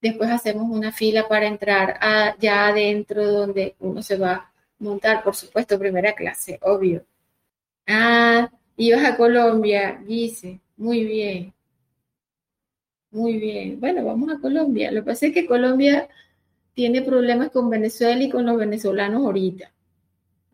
Después 0.00 0.30
hacemos 0.30 0.70
una 0.70 0.92
fila 0.92 1.26
para 1.28 1.46
entrar 1.46 1.98
ya 2.38 2.68
adentro 2.68 3.26
donde 3.26 3.74
uno 3.80 4.02
se 4.02 4.16
va 4.16 4.32
a 4.32 4.52
montar, 4.78 5.24
por 5.24 5.34
supuesto, 5.34 5.78
primera 5.78 6.14
clase, 6.14 6.58
obvio. 6.62 7.04
Ah, 7.86 8.50
ibas 8.76 9.04
a 9.04 9.16
Colombia, 9.16 10.00
dice. 10.06 10.60
Muy 10.76 11.04
bien. 11.04 11.52
Muy 13.10 13.38
bien. 13.38 13.80
Bueno, 13.80 14.04
vamos 14.04 14.30
a 14.30 14.40
Colombia. 14.40 14.92
Lo 14.92 15.00
que 15.00 15.10
pasa 15.10 15.26
es 15.26 15.32
que 15.34 15.46
Colombia 15.46 16.08
tiene 16.74 17.02
problemas 17.02 17.50
con 17.50 17.68
Venezuela 17.68 18.22
y 18.22 18.30
con 18.30 18.46
los 18.46 18.56
venezolanos 18.56 19.24
ahorita. 19.24 19.72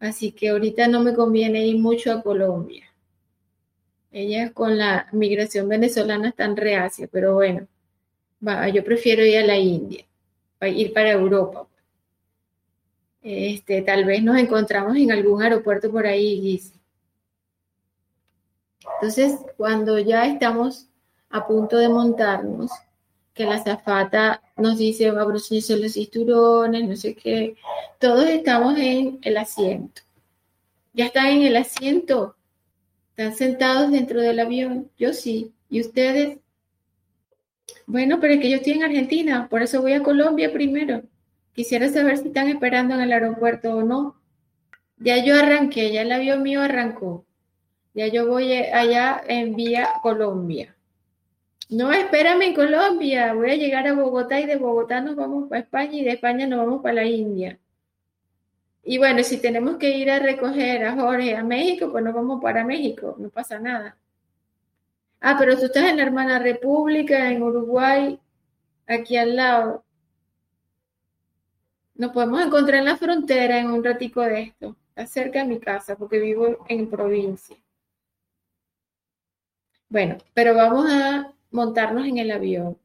Así 0.01 0.33
que 0.33 0.51
ahorita 0.51 0.89
no 0.89 1.01
me 1.01 1.13
conviene 1.15 1.67
ir 1.67 1.79
mucho 1.79 2.13
a 2.13 2.23
Colombia. 2.23 2.85
Ellas 4.11 4.53
con 4.53 4.79
la 4.79 5.09
migración 5.13 5.69
venezolana 5.69 6.29
están 6.29 6.57
reacias, 6.57 7.11
pero 7.13 7.35
bueno, 7.35 7.67
yo 8.73 8.85
prefiero 8.85 9.25
ir 9.25 9.39
a 9.39 9.47
la 9.47 9.57
India, 9.57 10.05
ir 10.63 10.93
para 10.93 11.13
Europa. 11.13 11.67
Este, 13.23 13.83
tal 13.83 14.05
vez 14.05 14.23
nos 14.23 14.37
encontramos 14.37 14.97
en 14.97 15.11
algún 15.11 15.43
aeropuerto 15.43 15.91
por 15.91 16.07
ahí, 16.07 16.41
dice. 16.41 16.75
Entonces, 18.97 19.39
cuando 19.57 19.99
ya 19.99 20.27
estamos 20.27 20.89
a 21.31 21.47
punto 21.47 21.79
de 21.79 21.89
montarnos, 21.89 22.71
que 23.35 23.45
la 23.45 23.63
zafata 23.63 24.41
nos 24.57 24.79
dice, 24.79 25.11
va 25.11 25.23
a 25.23 25.25
los 25.25 25.49
cinturones, 25.49 26.89
no 26.89 26.97
sé 26.97 27.15
qué. 27.15 27.57
Todos 27.99 28.27
estamos 28.27 28.79
en 28.79 29.19
el 29.23 29.37
asiento. 29.37 30.03
¿Ya 30.93 31.07
están 31.07 31.27
en 31.27 31.43
el 31.43 31.57
asiento? 31.57 32.37
¿Están 33.11 33.35
sentados 33.35 33.91
dentro 33.91 34.21
del 34.21 34.39
avión? 34.39 34.89
Yo 34.97 35.13
sí. 35.13 35.53
¿Y 35.69 35.81
ustedes? 35.81 36.39
Bueno, 37.87 38.19
pero 38.21 38.35
es 38.35 38.41
que 38.41 38.51
yo 38.51 38.57
estoy 38.57 38.75
en 38.75 38.85
Argentina, 38.85 39.49
por 39.49 39.63
eso 39.63 39.83
voy 39.83 39.93
a 39.93 40.03
Colombia 40.03 40.53
primero. 40.53 41.03
Quisiera 41.55 41.89
saber 41.89 42.19
si 42.19 42.29
están 42.29 42.49
esperando 42.49 42.95
en 42.95 43.01
el 43.01 43.13
aeropuerto 43.13 43.77
o 43.77 43.83
no. 43.83 44.17
Ya 44.99 45.23
yo 45.25 45.37
arranqué, 45.37 45.93
ya 45.93 46.03
el 46.03 46.13
avión 46.13 46.43
mío 46.43 46.63
arrancó. 46.63 47.27
Ya 47.95 48.09
yo 48.09 48.27
voy 48.27 48.53
allá 48.53 49.23
en 49.29 49.55
vía 49.55 49.89
Colombia. 50.03 50.75
No, 51.71 51.93
espérame 51.93 52.43
en 52.43 52.55
Colombia, 52.55 53.33
voy 53.35 53.51
a 53.51 53.57
llegar 53.57 53.87
a 53.87 53.95
Bogotá 53.95 54.41
y 54.41 54.47
de 54.47 54.57
Bogotá 54.57 55.01
nos 55.01 55.17
vamos 55.17 55.49
para 55.49 55.63
España 55.63 55.95
y 55.95 56.05
de 56.05 56.13
España 56.13 56.47
nos 56.47 56.59
vamos 56.59 56.83
para 56.83 56.97
la 56.97 57.05
India. 57.05 57.59
Y 58.83 58.99
bueno, 58.99 59.23
si 59.23 59.39
tenemos 59.39 59.77
que 59.79 59.97
ir 59.97 60.11
a 60.11 60.19
recoger 60.19 60.85
a 60.85 60.95
Jorge 60.95 61.35
a 61.37 61.43
México, 61.43 61.91
pues 61.91 62.05
nos 62.05 62.15
vamos 62.15 62.43
para 62.43 62.65
México, 62.65 63.17
no 63.19 63.31
pasa 63.31 63.59
nada. 63.59 63.97
Ah, 65.27 65.37
pero 65.39 65.57
tú 65.59 65.65
estás 65.65 65.85
en 65.85 65.97
la 65.97 66.03
hermana 66.03 66.39
República, 66.39 67.31
en 67.31 67.43
Uruguay, 67.43 68.21
aquí 68.87 69.17
al 69.17 69.37
lado. 69.37 69.83
Nos 71.95 72.13
podemos 72.13 72.43
encontrar 72.43 72.81
en 72.81 72.85
la 72.85 72.99
frontera 72.99 73.59
en 73.59 73.71
un 73.71 73.83
ratico 73.83 74.21
de 74.21 74.43
esto, 74.43 74.77
cerca 75.07 75.39
de 75.39 75.47
mi 75.47 75.59
casa, 75.59 75.97
porque 75.97 76.19
vivo 76.19 76.67
en 76.69 76.91
provincia. 76.91 77.57
Bueno, 79.89 80.19
pero 80.35 80.55
vamos 80.55 80.91
a 80.91 81.33
montarnos 81.53 82.07
en 82.07 82.19
el 82.19 82.31
avión. 82.31 82.77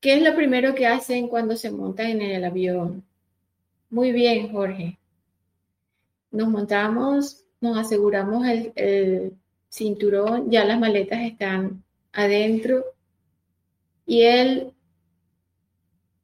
¿Qué 0.00 0.14
es 0.14 0.22
lo 0.22 0.34
primero 0.34 0.74
que 0.74 0.86
hacen 0.86 1.28
cuando 1.28 1.54
se 1.54 1.70
montan 1.70 2.06
en 2.06 2.22
el 2.22 2.44
avión? 2.46 3.04
Muy 3.90 4.10
bien, 4.12 4.50
Jorge. 4.50 4.98
Nos 6.30 6.48
montamos, 6.48 7.44
nos 7.60 7.76
aseguramos 7.76 8.46
el, 8.74 9.36
cinturón, 9.70 10.50
ya 10.50 10.64
las 10.64 10.78
maletas 10.78 11.20
están 11.20 11.82
adentro 12.12 12.84
y 14.04 14.22
el 14.22 14.72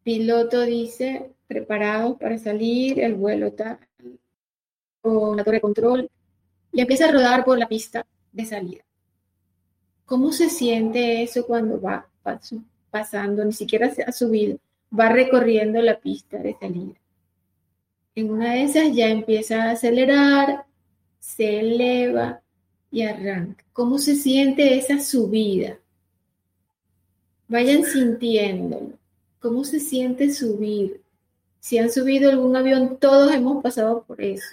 piloto 0.03 0.63
dice, 0.63 1.33
preparados 1.47 2.19
para 2.19 2.39
salir, 2.39 3.01
el 3.01 3.15
vuelo 3.15 3.47
está 3.47 3.79
con 5.01 5.37
la 5.37 5.45
torre 5.45 5.59
de 5.59 5.61
control 5.61 6.11
y 6.73 6.81
empieza 6.81 7.09
a 7.09 7.13
rodar 7.13 7.45
por 7.45 7.59
la 7.59 7.69
pista 7.69 8.05
de 8.33 8.45
salida. 8.45 8.85
¿Cómo 10.05 10.33
se 10.33 10.51
siente 10.51 11.23
eso 11.23 11.47
cuando 11.47 11.81
va 11.81 12.09
pasando, 12.91 13.45
ni 13.45 13.53
siquiera 13.53 13.93
se 13.95 14.03
ha 14.03 14.13
subido, 14.13 14.59
va 14.97 15.09
recorriendo 15.09 15.81
la 15.81 15.99
pista 15.99 16.39
de 16.39 16.57
salida? 16.59 16.95
En 18.15 18.31
una 18.31 18.53
de 18.53 18.63
esas 18.63 18.95
ya 18.95 19.09
empieza 19.09 19.65
a 19.65 19.71
acelerar, 19.73 20.65
se 21.19 21.61
eleva 21.61 22.41
y 22.91 23.03
arranca. 23.03 23.65
¿Cómo 23.73 23.99
se 23.99 24.15
siente 24.15 24.77
esa 24.77 25.01
subida? 25.01 25.79
Vayan 27.49 27.85
sintiéndolo. 27.85 28.93
¿Cómo 29.41 29.65
se 29.65 29.81
siente 29.81 30.33
subir? 30.33 31.03
Si 31.61 31.79
han 31.79 31.91
subido 31.91 32.31
algún 32.31 32.57
avión, 32.57 32.99
todos 32.99 33.33
hemos 33.33 33.63
pasado 33.63 34.05
por 34.05 34.21
eso. 34.21 34.49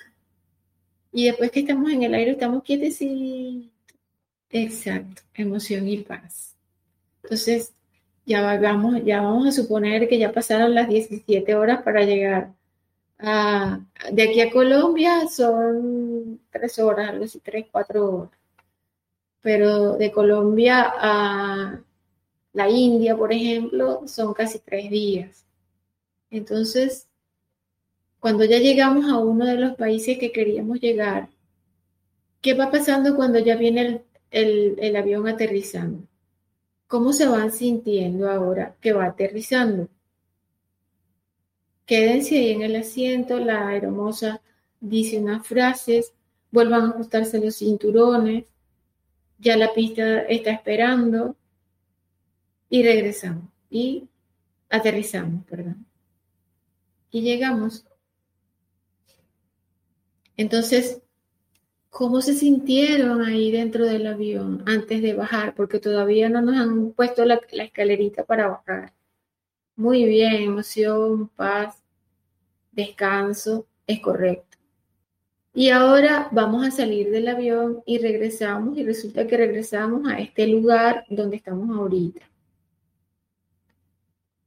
Y 1.12 1.26
después 1.26 1.52
que 1.52 1.62
estamos 1.62 1.92
en 1.92 2.04
el 2.04 2.14
aire, 2.14 2.32
estamos 2.32 2.64
quietecitos 2.64 3.72
Exacto, 4.50 5.24
emoción 5.34 5.88
y 5.88 5.98
paz. 5.98 6.56
Entonces, 7.24 7.74
ya 8.26 8.58
vamos, 8.60 9.04
ya 9.04 9.22
vamos 9.22 9.48
a 9.48 9.52
suponer 9.52 10.08
que 10.08 10.20
ya 10.20 10.32
pasaron 10.32 10.76
las 10.76 10.88
17 10.88 11.56
horas 11.56 11.82
para 11.82 12.04
llegar 12.06 12.54
a, 13.20 13.80
de 14.11 14.24
aquí 14.24 14.41
a 14.41 14.51
Colombia 14.51 15.28
son 15.28 16.41
tres 16.51 16.80
horas, 16.80 17.09
algo 17.09 17.26
así, 17.26 17.39
tres, 17.39 17.66
cuatro 17.72 18.16
horas. 18.16 18.39
Pero 19.41 19.93
de 19.97 20.11
Colombia 20.11 20.93
a 20.95 21.80
la 22.53 22.70
India, 22.70 23.16
por 23.18 23.34
ejemplo, 23.34 24.03
son 24.07 24.34
casi 24.34 24.59
tres 24.59 24.89
días. 24.89 25.45
Entonces, 26.30 27.07
cuando 28.20 28.45
ya 28.45 28.59
llegamos 28.59 29.05
a 29.11 29.18
uno 29.18 29.45
de 29.45 29.55
los 29.57 29.76
países 29.76 30.18
que 30.18 30.32
queríamos 30.32 30.80
llegar, 30.80 31.30
¿qué 32.41 32.53
va 32.53 32.72
pasando 32.72 33.16
cuando 33.16 33.39
ya 33.39 33.55
viene 33.55 33.82
el 33.82 34.05
el, 34.34 34.95
avión 34.95 35.28
aterrizando. 35.28 36.07
¿Cómo 36.88 37.14
se 37.14 37.28
van 37.28 37.51
sintiendo 37.51 38.30
ahora 38.30 38.76
que 38.82 38.93
va 38.93 39.05
aterrizando? 39.05 39.88
Quédense 41.86 42.38
ahí 42.38 42.52
en 42.52 42.62
el 42.62 42.76
asiento, 42.76 43.40
la 43.40 43.68
aeromoza 43.68 44.42
dice 44.80 45.20
unas 45.20 45.46
frases, 45.46 46.14
vuelvan 46.52 46.84
a 46.84 46.90
ajustarse 46.90 47.40
los 47.40 47.58
cinturones, 47.58 48.46
ya 49.40 49.58
la 49.58 49.74
pista 49.74 50.22
está 50.22 50.52
esperando 50.52 51.36
y 52.70 52.84
regresamos 52.84 53.46
y 53.70 54.08
aterrizamos, 54.70 55.46
perdón. 55.46 55.86
Y 57.12 57.22
llegamos. 57.22 57.86
Entonces, 60.36 61.04
¿Cómo 61.94 62.22
se 62.22 62.34
sintieron 62.34 63.22
ahí 63.22 63.52
dentro 63.52 63.86
del 63.86 64.08
avión 64.08 64.64
antes 64.66 65.04
de 65.04 65.14
bajar? 65.14 65.54
Porque 65.54 65.78
todavía 65.78 66.28
no 66.28 66.42
nos 66.42 66.56
han 66.56 66.92
puesto 66.94 67.24
la, 67.24 67.40
escalerita 67.52 68.24
para 68.24 68.48
bajar. 68.48 68.94
Muy 69.76 70.06
bien, 70.06 70.44
emoción, 70.44 71.30
paz, 71.30 71.84
descanso, 72.72 73.66
es 73.88 74.00
correcto. 74.02 74.58
Y 75.54 75.70
ahora 75.70 76.30
vamos 76.32 76.66
a 76.66 76.72
salir 76.72 77.10
del 77.12 77.28
avión 77.28 77.82
y 77.86 77.98
regresamos 78.00 78.78
y 78.78 78.84
resulta 78.84 79.28
que 79.28 79.38
regresamos 79.38 80.08
a 80.08 80.20
este 80.20 80.48
lugar 80.48 81.06
donde 81.10 81.38
estamos 81.38 81.76
ahorita. 81.76 82.22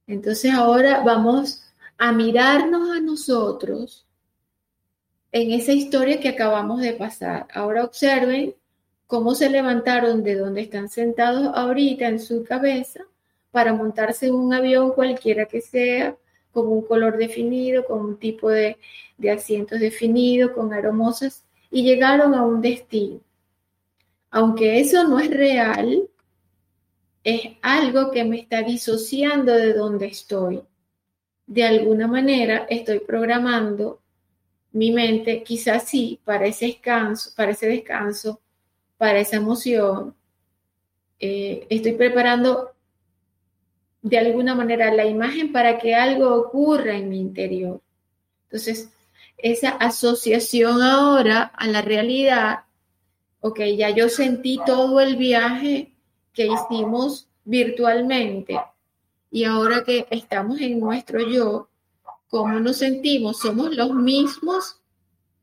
Entonces 0.06 0.52
ahora 0.52 1.02
vamos 1.04 1.64
a 1.98 2.12
mirarnos 2.12 2.96
a 2.96 3.00
nosotros 3.00 4.06
en 5.32 5.52
esa 5.52 5.72
historia 5.72 6.20
que 6.20 6.28
acabamos 6.28 6.80
de 6.80 6.92
pasar. 6.92 7.48
Ahora 7.52 7.84
observen 7.84 8.54
cómo 9.06 9.34
se 9.34 9.50
levantaron 9.50 10.22
de 10.22 10.36
donde 10.36 10.62
están 10.62 10.88
sentados 10.88 11.50
ahorita 11.54 12.08
en 12.08 12.20
su 12.20 12.44
cabeza 12.44 13.04
para 13.56 13.72
montarse 13.72 14.26
en 14.26 14.34
un 14.34 14.52
avión 14.52 14.92
cualquiera 14.92 15.46
que 15.46 15.62
sea, 15.62 16.14
con 16.52 16.68
un 16.68 16.82
color 16.82 17.16
definido, 17.16 17.86
con 17.86 18.00
un 18.00 18.18
tipo 18.18 18.50
de, 18.50 18.76
de 19.16 19.30
asientos 19.30 19.80
definido, 19.80 20.52
con 20.52 20.74
aromosas, 20.74 21.42
y 21.70 21.82
llegaron 21.82 22.34
a 22.34 22.44
un 22.44 22.60
destino. 22.60 23.18
Aunque 24.28 24.78
eso 24.78 25.08
no 25.08 25.18
es 25.18 25.30
real, 25.30 26.06
es 27.24 27.52
algo 27.62 28.10
que 28.10 28.24
me 28.24 28.40
está 28.40 28.60
disociando 28.60 29.54
de 29.54 29.72
donde 29.72 30.08
estoy. 30.08 30.62
De 31.46 31.64
alguna 31.64 32.06
manera 32.06 32.66
estoy 32.68 32.98
programando 32.98 34.02
mi 34.72 34.92
mente, 34.92 35.42
quizás 35.42 35.84
sí, 35.84 36.20
para 36.26 36.46
ese 36.46 36.66
descanso, 36.66 37.30
para 37.34 37.52
ese 37.52 37.68
descanso, 37.68 38.38
para 38.98 39.18
esa 39.18 39.36
emoción, 39.36 40.14
eh, 41.18 41.66
estoy 41.70 41.92
preparando 41.92 42.75
de 44.06 44.18
alguna 44.18 44.54
manera 44.54 44.94
la 44.94 45.04
imagen 45.04 45.50
para 45.50 45.78
que 45.78 45.92
algo 45.92 46.32
ocurra 46.36 46.96
en 46.96 47.08
mi 47.08 47.18
interior. 47.18 47.80
Entonces, 48.44 48.88
esa 49.36 49.70
asociación 49.70 50.80
ahora 50.80 51.42
a 51.42 51.66
la 51.66 51.82
realidad, 51.82 52.60
ok, 53.40 53.60
ya 53.76 53.90
yo 53.90 54.08
sentí 54.08 54.60
todo 54.64 55.00
el 55.00 55.16
viaje 55.16 55.92
que 56.32 56.46
hicimos 56.46 57.26
virtualmente 57.44 58.56
y 59.32 59.42
ahora 59.42 59.82
que 59.82 60.06
estamos 60.10 60.60
en 60.60 60.78
nuestro 60.78 61.28
yo, 61.28 61.68
cómo 62.30 62.60
nos 62.60 62.76
sentimos, 62.76 63.40
somos 63.40 63.74
los 63.74 63.92
mismos 63.92 64.80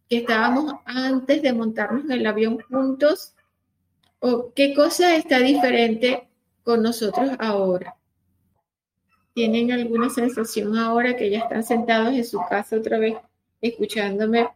que 0.09 0.20
estábamos 0.20 0.76
antes 0.86 1.41
de 1.41 1.51
montarnos 1.51 2.05
en 2.05 2.11
el 2.14 2.26
avión 2.26 2.59
juntos, 2.70 3.34
o 4.20 4.53
qué 4.55 4.74
cosa 4.74 5.18
está 5.18 5.39
diferente 5.39 6.30
con 6.64 6.82
nosotros 6.82 7.32
ahora. 7.39 7.97
¿Tienen 9.34 9.72
alguna 9.72 10.10
sensación 10.10 10.78
ahora 10.78 11.16
que 11.16 11.30
ya 11.30 11.40
están 11.40 11.64
sentados 11.64 12.14
en 12.14 12.26
su 12.26 12.40
casa 12.50 12.78
otra 12.78 13.00
vez 13.00 13.16
escuchándome? 13.62 14.50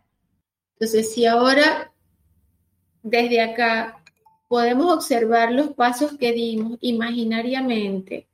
Entonces, 0.73 1.13
si 1.13 1.25
ahora 1.25 1.91
desde 3.01 3.41
acá 3.41 4.03
podemos 4.47 4.93
observar 4.93 5.51
los 5.51 5.73
pasos 5.73 6.17
que 6.17 6.31
dimos 6.31 6.77
imaginariamente 6.81 8.27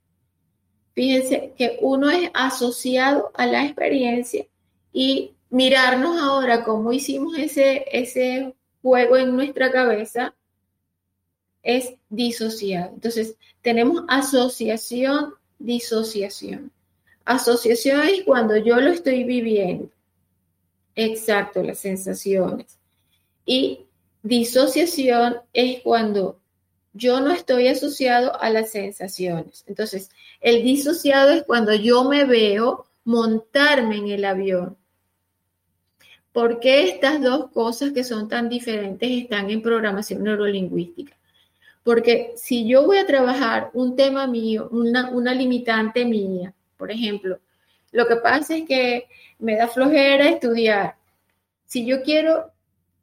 Fíjense 0.94 1.52
que 1.58 1.78
uno 1.80 2.08
es 2.08 2.30
asociado 2.34 3.32
a 3.34 3.46
la 3.46 3.64
experiencia 3.64 4.46
y 4.92 5.34
mirarnos 5.50 6.20
ahora 6.20 6.62
cómo 6.62 6.92
hicimos 6.92 7.36
ese, 7.36 7.84
ese 7.90 8.54
juego 8.80 9.16
en 9.16 9.34
nuestra 9.34 9.72
cabeza 9.72 10.36
es 11.64 11.94
disociado. 12.08 12.92
Entonces, 12.94 13.36
tenemos 13.60 14.04
asociación, 14.06 15.34
disociación. 15.58 16.70
Asociación 17.24 18.02
es 18.02 18.22
cuando 18.24 18.56
yo 18.56 18.80
lo 18.80 18.90
estoy 18.90 19.24
viviendo. 19.24 19.90
Exacto, 20.94 21.62
las 21.62 21.78
sensaciones. 21.78 22.78
Y 23.46 23.86
disociación 24.22 25.36
es 25.52 25.80
cuando 25.82 26.40
yo 26.92 27.20
no 27.20 27.32
estoy 27.32 27.68
asociado 27.68 28.40
a 28.40 28.50
las 28.50 28.70
sensaciones. 28.70 29.64
Entonces, 29.66 30.10
el 30.40 30.62
disociado 30.62 31.30
es 31.32 31.42
cuando 31.42 31.74
yo 31.74 32.04
me 32.04 32.24
veo 32.24 32.86
montarme 33.04 33.96
en 33.96 34.08
el 34.08 34.24
avión. 34.24 34.76
¿Por 36.32 36.60
qué 36.60 36.88
estas 36.88 37.22
dos 37.22 37.50
cosas 37.50 37.92
que 37.92 38.04
son 38.04 38.28
tan 38.28 38.48
diferentes 38.48 39.08
están 39.10 39.50
en 39.50 39.62
programación 39.62 40.22
neurolingüística? 40.22 41.16
Porque 41.84 42.32
si 42.36 42.66
yo 42.66 42.86
voy 42.86 42.96
a 42.96 43.06
trabajar 43.06 43.70
un 43.74 43.94
tema 43.94 44.26
mío, 44.26 44.68
una, 44.72 45.34
limitante 45.34 46.06
mía, 46.06 46.54
por 46.78 46.90
ejemplo, 46.90 47.38
lo 47.92 48.08
que 48.08 48.16
pasa 48.16 48.56
es 48.56 48.64
que 48.66 49.06
me 49.38 49.56
da 49.56 49.68
flojera 49.68 50.28
estudiar. 50.30 50.96
Si 51.66 51.84
yo 51.84 52.02
quiero 52.02 52.50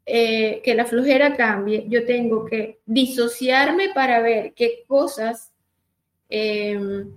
eh, 0.05 0.61
que 0.63 0.73
la 0.73 0.85
flojera 0.85 1.37
cambie, 1.37 1.85
yo 1.87 2.05
tengo 2.05 2.45
que 2.45 2.79
disociarme 2.87 3.89
para 3.93 4.19
ver 4.19 4.53
qué 4.55 4.83
cosas 4.87 5.51
em, 6.27 7.11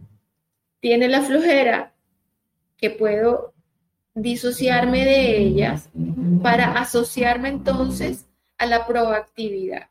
tiene 0.80 1.08
la 1.08 1.22
flojera 1.22 1.94
que 2.76 2.90
puedo 2.90 3.54
disociarme 4.14 5.06
de 5.06 5.38
ellas 5.38 5.88
para 6.42 6.78
asociarme 6.78 7.48
entonces 7.48 8.26
a 8.58 8.66
la 8.66 8.86
proactividad. 8.86 9.88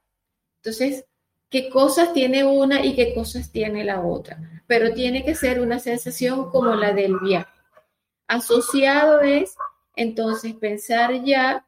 Entonces, 0.58 1.06
qué 1.54 1.70
cosas 1.70 2.14
tiene 2.14 2.44
una 2.44 2.84
y 2.84 2.96
qué 2.96 3.14
cosas 3.14 3.52
tiene 3.52 3.84
la 3.84 4.02
otra, 4.02 4.40
pero 4.66 4.92
tiene 4.92 5.24
que 5.24 5.36
ser 5.36 5.62
una 5.62 5.78
sensación 5.78 6.50
como 6.50 6.74
la 6.74 6.94
del 6.94 7.20
viaje. 7.20 7.54
Asociado 8.26 9.22
es 9.22 9.56
entonces 9.96 10.56
pensar 10.56 11.24
ya 11.24 11.64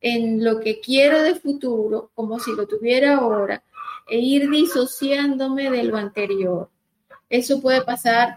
en 0.00 0.42
lo 0.42 0.58
que 0.58 0.80
quiero 0.80 1.22
de 1.22 1.36
futuro, 1.36 2.10
como 2.16 2.40
si 2.40 2.50
lo 2.56 2.66
tuviera 2.66 3.18
ahora, 3.18 3.62
e 4.08 4.18
ir 4.18 4.50
disociándome 4.50 5.70
de 5.70 5.84
lo 5.84 5.96
anterior. 5.96 6.68
Eso 7.28 7.60
puede 7.60 7.82
pasar 7.82 8.36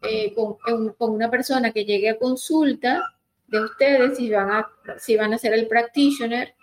eh, 0.00 0.32
con, 0.32 0.94
una 1.00 1.28
persona 1.28 1.72
que 1.72 1.84
llegue 1.84 2.08
a 2.08 2.18
consulta 2.20 3.02
de 3.48 3.64
ustedes, 3.64 4.16
si 4.16 4.30
van 4.30 4.52
a, 4.52 4.68
si 4.96 5.16
van 5.16 5.34
a 5.34 5.38
ser 5.38 5.54
el 5.54 5.66
practitioner, 5.66 6.54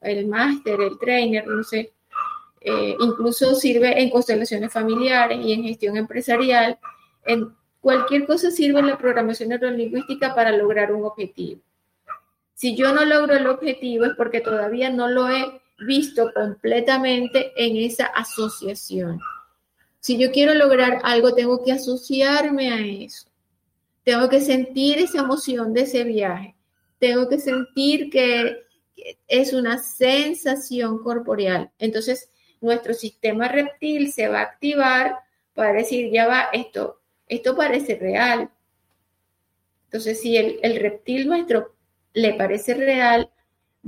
el 0.00 0.26
máster, 0.26 0.80
el 0.80 0.98
trainer, 0.98 1.46
no 1.46 1.62
sé. 1.62 1.92
Eh, 2.60 2.94
incluso 3.00 3.54
sirve 3.54 4.02
en 4.02 4.10
constelaciones 4.10 4.72
familiares 4.72 5.38
y 5.42 5.52
en 5.52 5.62
gestión 5.64 5.96
empresarial. 5.96 6.78
En 7.24 7.54
cualquier 7.80 8.26
cosa 8.26 8.50
sirve 8.50 8.82
la 8.82 8.98
programación 8.98 9.48
neurolingüística 9.48 10.34
para 10.34 10.52
lograr 10.52 10.92
un 10.92 11.04
objetivo. 11.04 11.60
Si 12.54 12.76
yo 12.76 12.92
no 12.92 13.04
logro 13.04 13.34
el 13.34 13.46
objetivo 13.46 14.04
es 14.04 14.12
porque 14.16 14.40
todavía 14.40 14.90
no 14.90 15.08
lo 15.08 15.28
he 15.30 15.62
visto 15.78 16.30
completamente 16.34 17.52
en 17.56 17.76
esa 17.76 18.06
asociación. 18.06 19.18
Si 20.00 20.18
yo 20.18 20.30
quiero 20.30 20.54
lograr 20.54 21.00
algo, 21.04 21.34
tengo 21.34 21.62
que 21.64 21.72
asociarme 21.72 22.72
a 22.72 23.04
eso. 23.04 23.28
Tengo 24.04 24.28
que 24.28 24.40
sentir 24.40 24.98
esa 24.98 25.20
emoción 25.20 25.72
de 25.72 25.82
ese 25.82 26.04
viaje. 26.04 26.54
Tengo 26.98 27.28
que 27.28 27.38
sentir 27.38 28.10
que 28.10 28.64
es 29.28 29.52
una 29.52 29.78
sensación 29.78 31.02
corporal. 31.02 31.70
Entonces, 31.78 32.29
nuestro 32.60 32.94
sistema 32.94 33.48
reptil 33.48 34.12
se 34.12 34.28
va 34.28 34.40
a 34.40 34.44
activar 34.44 35.16
para 35.54 35.72
decir, 35.72 36.10
ya 36.12 36.26
va, 36.26 36.48
esto, 36.52 37.00
esto 37.26 37.56
parece 37.56 37.96
real. 37.96 38.50
Entonces, 39.84 40.20
si 40.20 40.36
el, 40.36 40.58
el 40.62 40.76
reptil 40.76 41.26
nuestro 41.26 41.74
le 42.12 42.34
parece 42.34 42.74
real, 42.74 43.30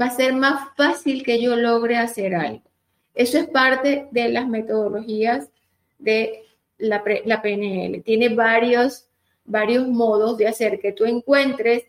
va 0.01 0.07
a 0.07 0.11
ser 0.11 0.33
más 0.33 0.71
fácil 0.77 1.23
que 1.23 1.41
yo 1.41 1.57
logre 1.57 1.97
hacer 1.97 2.35
algo. 2.35 2.63
Eso 3.15 3.39
es 3.39 3.47
parte 3.47 4.09
de 4.11 4.29
las 4.31 4.49
metodologías 4.49 5.51
de 5.99 6.45
la, 6.79 7.03
PNL. 7.03 8.03
Tiene 8.03 8.31
varios, 8.31 9.07
varios 9.45 9.87
modos 9.87 10.39
de 10.39 10.49
hacer 10.49 10.81
que 10.81 10.93
tú 10.93 11.05
encuentres 11.05 11.85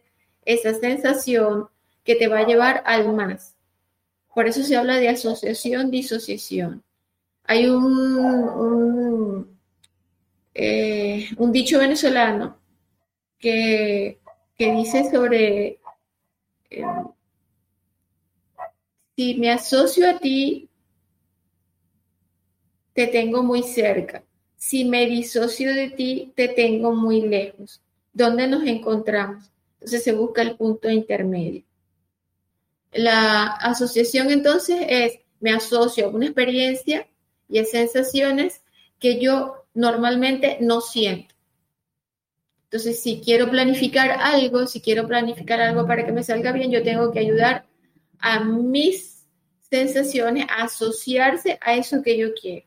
esa 0.46 0.74
sensación 0.74 1.70
que 2.04 2.16
te 2.16 2.28
va 2.28 2.40
a 2.40 2.46
llevar 2.46 2.84
al 2.86 3.14
más. 3.14 3.53
Por 4.34 4.48
eso 4.48 4.64
se 4.64 4.76
habla 4.76 4.98
de 4.98 5.10
asociación, 5.10 5.92
disociación. 5.92 6.84
Hay 7.46 7.68
un, 7.68 7.86
un, 7.86 9.60
eh, 10.54 11.30
dicho 11.52 11.80
venezolano 11.80 12.58
que, 13.38 14.20
que 14.58 14.72
dice 14.72 15.10
sobre 15.12 15.80
si 19.16 19.36
me 19.36 19.52
asocio 19.52 20.10
a 20.10 20.18
ti, 20.18 20.70
te 22.94 23.08
tengo 23.08 23.44
muy 23.44 23.64
cerca. 23.64 24.24
Si 24.56 24.86
me 24.86 25.06
disocio 25.06 25.74
de 25.74 25.90
ti, 25.90 26.32
te 26.36 26.48
tengo 26.48 26.94
muy 26.94 27.22
lejos. 27.22 27.82
¿Dónde 28.12 28.48
nos 28.48 28.64
encontramos? 28.64 29.52
Entonces 29.76 30.04
se 30.04 30.14
busca 30.14 30.42
el 30.42 30.56
punto 30.56 30.90
intermedio. 30.90 31.64
La 32.96 33.46
asociación 33.46 34.32
entonces 34.32 34.86
es, 34.88 35.20
me 35.40 35.52
asocio 35.52 36.06
a 36.06 36.10
una 36.10 36.26
experiencia 36.26 37.08
y 37.50 37.60
a 37.60 37.66
sensaciones 37.66 38.62
que 39.00 39.20
yo 39.20 39.66
normalmente 39.74 40.58
no 40.62 40.82
siento. 40.82 41.34
Entonces, 42.66 43.02
si 43.02 43.22
quiero 43.22 43.50
planificar 43.52 44.12
algo, 44.12 44.66
si 44.66 44.82
quiero 44.82 45.08
planificar 45.08 45.62
algo 45.62 45.86
para 45.86 46.06
que 46.06 46.12
me 46.12 46.24
salga 46.24 46.52
bien, 46.52 46.72
yo 46.72 46.82
tengo 46.82 47.12
que 47.12 47.20
ayudar 47.20 47.66
a 48.20 48.44
mis 48.44 49.28
sensaciones 49.60 50.46
a 50.50 50.64
asociarse 50.64 51.60
a 51.62 51.76
eso 51.76 52.02
que 52.02 52.18
yo 52.18 52.34
quiero. 52.34 52.66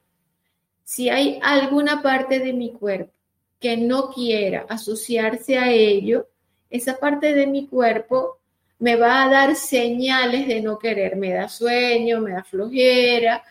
Si 0.85 1.09
hay 1.09 1.41
alguna 1.43 2.03
parte 2.03 2.39
de 2.39 2.53
mi 2.53 2.73
cuerpo 2.73 3.13
que 3.59 3.77
no 3.77 4.11
quiera 4.11 4.67
asociarse 4.69 5.59
a 5.59 5.73
ello, 5.73 6.29
esa 6.71 6.99
parte 6.99 7.35
de 7.35 7.47
mi 7.47 7.67
cuerpo 7.67 8.39
me 8.79 8.97
va 8.97 9.25
a 9.25 9.31
dar 9.31 9.57
señales 9.57 10.47
de 10.47 10.61
no 10.61 10.79
querer. 10.79 11.17
Me 11.17 11.33
da 11.33 11.49
sueño, 11.49 12.21
me 12.21 12.33
da 12.33 12.45
flojera, 12.45 13.43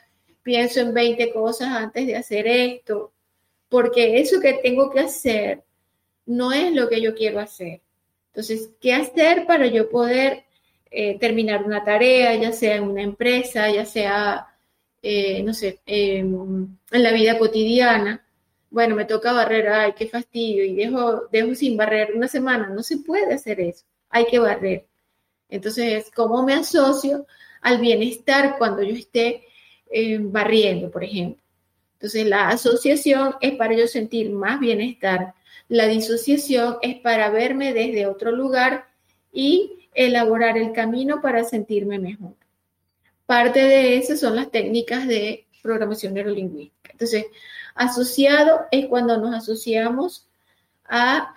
pienso 0.44 0.80
en 0.82 0.94
20 0.94 1.32
cosas 1.34 1.70
antes 1.70 2.06
de 2.08 2.16
hacer 2.16 2.48
esto, 2.48 3.12
porque 3.70 4.20
eso 4.20 4.40
que 4.40 4.54
tengo 4.54 4.92
que 4.92 5.02
hacer 5.02 5.64
no 6.26 6.52
es 6.54 6.74
lo 6.74 6.90
que 6.90 7.02
yo 7.02 7.16
quiero 7.16 7.40
hacer. 7.40 7.82
Entonces, 8.28 8.72
¿qué 8.82 8.94
hacer 8.94 9.46
para 9.48 9.68
yo 9.68 9.90
poder 9.90 10.46
eh, 10.92 11.18
terminar 11.20 11.64
una 11.64 11.84
tarea, 11.84 12.36
ya 12.36 12.52
sea 12.52 12.76
en 12.76 12.84
una 12.84 13.02
empresa, 13.02 13.70
ya 13.72 13.86
sea, 13.86 14.48
eh, 15.02 15.42
no 15.44 15.54
sé, 15.54 15.80
en 15.86 16.78
la 16.92 17.14
vida 17.14 17.38
cotidiana? 17.40 18.26
Bueno, 18.70 18.96
me 18.96 19.06
toca 19.06 19.34
barrer, 19.34 19.70
ay, 19.70 19.94
qué 19.98 20.08
fastidio, 20.08 20.66
y 20.66 20.76
dejo, 20.76 21.28
dejo 21.32 21.56
sin 21.56 21.78
barrer 21.78 22.14
una 22.16 22.28
semana. 22.28 22.70
No 22.70 22.84
se 22.84 22.98
puede 22.98 23.34
hacer 23.34 23.60
eso, 23.62 23.86
hay 24.10 24.26
que 24.26 24.40
barrer. 24.40 24.86
Entonces, 25.50 26.12
¿cómo 26.16 26.44
me 26.44 26.54
asocio 26.54 27.26
al 27.62 27.80
bienestar 27.80 28.56
cuando 28.58 28.84
yo 28.84 28.96
esté 28.96 29.46
eh, 29.92 30.18
barriendo, 30.20 30.92
por 30.92 31.04
ejemplo? 31.04 31.42
Entonces, 31.94 32.26
la 32.26 32.50
asociación 32.50 33.36
es 33.42 33.56
para 33.56 33.76
yo 33.76 33.88
sentir 33.88 34.32
más 34.32 34.60
bienestar 34.60 35.34
la 35.68 35.88
disociación 35.88 36.78
es 36.82 37.00
para 37.00 37.30
verme 37.30 37.74
desde 37.74 38.06
otro 38.06 38.32
lugar 38.32 38.88
y 39.32 39.90
elaborar 39.94 40.58
el 40.58 40.72
camino 40.74 41.22
para 41.22 41.44
sentirme 41.44 41.98
mejor. 41.98 42.36
Parte 43.26 43.60
de 43.60 43.98
eso 43.98 44.16
son 44.16 44.36
las 44.36 44.52
técnicas 44.52 45.08
de 45.08 45.48
programación 45.64 46.14
neurolingüística. 46.14 46.92
Entonces, 46.92 47.26
asociado 47.74 48.66
es 48.72 48.86
cuando 48.86 49.18
nos 49.18 49.34
asociamos 49.34 50.28
a 50.86 51.34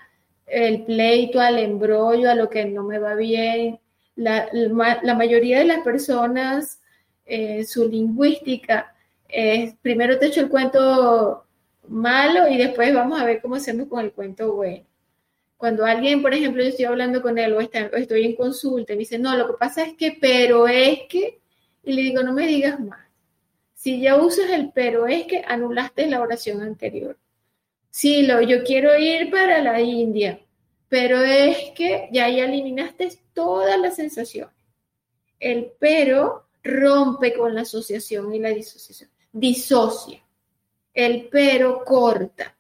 el 0.46 0.84
pleito, 0.84 1.40
al 1.40 1.58
embrollo, 1.58 2.30
a 2.30 2.34
lo 2.34 2.50
que 2.50 2.66
no 2.66 2.82
me 2.82 2.98
va 2.98 3.14
bien. 3.14 3.80
La, 4.18 5.14
mayoría 5.14 5.60
de 5.60 5.64
las 5.64 5.80
personas, 5.80 6.80
eh, 7.24 7.64
su 7.64 7.88
lingüística 7.88 8.94
es, 9.28 9.74
primero 9.80 10.18
te 10.18 10.26
echo 10.26 10.40
el 10.40 10.48
cuento 10.48 11.46
malo 11.86 12.48
y 12.48 12.56
después 12.56 12.92
vamos 12.92 13.20
a 13.20 13.24
ver 13.24 13.40
cómo 13.40 13.54
hacemos 13.54 13.88
con 13.88 14.04
el 14.04 14.12
cuento 14.12 14.54
bueno. 14.54 14.84
Cuando 15.56 15.84
alguien, 15.84 16.20
por 16.20 16.34
ejemplo, 16.34 16.62
yo 16.62 16.68
estoy 16.68 16.84
hablando 16.84 17.22
con 17.22 17.38
él 17.38 17.52
o, 17.52 17.60
estoy 17.60 18.24
en 18.24 18.34
consulta 18.34 18.92
me 18.92 19.00
dice, 19.00 19.18
no, 19.18 19.36
lo 19.36 19.46
que 19.46 19.54
pasa 19.58 19.84
es 19.84 19.94
que, 19.94 20.16
pero 20.20 20.66
es 20.68 21.00
que, 21.08 21.40
y 21.84 21.92
le 21.92 22.02
digo, 22.02 22.22
no 22.22 22.32
me 22.32 22.46
digas 22.46 22.78
más. 22.80 23.00
Si 23.74 24.00
ya 24.00 24.16
usas 24.16 24.50
el 24.50 24.72
pero 24.72 25.06
es 25.06 25.26
que, 25.26 25.44
anulaste 25.46 26.06
la 26.08 26.20
oración 26.20 26.62
anterior. 26.62 27.16
Sí, 27.90 28.26
lo, 28.26 28.40
yo 28.40 28.64
quiero 28.64 28.96
ir 28.98 29.30
para 29.30 29.62
la 29.62 29.80
India, 29.80 30.40
pero 30.88 31.20
es 31.22 31.70
que 31.74 32.08
ya, 32.12 32.28
ya 32.28 32.44
eliminaste 32.44 33.10
todas 33.34 33.78
las 33.78 33.96
sensaciones. 33.96 34.54
El 35.38 35.72
pero 35.78 36.46
rompe 36.62 37.34
con 37.34 37.54
la 37.54 37.62
asociación 37.62 38.34
y 38.34 38.38
la 38.38 38.50
disociación. 38.50 39.10
Disocia 39.32 40.22
el 40.98 41.28
pero 41.30 41.84
corta. 41.84 42.56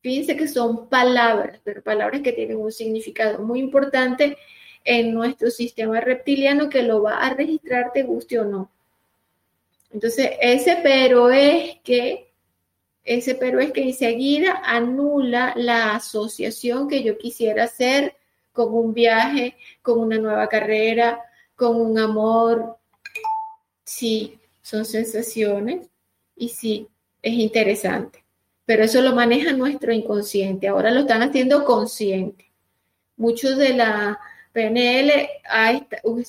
Fíjense 0.00 0.36
que 0.36 0.48
son 0.48 0.88
palabras, 0.88 1.60
pero 1.62 1.84
palabras 1.84 2.20
que 2.20 2.32
tienen 2.32 2.56
un 2.56 2.72
significado 2.72 3.38
muy 3.44 3.60
importante 3.60 4.36
en 4.84 5.14
nuestro 5.14 5.50
sistema 5.50 6.00
reptiliano 6.00 6.68
que 6.68 6.82
lo 6.82 7.02
va 7.02 7.18
a 7.18 7.34
registrar, 7.34 7.92
te 7.92 8.02
guste 8.02 8.40
o 8.40 8.44
no. 8.44 8.72
Entonces, 9.92 10.32
ese 10.40 10.80
pero 10.82 11.30
es 11.30 11.76
que, 11.84 12.25
ese 13.06 13.36
pero 13.36 13.60
es 13.60 13.72
que 13.72 13.82
enseguida 13.82 14.60
anula 14.64 15.54
la 15.56 15.94
asociación 15.94 16.88
que 16.88 17.02
yo 17.04 17.16
quisiera 17.16 17.64
hacer 17.64 18.16
con 18.52 18.74
un 18.74 18.92
viaje, 18.92 19.56
con 19.80 20.00
una 20.00 20.18
nueva 20.18 20.48
carrera, 20.48 21.22
con 21.54 21.80
un 21.80 21.98
amor. 21.98 22.76
Sí, 23.84 24.38
son 24.62 24.84
sensaciones 24.84 25.88
Y 26.34 26.48
sí, 26.48 26.88
es 27.22 27.32
interesante. 27.34 28.24
Pero 28.64 28.82
eso 28.82 29.00
lo 29.00 29.14
maneja 29.14 29.52
nuestro 29.52 29.92
inconsciente. 29.92 30.66
Ahora 30.66 30.90
lo 30.90 31.00
están 31.00 31.22
haciendo 31.22 31.64
consciente. 31.64 32.50
Muchos 33.16 33.56
de 33.56 33.74
la 33.74 34.18
PNL 34.52 35.28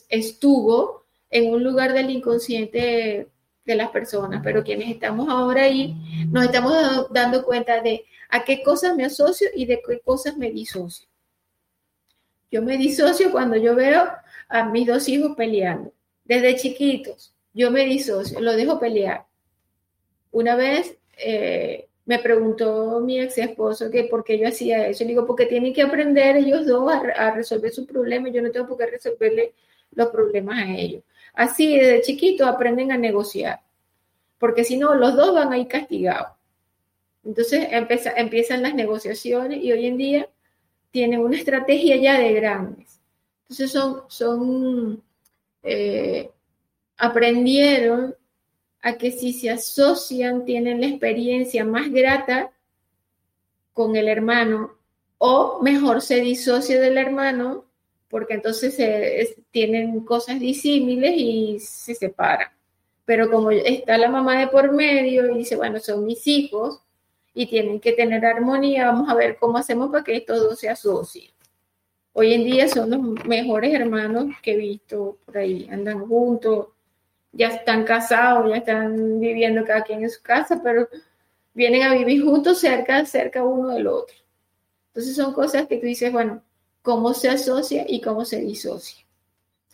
estuvo 0.10 1.06
en 1.32 1.52
un 1.52 1.64
lugar 1.64 1.94
del 1.94 2.12
inconsciente 2.12 3.28
de 3.68 3.76
las 3.76 3.90
personas, 3.90 4.42
pero 4.44 4.64
quienes 4.64 4.90
estamos 4.90 5.28
ahora 5.30 5.64
ahí 5.64 5.94
nos 6.32 6.46
estamos 6.46 7.12
dando 7.12 7.44
cuenta 7.44 7.82
de 7.82 8.06
a 8.30 8.44
qué 8.46 8.64
cosas 8.64 8.96
me 8.96 9.04
asocio 9.04 9.50
y 9.54 9.66
de 9.66 9.82
qué 9.86 10.00
cosas 10.00 10.38
me 10.38 10.50
disocio. 10.50 11.08
Yo 12.50 12.62
me 12.62 12.78
disocio 12.78 13.30
cuando 13.30 13.58
yo 13.58 13.76
veo 13.76 14.08
a 14.48 14.70
mis 14.70 14.88
dos 14.88 15.10
hijos 15.10 15.36
peleando. 15.36 15.92
Desde 16.24 16.56
chiquitos, 16.56 17.34
yo 17.54 17.70
me 17.70 17.86
disocio, 17.86 18.40
lo 18.40 18.54
dejo 18.56 18.80
pelear. 18.80 19.26
Una 20.32 20.56
vez 20.56 20.98
eh, 21.18 21.90
me 22.06 22.20
preguntó 22.20 23.02
mi 23.02 23.20
ex 23.20 23.38
esposo 23.38 23.92
que 23.92 24.06
por 24.06 24.24
qué 24.24 24.40
yo 24.40 24.48
hacía 24.48 24.88
eso. 24.88 25.04
Le 25.04 25.10
digo, 25.10 25.26
porque 25.26 25.46
tienen 25.46 25.74
que 25.74 25.82
aprender 25.82 26.38
ellos 26.38 26.66
dos 26.66 26.90
a, 26.90 27.00
a 27.00 27.32
resolver 27.32 27.72
sus 27.72 27.86
problemas. 27.86 28.32
Yo 28.32 28.42
no 28.42 28.50
tengo 28.50 28.66
por 28.66 28.78
qué 28.78 28.86
resolverle 28.86 29.54
los 29.92 30.08
problemas 30.08 30.58
a 30.60 30.74
ellos. 30.74 31.04
Así 31.38 31.78
desde 31.78 32.02
chiquito 32.02 32.48
aprenden 32.48 32.92
a 32.92 32.98
negociar, 32.98 33.62
porque 34.40 34.64
si 34.64 34.76
no, 34.76 34.96
los 34.96 35.16
dos 35.16 35.36
van 35.36 35.54
a 35.54 35.60
ir 35.60 35.68
castigados. 35.68 36.36
Entonces 37.24 37.68
empiezan 37.72 38.64
las 38.64 38.74
negociaciones 38.74 39.64
y 39.64 39.72
hoy 39.72 39.86
en 39.86 39.98
día 39.98 40.30
tienen 40.90 41.20
una 41.20 41.38
estrategia 41.38 41.96
ya 41.98 42.18
de 42.18 42.34
grandes. 42.34 43.00
Entonces 43.44 43.72
son, 43.72 44.02
son 44.08 45.04
eh, 45.62 46.32
aprendieron 46.98 48.16
a 48.82 48.98
que 48.98 49.12
si 49.12 49.32
se 49.32 49.52
asocian 49.52 50.44
tienen 50.44 50.82
la 50.82 50.88
experiencia 50.88 51.64
más 51.64 51.92
grata 51.92 52.52
con 53.74 53.96
el 53.96 54.08
hermano 54.08 54.76
o 55.20 55.62
mejor 55.62 56.02
se 56.02 56.16
disocia 56.16 56.82
del 56.82 56.98
hermano 56.98 57.67
porque 58.10 58.36
entonces 58.36 58.76
tienen 59.52 60.02
cosas 60.02 60.40
disímiles 60.40 61.14
y 61.16 61.60
se 61.60 61.96
separan. 61.96 62.50
Pero 63.06 63.30
como 63.30 63.52
está 63.52 63.98
la 63.98 64.10
mamá 64.10 64.40
de 64.40 64.48
por 64.48 64.72
medio 64.74 65.32
y 65.32 65.40
dice, 65.40 65.56
bueno, 65.56 65.80
son 65.80 66.06
mis 66.06 66.26
hijos 66.28 66.82
y 67.34 67.46
tienen 67.48 67.80
que 67.80 67.94
tener 67.94 68.26
armonía, 68.26 68.88
vamos 68.88 69.10
a 69.10 69.16
ver 69.16 69.38
cómo 69.38 69.58
hacemos 69.58 69.92
para 69.92 70.04
que 70.04 70.18
estos 70.18 70.40
dos 70.40 70.60
se 70.60 70.70
asocien. 70.70 71.32
Hoy 72.14 72.34
en 72.34 72.44
día 72.44 72.68
son 72.68 72.90
los 72.90 73.26
mejores 73.26 73.74
hermanos 73.74 74.36
que 74.42 74.54
he 74.54 74.58
visto 74.58 75.20
por 75.24 75.38
ahí, 75.38 75.68
andan 75.72 76.08
juntos, 76.08 76.70
ya 77.32 77.50
están 77.50 77.84
casados, 77.84 78.50
ya 78.50 78.58
están 78.58 79.20
viviendo 79.20 79.64
cada 79.64 79.84
quien 79.84 80.02
en 80.02 80.10
su 80.10 80.22
casa, 80.24 80.60
pero 80.64 80.90
vienen 81.54 81.84
a 81.84 81.94
vivir 81.94 82.24
juntos 82.24 82.60
cerca, 82.60 83.06
cerca 83.06 83.44
uno 83.44 83.70
del 83.70 83.86
otro. 83.88 84.16
Entonces 84.88 85.16
son 85.16 85.32
cosas 85.34 85.68
que 85.68 85.78
tú 85.78 85.86
dices, 85.86 86.12
bueno, 86.12 86.42
cómo 86.82 87.14
se 87.14 87.30
asocia 87.30 87.86
y 87.88 88.02
cómo 88.02 88.26
se 88.26 88.42
disocia. 88.42 89.06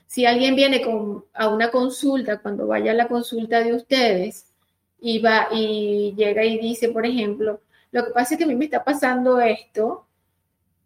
Si 0.07 0.25
alguien 0.25 0.55
viene 0.55 0.81
con, 0.81 1.25
a 1.33 1.49
una 1.49 1.71
consulta, 1.71 2.39
cuando 2.39 2.67
vaya 2.67 2.91
a 2.91 2.95
la 2.95 3.07
consulta 3.07 3.63
de 3.63 3.73
ustedes 3.73 4.45
y 4.99 5.19
va 5.19 5.47
y 5.51 6.13
llega 6.15 6.43
y 6.45 6.59
dice, 6.59 6.89
por 6.89 7.05
ejemplo, 7.05 7.61
lo 7.91 8.05
que 8.05 8.11
pasa 8.11 8.33
es 8.33 8.37
que 8.37 8.43
a 8.43 8.47
mí 8.47 8.55
me 8.55 8.65
está 8.65 8.83
pasando 8.83 9.39
esto, 9.39 10.05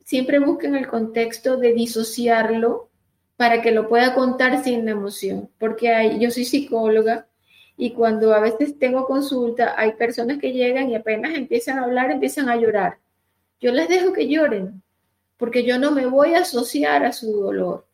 siempre 0.04 0.40
busquen 0.40 0.76
el 0.76 0.88
contexto 0.88 1.58
de 1.58 1.74
disociarlo 1.74 2.90
para 3.36 3.62
que 3.62 3.72
lo 3.72 3.88
pueda 3.88 4.16
contar 4.16 4.64
sin 4.64 4.86
la 4.86 4.92
emoción, 4.92 5.50
porque 5.60 6.18
yo 6.20 6.32
soy 6.32 6.46
psicóloga 6.46 7.28
y 7.78 7.92
cuando 7.92 8.34
a 8.34 8.40
veces 8.40 8.80
tengo 8.80 9.06
consulta, 9.06 9.76
hay 9.78 9.94
personas 9.94 10.40
que 10.40 10.52
llegan 10.52 10.90
y 10.90 10.96
apenas 10.96 11.36
empiezan 11.36 11.78
a 11.78 11.84
hablar, 11.84 12.10
empiezan 12.10 12.50
a 12.50 12.56
llorar. 12.56 12.98
Yo 13.60 13.72
les 13.72 13.88
dejo 13.88 14.14
que 14.14 14.28
lloren, 14.28 14.82
porque 15.38 15.64
yo 15.64 15.78
no 15.78 15.92
me 15.92 16.06
voy 16.06 16.34
a 16.34 16.40
asociar 16.40 17.06
a 17.06 17.14
su 17.14 17.32
dolor. 17.32 17.86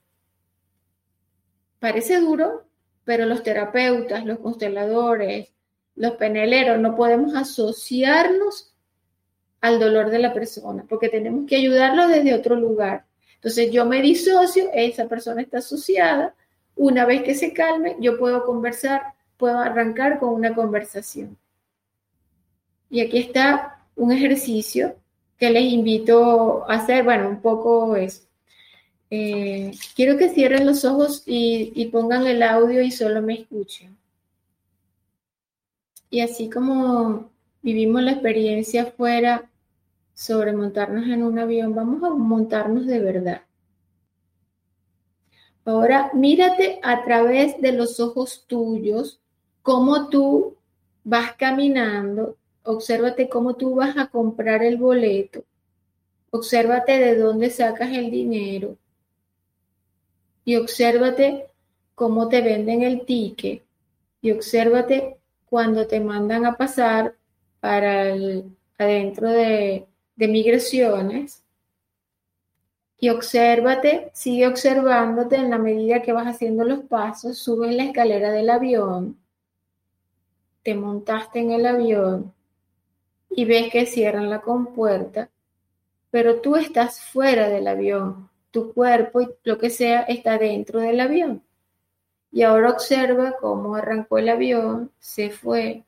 Parece 1.80 2.20
duro, 2.20 2.66
pero 3.04 3.26
los 3.26 3.44
terapeutas, 3.44 4.26
los 4.26 4.40
consteladores, 4.40 5.50
los 5.96 6.14
peneleros, 6.14 6.80
no 6.80 6.96
podemos 6.96 7.36
asociarnos 7.36 8.74
al 9.62 9.80
dolor 9.80 10.10
de 10.10 10.20
la 10.20 10.34
persona, 10.34 10.86
porque 10.88 11.10
tenemos 11.10 11.46
que 11.48 11.58
ayudarlo 11.58 12.08
desde 12.08 12.34
otro 12.34 12.56
lugar. 12.56 13.06
Entonces 13.36 13.72
yo 13.72 13.86
me 13.86 14.02
disocio, 14.02 14.70
esa 14.74 15.08
persona 15.08 15.42
está 15.42 15.58
asociada, 15.58 16.36
una 16.76 17.06
vez 17.06 17.24
que 17.24 17.36
se 17.36 17.54
calme, 17.54 17.98
yo 18.00 18.18
puedo 18.18 18.46
conversar, 18.46 19.14
puedo 19.38 19.60
arrancar 19.60 20.20
con 20.20 20.34
una 20.34 20.56
conversación. 20.56 21.38
Y 22.90 23.02
aquí 23.02 23.20
está 23.20 23.86
un 23.96 24.12
ejercicio 24.12 24.96
que 25.38 25.50
les 25.50 25.72
invito 25.72 26.70
a 26.70 26.76
hacer, 26.76 27.04
bueno, 27.04 27.30
un 27.30 27.42
poco 27.42 27.96
es, 27.96 28.28
eh, 29.10 29.72
quiero 29.96 30.18
que 30.18 30.30
cierren 30.30 30.66
los 30.66 30.86
ojos 30.86 31.24
y, 31.26 31.86
pongan 31.92 32.26
el 32.26 32.42
audio 32.42 32.82
y 32.82 32.92
solo 32.92 33.22
me 33.22 33.36
escuchen. 33.36 33.96
Y 36.10 36.22
así 36.22 36.50
como 36.50 37.30
vivimos 37.62 38.02
la 38.04 38.14
experiencia 38.14 38.84
afuera 38.84 39.50
sobre 40.14 40.54
montarnos 40.54 41.08
en 41.08 41.24
un 41.24 41.40
avión, 41.40 41.76
vamos 41.76 42.04
a 42.04 42.10
montarnos 42.10 42.86
de 42.88 43.00
verdad. 43.00 43.42
Ahora 45.66 46.12
mírate 46.14 46.80
a 46.84 47.04
través 47.04 47.60
de 47.62 47.72
los 47.72 48.00
ojos 48.00 48.46
tuyos, 48.48 49.20
cómo 49.62 50.10
tú 50.10 50.58
vas 51.04 51.34
caminando 51.34 52.38
Obsérvate 52.64 53.28
cómo 53.30 53.56
tú 53.56 53.76
vas 53.76 53.98
a 53.98 54.08
comprar 54.08 54.64
el 54.64 54.78
boleto. 54.78 55.44
Obsérvate 56.32 56.98
de 56.98 57.16
dónde 57.16 57.50
sacas 57.50 57.92
el 57.92 58.10
dinero. 58.10 58.78
Y 60.46 60.56
obsérvate 60.56 61.48
cómo 61.96 62.30
te 62.30 62.42
venden 62.42 62.84
el 62.84 63.06
ticket. 63.06 63.64
Y 64.22 64.32
obsérvate 64.32 65.18
cuando 65.46 65.86
te 65.88 66.00
mandan 66.00 66.46
a 66.46 66.56
pasar 66.58 67.16
para 67.60 68.14
adentro 68.78 69.30
de, 69.30 69.86
de 70.16 70.28
migraciones. 70.28 71.44
Y 72.98 73.10
obsérvate, 73.10 74.10
sigue 74.14 74.48
observándote 74.48 75.36
en 75.36 75.50
la 75.50 75.58
medida 75.58 76.02
que 76.02 76.14
vas 76.14 76.28
haciendo 76.28 76.64
los 76.64 76.86
pasos, 76.86 77.38
subes 77.38 77.76
la 77.76 77.84
escalera 77.84 78.32
del 78.32 78.50
avión, 78.50 79.18
te 80.64 80.74
montaste 80.74 81.40
en 81.40 81.52
el 81.52 81.66
avión, 81.66 82.34
y 83.36 83.46
ves 83.46 83.72
que 83.72 83.86
cierran 83.86 84.30
la 84.30 84.42
compuerta, 84.42 85.30
pero 86.12 86.42
tú 86.42 86.56
estás 86.56 87.02
fuera 87.02 87.50
del 87.50 87.68
avión, 87.68 88.30
tu 88.52 88.74
cuerpo 88.74 89.22
y 89.22 89.30
lo 89.44 89.58
que 89.58 89.70
sea 89.70 90.02
está 90.02 90.38
dentro 90.38 90.80
del 90.80 91.00
avión. 91.00 91.44
Y 92.32 92.44
ahora 92.44 92.72
observa 92.72 93.36
cómo 93.40 93.76
arrancó 93.76 94.18
el 94.18 94.30
avión, 94.30 94.92
se 95.00 95.30
fue 95.30 95.84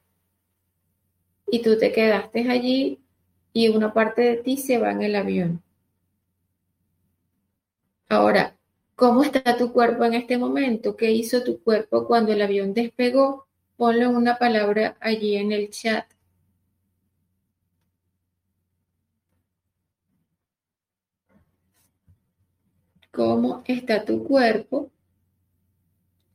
y 1.47 1.61
tú 1.61 1.77
te 1.77 1.91
quedaste 1.91 2.49
allí 2.49 2.99
y 3.53 3.69
una 3.69 3.93
parte 3.93 4.21
de 4.21 4.37
ti 4.37 4.57
se 4.57 4.77
va 4.77 4.91
en 4.91 5.01
el 5.01 5.15
avión. 5.15 5.61
Ahora, 8.09 8.55
¿cómo 8.95 9.23
está 9.23 9.57
tu 9.57 9.71
cuerpo 9.71 10.03
en 10.05 10.13
este 10.15 10.37
momento? 10.37 10.95
¿Qué 10.95 11.11
hizo 11.11 11.43
tu 11.43 11.61
cuerpo 11.61 12.05
cuando 12.07 12.33
el 12.33 12.41
avión 12.41 12.73
despegó? 12.73 13.47
Ponle 13.77 14.07
una 14.07 14.37
palabra 14.37 14.97
allí 14.99 15.35
en 15.35 15.51
el 15.51 15.69
chat. 15.69 16.05
Cómo 23.15 23.63
está 23.65 24.03
tu 24.03 24.23
cuerpo, 24.23 24.91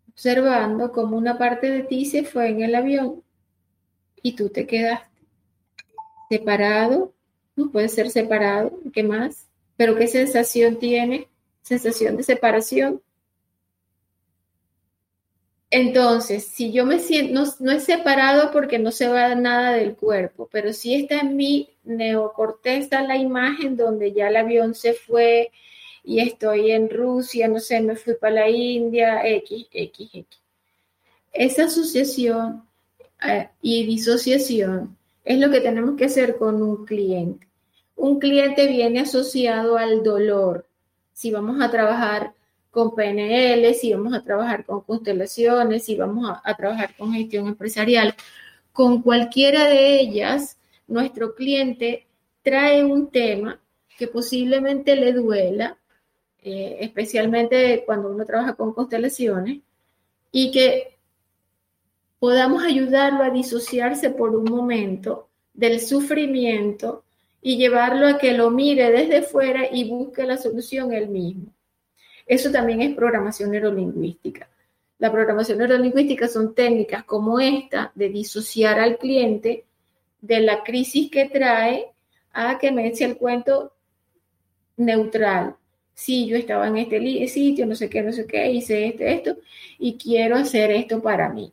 observando 0.09 0.93
cómo 0.93 1.17
una 1.17 1.39
parte 1.39 1.71
de 1.71 1.83
ti 1.83 2.07
se 2.07 2.25
fue 2.25 2.49
en 2.49 2.63
el 2.63 2.75
avión 2.75 3.23
y 4.23 4.33
tú 4.33 4.49
te 4.49 4.67
quedaste 4.67 5.09
separado, 6.29 7.13
no 7.57 7.71
puede 7.71 7.89
ser 7.89 8.11
separado, 8.11 8.79
¿qué 8.93 9.03
más? 9.03 9.49
Pero 9.77 9.97
¿qué 9.97 10.07
sensación 10.07 10.79
tiene? 10.79 11.29
Sensación 11.63 12.17
de 12.17 12.23
separación. 12.23 13.03
Entonces, 15.71 16.47
si 16.47 16.73
yo 16.73 16.85
me 16.85 16.99
siento, 16.99 17.33
no, 17.33 17.45
no 17.61 17.73
es 17.73 17.85
separado 17.85 18.51
porque 18.51 18.79
no 18.79 18.91
se 18.91 19.09
va 19.09 19.35
nada 19.37 19.73
del 19.73 19.95
cuerpo, 19.95 20.49
pero 20.51 20.73
sí 20.73 20.95
está 20.95 21.21
en 21.21 21.37
mi 21.37 21.71
neocorteza 21.85 23.03
la 23.03 23.17
imagen 23.17 23.77
donde 23.77 24.13
ya 24.13 24.29
el 24.29 24.37
avión 24.37 24.75
se 24.75 24.95
fue, 24.95 25.53
y 26.05 26.21
estoy 26.21 26.71
en 26.71 26.89
Rusia, 26.91 27.49
no 27.49 27.61
sé, 27.61 27.81
me 27.81 27.97
fui 27.97 28.15
para 28.15 28.35
la 28.35 28.49
India, 28.49 29.27
X, 29.27 29.67
X, 29.71 30.11
X. 30.13 30.41
Esa 31.33 31.65
asociación 31.65 32.65
eh, 33.27 33.49
y 33.63 33.85
disociación 33.87 34.97
es 35.25 35.39
lo 35.39 35.51
que 35.51 35.61
tenemos 35.61 35.97
que 35.97 36.07
hacer 36.07 36.37
con 36.37 36.63
un 36.63 36.85
cliente. 36.85 37.47
Un 37.97 38.19
cliente 38.19 38.67
viene 38.67 39.01
asociado 39.01 39.77
al 39.77 40.03
dolor. 40.03 40.67
Si 41.13 41.31
vamos 41.31 41.61
a 41.61 41.71
trabajar 41.71 42.33
con 42.71 42.95
PNL, 42.95 43.75
si 43.75 43.93
vamos 43.93 44.15
a 44.15 44.23
trabajar 44.23 44.65
con 44.65 44.81
constelaciones, 44.81 45.85
si 45.85 45.97
vamos 45.97 46.31
a, 46.31 46.41
a 46.45 46.57
trabajar 46.57 46.97
con 46.97 47.13
gestión 47.13 47.47
empresarial, 47.47 48.15
con 48.73 49.03
cualquiera 49.03 49.67
de 49.69 50.01
ellas, 50.01 50.57
nuestro 50.87 51.35
cliente 51.35 52.07
trae 52.43 52.85
un 52.85 53.11
tema 53.11 53.61
que 53.99 54.09
posiblemente 54.09 54.97
le 54.97 55.13
duela, 55.13 55.77
eh, 56.43 56.79
especialmente 56.81 57.83
cuando 57.87 58.11
uno 58.11 58.25
trabaja 58.25 58.55
con 58.55 58.73
constelaciones, 58.73 59.61
y 60.33 60.51
que 60.51 60.97
podamos 62.19 62.63
ayudarlo 62.63 63.25
a 63.25 63.31
disociarse 63.31 64.11
por 64.11 64.37
un 64.37 64.45
momento 64.45 65.29
del 65.55 65.81
sufrimiento 65.81 67.03
y 67.43 67.57
llevarlo 67.57 68.07
a 68.07 68.19
que 68.19 68.33
lo 68.33 68.51
mire 68.51 68.91
desde 68.91 69.23
fuera 69.23 69.63
y 69.73 69.89
busque 69.89 70.25
la 70.25 70.37
solución 70.37 70.93
él 70.93 71.09
mismo. 71.09 71.47
Eso 72.27 72.51
también 72.51 72.83
es 72.83 72.95
programación 72.95 73.51
neurolingüística. 73.51 74.49
La 74.99 75.11
programación 75.11 75.59
neurolingüística 75.59 76.29
son 76.29 76.55
técnicas 76.55 77.05
como 77.05 77.41
esta 77.41 77.91
de 77.95 78.11
disociar 78.11 78.79
al 78.79 78.99
cliente 78.99 79.65
de 80.21 80.41
la 80.41 80.63
crisis 80.63 81.11
que 81.11 81.29
trae 81.29 81.87
a 82.33 82.59
que 82.59 82.71
me 82.71 82.87
eche 82.87 83.07
el 83.07 83.17
cuento 83.17 83.73
neutral. 84.77 85.57
Sí, 86.01 86.27
yo 86.27 86.37
estaba 86.39 86.67
en 86.69 86.79
este 86.79 87.29
sitio, 87.29 87.67
no 87.67 87.75
sé 87.75 87.91
qué, 87.91 88.03
no 88.03 88.11
sé 88.11 88.27
qué, 88.27 88.51
hice 88.51 88.87
esto, 88.87 89.05
esto, 89.05 89.37
y 89.79 89.99
quiero 89.99 90.37
hacer 90.37 90.71
esto 90.71 91.03
para 91.03 91.29
mí. 91.29 91.53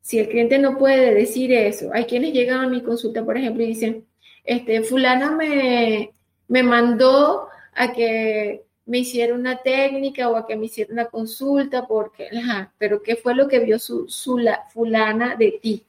Si 0.00 0.20
el 0.20 0.28
cliente 0.28 0.60
no 0.60 0.78
puede 0.78 1.12
decir 1.12 1.52
eso, 1.52 1.90
hay 1.92 2.04
quienes 2.04 2.32
llegan 2.32 2.60
a 2.60 2.68
mi 2.68 2.82
consulta, 2.82 3.24
por 3.24 3.36
ejemplo, 3.36 3.64
y 3.64 3.66
dicen, 3.66 4.06
este, 4.44 4.82
fulana 4.82 5.32
me, 5.32 6.12
me 6.46 6.62
mandó 6.62 7.48
a 7.74 7.92
que 7.92 8.64
me 8.84 8.98
hiciera 8.98 9.34
una 9.34 9.56
técnica 9.60 10.28
o 10.30 10.36
a 10.36 10.46
que 10.46 10.54
me 10.56 10.66
hiciera 10.66 10.92
una 10.92 11.06
consulta, 11.06 11.84
porque, 11.88 12.28
ajá, 12.28 12.72
pero 12.78 13.02
¿qué 13.02 13.16
fue 13.16 13.34
lo 13.34 13.48
que 13.48 13.58
vio 13.58 13.80
su, 13.80 14.08
su 14.08 14.38
la, 14.38 14.68
fulana 14.72 15.34
de 15.34 15.58
ti 15.60 15.84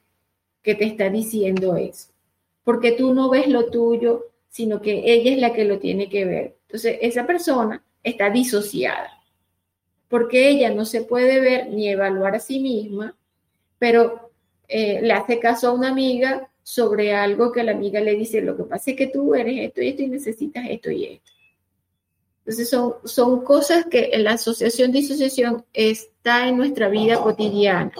que 0.60 0.74
te 0.74 0.86
está 0.86 1.08
diciendo 1.08 1.76
eso? 1.76 2.08
Porque 2.64 2.92
tú 2.92 3.14
no 3.14 3.30
ves 3.30 3.46
lo 3.46 3.70
tuyo, 3.70 4.26
sino 4.48 4.82
que 4.82 5.12
ella 5.12 5.30
es 5.32 5.38
la 5.38 5.52
que 5.52 5.64
lo 5.64 5.78
tiene 5.78 6.08
que 6.08 6.24
ver. 6.24 6.57
Entonces, 6.68 6.98
esa 7.00 7.26
persona 7.26 7.82
está 8.02 8.28
disociada, 8.28 9.10
porque 10.08 10.50
ella 10.50 10.68
no 10.70 10.84
se 10.84 11.00
puede 11.00 11.40
ver 11.40 11.68
ni 11.70 11.88
evaluar 11.88 12.34
a 12.34 12.40
sí 12.40 12.60
misma, 12.60 13.16
pero 13.78 14.32
eh, 14.68 15.00
le 15.00 15.12
hace 15.14 15.38
caso 15.38 15.68
a 15.68 15.72
una 15.72 15.88
amiga 15.88 16.50
sobre 16.62 17.14
algo 17.14 17.52
que 17.52 17.64
la 17.64 17.72
amiga 17.72 18.02
le 18.02 18.14
dice, 18.14 18.42
lo 18.42 18.54
que 18.54 18.64
pasa 18.64 18.90
es 18.90 18.98
que 18.98 19.06
tú 19.06 19.34
eres 19.34 19.68
esto 19.68 19.80
y 19.80 19.88
esto 19.88 20.02
y 20.02 20.08
necesitas 20.08 20.66
esto 20.68 20.90
y 20.90 21.04
esto. 21.06 21.32
Entonces 22.40 22.68
son, 22.68 23.44
cosas 23.44 23.86
que 23.86 24.10
la 24.18 24.32
asociación 24.32 24.92
de 24.92 24.98
asociación 24.98 25.64
está 25.72 26.48
en 26.48 26.58
nuestra 26.58 26.90
vida 26.90 27.22
cotidiana. 27.22 27.92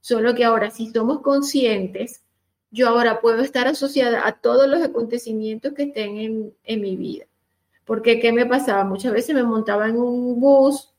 Solo 0.00 0.36
que 0.36 0.44
ahora 0.44 0.70
si 0.70 0.92
somos 0.92 1.20
conscientes, 1.20 2.22
yo 2.70 2.88
ahora 2.88 3.20
puedo 3.20 3.42
estar 3.42 3.66
asociada 3.66 4.26
a 4.26 4.40
todos 4.40 4.68
los 4.68 4.82
acontecimientos 4.82 5.72
que 5.74 5.84
estén 5.84 6.54
en 6.62 6.80
mi 6.80 6.96
vida. 6.96 7.26
Porque 7.84 8.20
¿qué 8.20 8.32
me 8.32 8.46
pasaba? 8.46 8.84
Muchas 8.84 9.12
veces 9.12 9.34
me 9.34 9.42
montaba 9.42 9.88
en 9.88 9.96
un 9.96 10.40
bus 10.40 10.92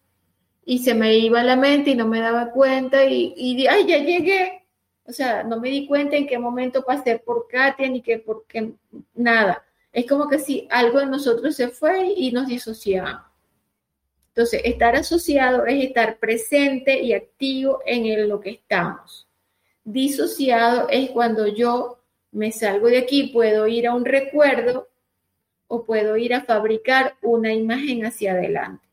y 0.66 0.80
se 0.80 0.94
me 0.94 1.16
iba 1.18 1.44
la 1.44 1.56
mente 1.56 1.92
y 1.92 1.96
no 1.96 2.08
me 2.08 2.20
daba 2.20 2.52
cuenta 2.52 3.06
y, 3.06 3.34
y 3.36 3.68
ay, 3.68 3.86
ya 3.88 3.98
llegué. 4.00 4.66
O 5.06 5.12
sea, 5.12 5.44
no 5.44 5.60
me 5.60 5.70
di 5.70 5.88
cuenta 5.88 6.16
en 6.16 6.28
qué 6.28 6.40
momento 6.40 6.84
pasé 6.84 7.20
por 7.20 7.48
Katia 7.48 7.88
ni 7.88 8.02
que 8.02 8.20
por 8.20 8.46
qué 8.48 8.74
nada. 9.14 9.64
Es 9.92 10.08
como 10.08 10.28
que 10.28 10.40
si 10.40 10.68
algo 10.72 11.00
de 11.00 11.06
nosotros 11.06 11.56
se 11.56 11.70
fue 11.70 12.14
y 12.18 12.32
nos 12.32 12.48
disociamos. 12.48 13.22
Entonces, 14.30 14.62
estar 14.66 14.96
asociado 14.96 15.66
es 15.66 15.82
estar 15.82 16.20
presente 16.20 17.02
y 17.02 17.14
activo 17.14 17.80
en 17.86 18.28
lo 18.28 18.42
que 18.42 18.50
estamos. 18.50 19.30
Disociado 19.86 20.90
es 20.90 21.12
cuando 21.12 21.48
yo 21.48 22.00
me 22.32 22.52
salgo 22.52 22.88
de 22.88 22.98
aquí, 22.98 23.28
puedo 23.28 23.66
ir 23.68 23.88
a 23.88 23.94
un 23.94 24.04
recuerdo 24.04 24.90
o 25.68 25.86
puedo 25.86 26.18
ir 26.18 26.34
a 26.34 26.41
fabricar 26.41 27.16
una 27.22 27.53
imagen 27.53 28.05
hacia 28.05 28.34
adelante. 28.34 28.88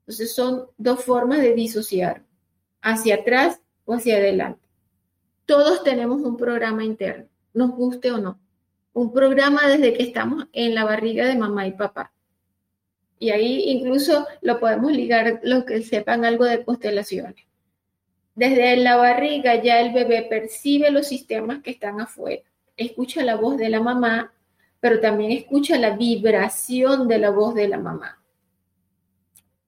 Entonces, 0.00 0.34
son 0.34 0.66
dos 0.78 1.04
formas 1.04 1.40
de 1.40 1.54
disociar, 1.54 2.22
hacia 2.80 3.16
atrás 3.16 3.60
o 3.84 3.94
hacia 3.94 4.16
adelante. 4.16 4.66
Todos 5.46 5.82
tenemos 5.82 6.20
un 6.22 6.36
programa 6.36 6.84
interno, 6.84 7.28
nos 7.52 7.70
guste 7.70 8.12
o 8.12 8.18
no 8.18 8.38
un 8.98 9.12
programa 9.12 9.68
desde 9.68 9.94
que 9.94 10.02
estamos 10.02 10.46
en 10.52 10.74
la 10.74 10.84
barriga 10.84 11.24
de 11.26 11.36
mamá 11.36 11.68
y 11.68 11.72
papá. 11.72 12.12
Y 13.20 13.30
ahí 13.30 13.70
incluso 13.70 14.26
lo 14.40 14.58
podemos 14.58 14.90
ligar 14.90 15.40
los 15.44 15.64
que 15.64 15.82
sepan 15.82 16.24
algo 16.24 16.44
de 16.44 16.64
constelaciones. 16.64 17.46
Desde 18.34 18.76
la 18.76 18.96
barriga 18.96 19.62
ya 19.62 19.80
el 19.80 19.92
bebé 19.92 20.26
percibe 20.28 20.90
los 20.90 21.06
sistemas 21.06 21.62
que 21.62 21.70
están 21.70 22.00
afuera, 22.00 22.42
escucha 22.76 23.24
la 23.24 23.36
voz 23.36 23.56
de 23.56 23.68
la 23.68 23.80
mamá, 23.80 24.32
pero 24.80 25.00
también 25.00 25.32
escucha 25.32 25.78
la 25.78 25.96
vibración 25.96 27.08
de 27.08 27.18
la 27.18 27.30
voz 27.30 27.54
de 27.54 27.68
la 27.68 27.78
mamá. 27.78 28.22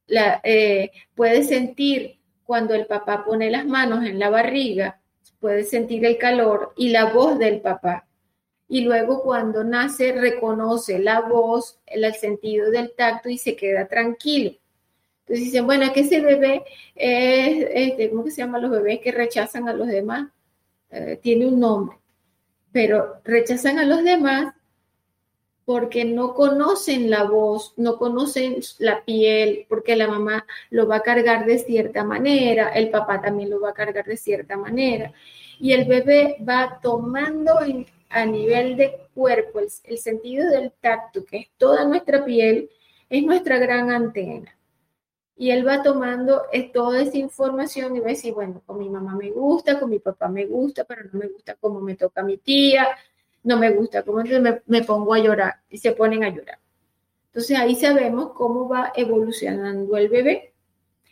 La, 0.07 0.41
eh, 0.43 0.91
puede 1.15 1.45
sentir 1.45 2.19
cuando 2.45 2.75
el 2.75 2.87
papá 2.87 3.25
pone 3.25 3.51
las 3.51 3.67
manos 3.67 4.05
en 4.05 4.19
la 4.19 4.31
barriga, 4.31 5.01
puede 5.39 5.65
sentir 5.65 6.05
el 6.05 6.19
calor 6.19 6.73
y 6.77 6.89
la 6.89 7.07
voz 7.07 7.39
del 7.39 7.61
papá 7.61 8.07
y 8.71 8.83
luego 8.83 9.23
cuando 9.23 9.65
nace 9.65 10.13
reconoce 10.13 11.01
la 11.01 11.23
voz, 11.23 11.81
el 11.87 12.15
sentido 12.15 12.71
del 12.71 12.95
tacto 12.95 13.29
y 13.29 13.37
se 13.37 13.57
queda 13.57 13.89
tranquilo. 13.89 14.53
Entonces 15.21 15.47
dicen, 15.47 15.67
bueno, 15.67 15.93
que 15.93 16.01
ese 16.01 16.21
bebé 16.21 16.63
es, 16.95 18.11
¿cómo 18.11 18.23
se 18.31 18.43
llaman 18.43 18.63
los 18.63 18.71
bebés 18.71 19.01
que 19.01 19.11
rechazan 19.11 19.69
a 19.69 19.73
los 19.73 19.89
demás? 19.89 20.31
Eh, 20.89 21.19
tiene 21.21 21.49
un 21.49 21.59
nombre, 21.59 21.97
pero 22.71 23.21
rechazan 23.25 23.81
a 23.81 23.85
los 23.85 24.05
demás 24.05 24.55
porque 25.71 26.05
no 26.05 26.35
conocen 26.35 27.11
la 27.11 27.23
voz, 27.23 27.75
no 27.77 27.97
conocen 27.97 28.57
la 28.81 29.05
piel, 29.05 29.67
porque 29.69 29.95
la 29.95 30.09
mamá 30.09 30.45
lo 30.69 30.89
va 30.89 30.97
a 30.97 31.03
cargar 31.03 31.47
de 31.47 31.61
cierta 31.61 32.03
manera, 32.03 32.71
el 32.71 32.91
papá 32.91 33.23
también 33.23 33.51
lo 33.51 33.61
va 33.61 33.71
a 33.71 33.73
cargar 33.73 34.05
de 34.05 34.17
cierta 34.17 34.57
manera, 34.57 35.13
y 35.61 35.71
el 35.71 35.85
bebé 35.85 36.39
va 36.41 36.81
tomando 36.83 37.61
a 38.09 38.27
nivel 38.27 38.77
de 38.77 38.99
cuerpo, 39.15 39.61
el, 39.61 39.99
sentido 39.99 40.51
del 40.51 40.73
tacto, 40.73 41.25
que 41.25 41.37
es 41.37 41.51
toda 41.57 41.85
nuestra 41.85 42.25
piel, 42.25 42.69
es 43.09 43.23
nuestra 43.23 43.59
gran 43.59 43.93
antena. 43.93 44.53
Y 45.37 45.53
él 45.53 45.65
va 45.67 45.85
tomando 45.85 46.43
toda 46.75 47.01
esa 47.01 47.17
información 47.17 47.95
y 47.95 48.01
va 48.01 48.07
a 48.07 48.09
decir, 48.09 48.35
bueno, 48.35 48.61
con 48.67 48.77
mi 48.77 48.91
mamá 48.91 49.15
me 49.15 49.31
gusta, 49.31 49.79
con 49.79 49.89
mi 49.89 50.01
papá 50.01 50.29
me 50.29 50.47
gusta, 50.47 50.83
pero 50.83 51.05
no 51.05 51.21
me 51.21 51.29
gusta 51.29 51.55
como 51.55 51.81
me 51.81 51.95
toca 51.95 52.25
mi 52.25 52.39
tía, 52.39 52.89
no 53.43 53.57
me 53.57 53.71
gusta 53.71 54.03
como 54.03 54.23
me, 54.23 54.63
me 54.67 54.83
pongo 54.83 55.15
a 55.15 55.19
llorar 55.19 55.61
y 55.69 55.79
se 55.79 55.93
ponen 55.93 56.25
a 56.25 56.29
llorar. 56.29 56.59
Entonces 57.27 57.57
ahí 57.59 57.77
sabemos 57.77 58.33
cómo 58.33 58.69
va 58.69 58.93
evolucionando 58.95 59.97
el 59.97 60.09
bebé. 60.09 60.53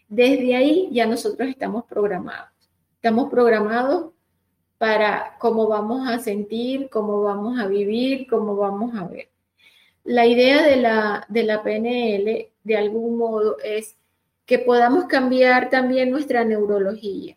Desde 0.09 0.57
ahí 0.57 0.89
ya 0.93 1.07
nosotros 1.07 1.49
estamos 1.49 1.85
programados. 1.85 2.51
Estamos 2.97 3.31
programados 3.31 4.13
para 4.79 5.37
cómo 5.39 5.69
vamos 5.69 6.09
a 6.09 6.19
sentir, 6.19 6.89
cómo 6.91 7.23
vamos 7.23 7.59
a 7.59 7.67
vivir, 7.67 8.27
cómo 8.29 8.57
vamos 8.57 8.95
a 8.97 9.07
ver. 9.07 9.29
La 10.05 10.27
idea 10.27 10.63
de 10.63 10.77
la, 10.77 11.27
de 11.29 11.43
la 11.43 11.63
PNL, 11.63 12.49
de 12.65 12.77
algún 12.77 13.19
modo, 13.19 13.57
es 13.63 13.97
que 14.47 14.59
podamos 14.59 15.05
cambiar 15.05 15.69
también 15.69 16.11
nuestra 16.11 16.45
neurología, 16.45 17.37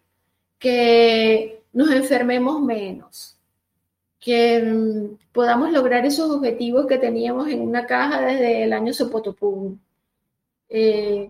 que 0.58 1.64
nos 1.74 1.92
enfermemos 1.92 2.62
menos, 2.62 3.38
que 4.22 4.62
mm, 4.62 5.18
podamos 5.34 5.72
lograr 5.74 6.06
esos 6.06 6.30
objetivos 6.30 6.86
que 6.86 7.00
teníamos 7.00 7.50
en 7.50 7.62
una 7.62 7.86
caja 7.88 8.22
desde 8.22 8.64
el 8.64 8.72
año 8.72 8.94
Sopotopum. 8.94 9.78
Eh, 10.70 11.30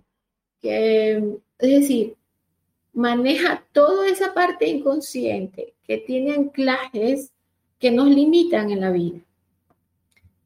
que, 0.62 1.18
es 1.58 1.70
decir, 1.82 2.16
maneja 2.94 3.66
toda 3.72 4.08
esa 4.08 4.34
parte 4.34 4.68
inconsciente 4.68 5.74
que 5.84 5.98
tiene 6.00 6.34
anclajes 6.34 7.32
que 7.80 7.90
nos 7.92 8.10
limitan 8.10 8.70
en 8.70 8.82
la 8.82 8.92
vida. 8.92 9.20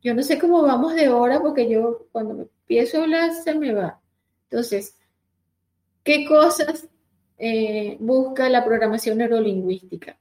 Yo 0.01 0.13
no 0.13 0.21
sé 0.21 0.37
cómo 0.37 0.61
vamos 0.61 0.93
de 0.93 1.09
hora 1.09 1.41
porque 1.41 1.67
yo 1.67 2.05
cuando 2.11 2.35
me 2.35 2.43
empiezo 2.43 2.99
a 2.99 3.03
hablar 3.03 3.33
se 3.33 3.55
me 3.55 3.73
va. 3.73 3.99
Entonces, 4.49 4.95
¿qué 6.03 6.25
cosas 6.27 6.87
eh, 7.39 7.97
busca 7.99 8.47
la 8.49 8.63
programación 8.63 9.17
neurolingüística? 9.17 10.15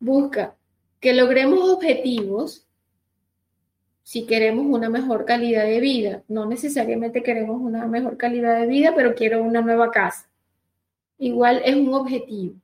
Busca 0.00 0.57
que 1.00 1.14
logremos 1.14 1.68
objetivos 1.70 2.66
si 4.02 4.26
queremos 4.26 4.66
una 4.66 4.88
mejor 4.88 5.24
calidad 5.24 5.64
de 5.64 5.80
vida. 5.80 6.22
No 6.28 6.46
necesariamente 6.46 7.22
queremos 7.22 7.60
una 7.60 7.86
mejor 7.86 8.16
calidad 8.16 8.60
de 8.60 8.66
vida, 8.66 8.94
pero 8.96 9.14
quiero 9.14 9.42
una 9.42 9.60
nueva 9.60 9.90
casa 9.90 10.28
igual 11.18 11.60
es 11.64 11.74
un 11.76 11.92
objetivo, 11.92 12.54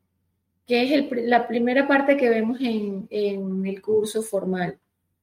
que 0.66 0.94
es 0.94 1.10
la 1.24 1.46
primera 1.46 1.86
parte 1.86 2.16
que 2.16 2.30
vemos 2.30 2.58
en, 2.60 3.08
el 3.10 3.82
curso 3.82 4.22
formal. 4.22 4.78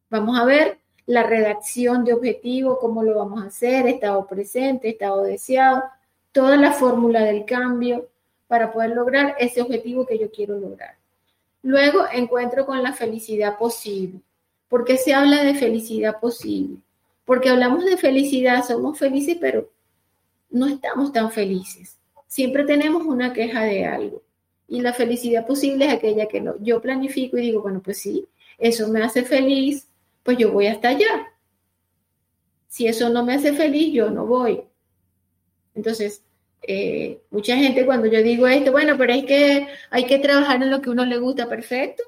Vamos 0.10 0.38
a 0.40 0.46
ver 0.46 0.78
la 1.06 1.24
redacción 1.24 2.04
de 2.06 2.14
objetivo, 2.14 2.78
cómo 2.80 3.04
lo 3.04 3.16
vamos 3.18 3.42
a 3.42 3.48
hacer, 3.48 3.88
estado 3.88 4.28
presente, 4.28 4.90
estado 4.90 5.24
deseado, 5.24 5.84
toda 6.32 6.58
la 6.58 6.72
fórmula 6.72 7.22
del 7.22 7.46
cambio 7.46 8.10
para 8.48 8.72
poder 8.72 8.92
lograr 8.92 9.36
ese 9.40 9.62
objetivo 9.62 10.06
que 10.06 10.20
yo 10.20 10.30
quiero 10.30 10.58
lograr. 10.58 10.98
Luego 11.64 12.06
encuentro 12.12 12.66
con 12.66 12.82
la 12.82 12.94
felicidad 12.94 13.58
posible. 13.58 14.22
¿Por 14.68 14.86
qué 14.86 14.98
se 14.98 15.14
habla 15.14 15.44
de 15.44 15.54
felicidad 15.54 16.20
posible? 16.20 16.78
Porque 17.26 17.50
hablamos 17.50 17.86
de 17.86 17.98
felicidad, 17.98 18.66
somos 18.66 18.98
felices, 18.98 19.38
pero 19.40 19.70
no 20.50 20.68
estamos 20.68 21.12
tan 21.12 21.32
felices. 21.32 21.98
Siempre 22.28 22.64
tenemos 22.64 23.04
una 23.06 23.34
queja 23.34 23.64
de 23.64 23.86
algo. 23.86 24.22
Y 24.68 24.82
la 24.82 24.94
felicidad 24.94 25.46
posible 25.46 25.86
es 25.86 25.94
aquella 25.94 26.28
que 26.28 26.40
no, 26.40 26.56
yo 26.62 26.82
planifico 26.82 27.38
y 27.38 27.42
digo, 27.42 27.62
bueno, 27.62 27.82
pues 27.84 28.00
sí, 28.00 28.26
eso 28.58 28.88
me 28.88 29.04
hace 29.04 29.24
feliz, 29.24 29.88
pues 30.24 30.38
yo 30.38 30.52
voy 30.52 30.68
hasta 30.68 30.90
allá. 30.90 31.34
Si 32.68 32.88
eso 32.88 33.10
no 33.10 33.26
me 33.26 33.34
hace 33.34 33.52
feliz, 33.52 33.94
yo 33.94 34.10
no 34.10 34.26
voy. 34.26 34.64
Entonces, 35.76 36.24
eh, 36.62 37.22
mucha 37.32 37.56
gente 37.56 37.86
cuando 37.86 38.08
yo 38.08 38.22
digo 38.22 38.48
esto, 38.48 38.72
bueno, 38.72 38.96
pero 38.98 39.14
es 39.14 39.26
que 39.26 39.68
hay 39.90 40.06
que 40.06 40.20
trabajar 40.20 40.62
en 40.62 40.70
lo 40.70 40.82
que 40.82 40.90
uno 40.90 41.06
le 41.06 41.18
gusta, 41.18 41.50
perfecto. 41.50 42.04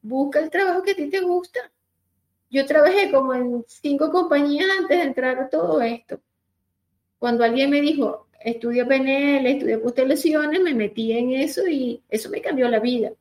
Busca 0.00 0.40
el 0.40 0.50
trabajo 0.50 0.82
que 0.82 0.92
a 0.92 0.96
ti 0.96 1.08
te 1.08 1.20
gusta. 1.20 1.70
Yo 2.50 2.66
trabajé 2.66 3.10
como 3.10 3.34
en 3.34 3.64
cinco 3.68 4.10
compañías 4.10 4.66
antes 4.78 4.98
de 4.98 5.04
entrar 5.04 5.38
a 5.38 5.48
todo 5.48 5.80
esto. 5.82 6.20
Cuando 7.18 7.44
alguien 7.44 7.70
me 7.70 7.80
dijo, 7.80 8.28
estudio 8.40 8.86
PNL, 8.86 9.46
estudio 9.46 9.82
constelaciones, 9.82 10.60
me 10.60 10.74
metí 10.74 11.12
en 11.12 11.32
eso 11.34 11.66
y 11.68 12.02
eso 12.08 12.30
me 12.30 12.40
cambió 12.40 12.68
la 12.68 12.80
vida. 12.80 13.12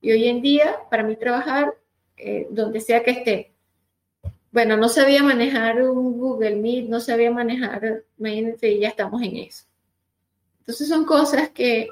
Y 0.00 0.12
hoy 0.12 0.28
en 0.28 0.42
día, 0.42 0.76
para 0.90 1.02
mí 1.02 1.16
trabajar 1.16 1.74
eh, 2.16 2.46
donde 2.50 2.80
sea 2.80 3.02
que 3.02 3.10
esté, 3.12 3.52
bueno, 4.52 4.76
no 4.76 4.88
sabía 4.88 5.22
manejar 5.22 5.82
un 5.82 6.18
Google 6.18 6.56
Meet, 6.56 6.88
no 6.88 7.00
sabía 7.00 7.30
manejar, 7.30 8.04
imagínense, 8.18 8.70
y 8.70 8.80
ya 8.80 8.88
estamos 8.88 9.20
en 9.22 9.36
eso. 9.38 9.64
Entonces 10.64 10.88
son 10.88 11.04
cosas 11.04 11.50
que 11.50 11.88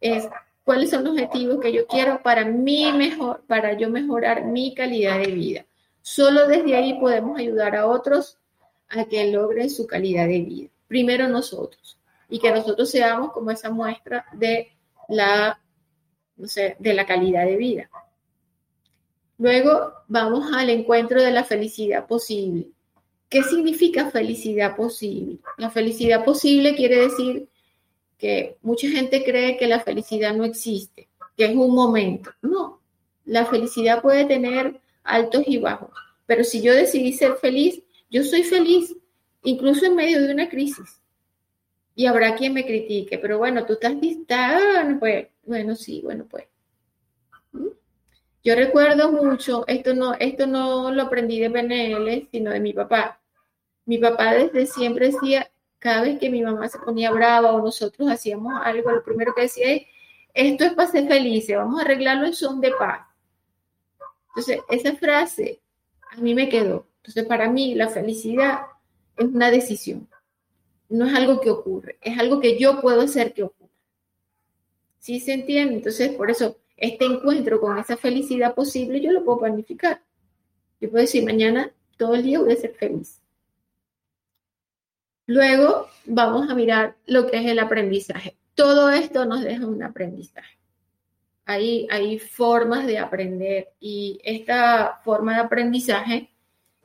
es 0.00 0.26
cuáles 0.64 0.88
son 0.88 1.04
los 1.04 1.12
objetivos 1.12 1.60
que 1.60 1.70
yo 1.70 1.86
quiero 1.86 2.22
para 2.22 2.46
mí 2.46 2.90
mejor, 2.92 3.44
para 3.46 3.76
yo 3.76 3.90
mejorar 3.90 4.46
mi 4.46 4.74
calidad 4.74 5.18
de 5.18 5.32
vida. 5.32 5.66
Solo 6.00 6.48
desde 6.48 6.74
ahí 6.74 6.98
podemos 6.98 7.38
ayudar 7.38 7.76
a 7.76 7.86
otros 7.86 8.38
a 8.88 9.04
que 9.04 9.30
logren 9.30 9.68
su 9.68 9.86
calidad 9.86 10.26
de 10.26 10.40
vida. 10.40 10.70
Primero 10.88 11.28
nosotros 11.28 11.98
y 12.30 12.38
que 12.38 12.50
nosotros 12.52 12.90
seamos 12.90 13.32
como 13.32 13.50
esa 13.50 13.68
muestra 13.68 14.24
de 14.32 14.72
la, 15.08 15.60
no 16.38 16.48
sé, 16.48 16.76
de 16.78 16.94
la 16.94 17.04
calidad 17.04 17.44
de 17.44 17.56
vida. 17.56 17.90
Luego 19.36 19.92
vamos 20.08 20.50
al 20.54 20.70
encuentro 20.70 21.22
de 21.22 21.32
la 21.32 21.44
felicidad 21.44 22.06
posible. 22.06 22.70
¿Qué 23.28 23.42
significa 23.42 24.10
felicidad 24.10 24.74
posible? 24.74 25.38
La 25.58 25.68
felicidad 25.68 26.24
posible 26.24 26.74
quiere 26.74 26.96
decir 27.02 27.48
que 28.18 28.56
mucha 28.62 28.88
gente 28.88 29.24
cree 29.24 29.56
que 29.56 29.66
la 29.66 29.80
felicidad 29.80 30.34
no 30.34 30.44
existe, 30.44 31.08
que 31.36 31.44
es 31.44 31.54
un 31.54 31.74
momento. 31.74 32.30
No, 32.42 32.80
la 33.24 33.46
felicidad 33.46 34.02
puede 34.02 34.24
tener 34.24 34.80
altos 35.04 35.42
y 35.46 35.58
bajos, 35.58 35.90
pero 36.26 36.44
si 36.44 36.62
yo 36.62 36.74
decidí 36.74 37.12
ser 37.12 37.34
feliz, 37.36 37.82
yo 38.10 38.22
soy 38.22 38.42
feliz, 38.42 38.96
incluso 39.42 39.86
en 39.86 39.96
medio 39.96 40.22
de 40.22 40.32
una 40.32 40.48
crisis. 40.48 41.00
Y 41.94 42.06
habrá 42.06 42.34
quien 42.36 42.52
me 42.52 42.66
critique, 42.66 43.18
pero 43.18 43.38
bueno, 43.38 43.64
tú 43.64 43.74
estás 43.74 43.94
lista, 43.94 44.96
pues, 45.00 45.28
bueno, 45.44 45.74
sí, 45.74 46.00
bueno, 46.04 46.26
pues. 46.28 46.44
¿Mm? 47.52 47.68
Yo 48.44 48.54
recuerdo 48.54 49.10
mucho, 49.10 49.64
esto 49.66 49.94
no, 49.94 50.14
esto 50.14 50.46
no 50.46 50.92
lo 50.92 51.02
aprendí 51.02 51.40
de 51.40 51.50
PNL, 51.50 52.28
sino 52.30 52.50
de 52.50 52.60
mi 52.60 52.72
papá. 52.72 53.20
Mi 53.86 53.98
papá 53.98 54.34
desde 54.34 54.66
siempre 54.66 55.10
decía, 55.10 55.50
cada 55.86 56.02
vez 56.02 56.18
que 56.18 56.28
mi 56.28 56.42
mamá 56.42 56.68
se 56.68 56.80
ponía 56.80 57.12
brava 57.12 57.52
o 57.52 57.60
nosotros 57.62 58.10
hacíamos 58.10 58.52
algo, 58.64 58.90
lo 58.90 59.04
primero 59.04 59.32
que 59.36 59.42
decía 59.42 59.72
es, 59.72 59.82
esto 60.34 60.64
es 60.64 60.74
para 60.74 60.90
ser 60.90 61.06
felices, 61.06 61.56
vamos 61.56 61.78
a 61.78 61.84
arreglarlo 61.84 62.26
en 62.26 62.34
son 62.34 62.60
de 62.60 62.72
paz. 62.72 63.06
Entonces, 64.30 64.62
esa 64.68 64.96
frase 64.96 65.60
a 66.10 66.16
mí 66.16 66.34
me 66.34 66.48
quedó. 66.48 66.88
Entonces, 66.96 67.24
para 67.26 67.48
mí 67.48 67.76
la 67.76 67.88
felicidad 67.88 68.62
es 69.16 69.26
una 69.26 69.48
decisión, 69.48 70.08
no 70.88 71.06
es 71.06 71.14
algo 71.14 71.40
que 71.40 71.50
ocurre, 71.50 71.98
es 72.00 72.18
algo 72.18 72.40
que 72.40 72.58
yo 72.58 72.80
puedo 72.80 73.02
hacer 73.02 73.32
que 73.32 73.44
ocurra. 73.44 73.70
¿Sí 74.98 75.20
se 75.20 75.34
entiende? 75.34 75.76
Entonces, 75.76 76.10
por 76.16 76.32
eso 76.32 76.56
este 76.76 77.04
encuentro 77.04 77.60
con 77.60 77.78
esa 77.78 77.96
felicidad 77.96 78.56
posible, 78.56 79.00
yo 79.00 79.12
lo 79.12 79.24
puedo 79.24 79.38
planificar. 79.38 80.02
Yo 80.80 80.90
puedo 80.90 81.02
decir, 81.02 81.24
mañana 81.24 81.70
todo 81.96 82.16
el 82.16 82.24
día 82.24 82.40
voy 82.40 82.54
a 82.54 82.56
ser 82.56 82.74
feliz. 82.74 83.20
Luego 85.26 85.88
vamos 86.04 86.48
a 86.48 86.54
mirar 86.54 86.96
lo 87.06 87.26
que 87.26 87.38
es 87.38 87.46
el 87.46 87.58
aprendizaje. 87.58 88.36
Todo 88.54 88.90
esto 88.90 89.24
nos 89.26 89.42
deja 89.42 89.66
un 89.66 89.82
aprendizaje. 89.82 90.56
Hay, 91.44 91.86
hay 91.90 92.18
formas 92.18 92.86
de 92.86 92.98
aprender 92.98 93.68
y 93.80 94.20
esta 94.24 95.00
forma 95.04 95.34
de 95.34 95.40
aprendizaje 95.40 96.30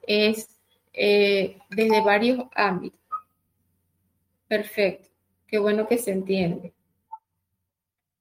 es 0.05 0.59
eh, 0.93 1.57
desde 1.69 2.01
varios 2.01 2.45
ámbitos. 2.53 2.99
Perfecto. 4.47 5.09
Qué 5.47 5.59
bueno 5.59 5.87
que 5.87 5.97
se 5.97 6.11
entiende. 6.11 6.73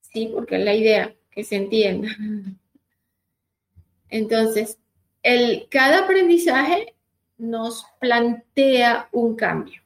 Sí, 0.01 0.31
porque 0.33 0.57
es 0.57 0.65
la 0.65 0.75
idea 0.75 1.15
que 1.31 1.45
se 1.45 1.57
entienda. 1.57 2.09
Entonces, 4.09 4.79
el, 5.23 5.69
cada 5.71 6.05
aprendizaje 6.05 6.95
nos 7.39 7.87
plantea 8.01 9.09
un 9.13 9.37
cambio. 9.37 9.81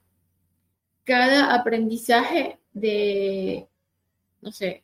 Cada 1.05 1.55
aprendizaje 1.55 2.59
de, 2.73 3.67
no 4.41 4.51
sé, 4.51 4.83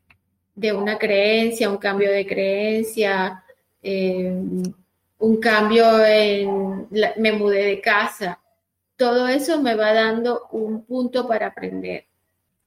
de 0.54 0.72
una 0.72 0.98
creencia, 0.98 1.70
un 1.70 1.78
cambio 1.78 2.10
de 2.10 2.26
creencia, 2.26 3.42
eh, 3.82 4.32
un 5.18 5.36
cambio 5.40 6.04
en, 6.04 6.88
me 7.16 7.32
mudé 7.32 7.64
de 7.64 7.80
casa, 7.80 8.40
todo 8.96 9.28
eso 9.28 9.60
me 9.62 9.74
va 9.74 9.92
dando 9.92 10.48
un 10.52 10.84
punto 10.84 11.26
para 11.26 11.48
aprender. 11.48 12.06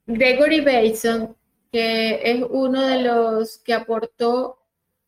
Gregory 0.08 0.62
Bateson 0.62 1.36
que 1.74 2.22
es 2.24 2.44
uno 2.52 2.86
de 2.86 3.02
los 3.02 3.58
que 3.58 3.74
aportó 3.74 4.60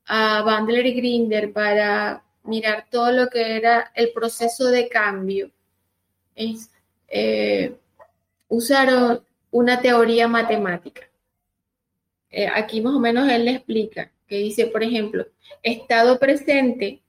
a 0.07 0.41
Bandler 0.41 0.87
y 0.87 0.93
Grinder 0.95 1.53
para 1.53 2.25
mirar 2.41 2.87
todo 2.89 3.11
lo 3.11 3.27
que 3.27 3.55
era 3.55 3.91
el 3.93 4.11
proceso 4.11 4.65
de 4.71 4.89
cambio. 4.89 5.51
Eh, 6.35 7.75
usaron 8.47 9.23
una 9.51 9.81
teoría 9.81 10.27
matemática. 10.27 11.01
Eh, 12.29 12.47
aquí 12.53 12.81
más 12.81 12.93
o 12.93 12.99
menos 12.99 13.29
él 13.29 13.45
le 13.45 13.51
explica 13.51 14.11
que 14.27 14.37
dice, 14.37 14.67
por 14.67 14.83
ejemplo, 14.83 15.25
estado 15.63 16.19
presente 16.19 17.01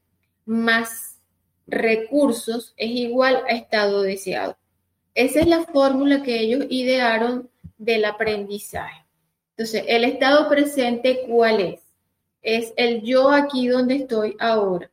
más 0.44 1.18
recursos 1.66 2.74
es 2.76 2.90
igual 2.90 3.42
a 3.48 3.52
estado 3.52 4.02
deseado. 4.02 4.56
Esa 5.14 5.40
es 5.40 5.46
la 5.46 5.64
fórmula 5.64 6.22
que 6.22 6.40
ellos 6.40 6.66
idearon 6.68 7.50
del 7.78 8.04
aprendizaje. 8.04 9.04
Entonces, 9.50 9.84
el 9.88 10.04
estado 10.04 10.48
presente, 10.48 11.22
¿cuál 11.26 11.60
es? 11.60 11.80
Es 12.42 12.74
el 12.76 13.02
yo 13.02 13.30
aquí 13.30 13.66
donde 13.68 13.96
estoy 13.96 14.36
ahora. 14.38 14.90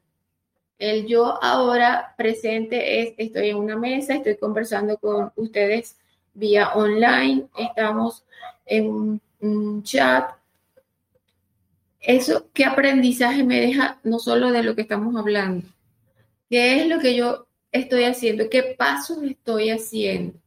El 0.80 1.06
yo 1.06 1.42
ahora 1.44 2.16
presente 2.18 3.02
es, 3.02 3.14
estoy 3.18 3.50
en 3.50 3.58
una 3.58 3.78
mesa, 3.78 4.16
estoy 4.16 4.38
conversando 4.38 4.98
con 4.98 5.32
ustedes 5.36 5.98
vía 6.34 6.74
online, 6.74 7.48
estamos 7.58 8.24
en 8.66 9.20
un, 9.40 9.84
chat. 9.84 10.32
Eso, 12.00 12.50
¿qué 12.54 12.66
aprendizaje 12.66 13.44
me 13.44 13.60
deja 13.60 14.00
no 14.04 14.20
solo 14.20 14.52
de 14.52 14.64
lo 14.64 14.76
que 14.76 14.82
estamos 14.82 15.16
hablando? 15.16 15.68
¿Qué 16.50 16.82
es 16.82 16.88
lo 16.88 17.00
que 17.00 17.16
yo 17.16 17.48
estoy 17.72 18.04
haciendo? 18.04 18.50
¿Qué 18.50 18.76
pasos 18.78 19.24
estoy 19.24 19.70
haciendo? 19.70 20.38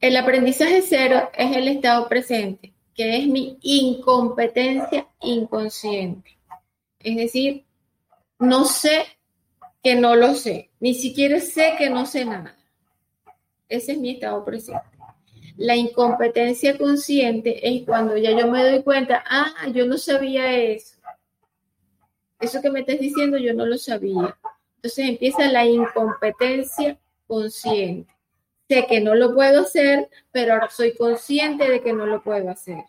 El 0.00 0.16
aprendizaje 0.16 0.82
cero 0.82 1.30
es 1.34 1.56
el 1.56 1.68
estado 1.68 2.08
presente 2.08 2.74
que 2.94 3.18
es 3.18 3.26
mi 3.26 3.58
incompetencia 3.62 5.08
inconsciente. 5.20 6.38
Es 7.00 7.16
decir, 7.16 7.64
no 8.38 8.64
sé 8.64 9.04
que 9.82 9.96
no 9.96 10.14
lo 10.14 10.34
sé, 10.34 10.70
ni 10.80 10.94
siquiera 10.94 11.40
sé 11.40 11.74
que 11.76 11.90
no 11.90 12.06
sé 12.06 12.24
nada. 12.24 12.56
Ese 13.68 13.92
es 13.92 13.98
mi 13.98 14.12
estado 14.12 14.44
presente. 14.44 14.82
La 15.56 15.76
incompetencia 15.76 16.76
consciente 16.76 17.68
es 17.68 17.84
cuando 17.84 18.16
ya 18.16 18.32
yo 18.32 18.50
me 18.50 18.62
doy 18.62 18.82
cuenta, 18.82 19.22
ah, 19.28 19.52
yo 19.72 19.86
no 19.86 19.98
sabía 19.98 20.52
eso. 20.56 20.96
Eso 22.40 22.60
que 22.60 22.70
me 22.70 22.80
estás 22.80 22.98
diciendo 22.98 23.38
yo 23.38 23.54
no 23.54 23.64
lo 23.64 23.78
sabía. 23.78 24.36
Entonces 24.76 25.08
empieza 25.08 25.50
la 25.50 25.64
incompetencia 25.64 26.98
consciente 27.26 28.14
sé 28.68 28.86
que 28.86 29.00
no 29.00 29.14
lo 29.14 29.34
puedo 29.34 29.62
hacer, 29.62 30.08
pero 30.32 30.54
ahora 30.54 30.70
soy 30.70 30.94
consciente 30.96 31.68
de 31.68 31.82
que 31.82 31.92
no 31.92 32.06
lo 32.06 32.22
puedo 32.22 32.50
hacer. 32.50 32.84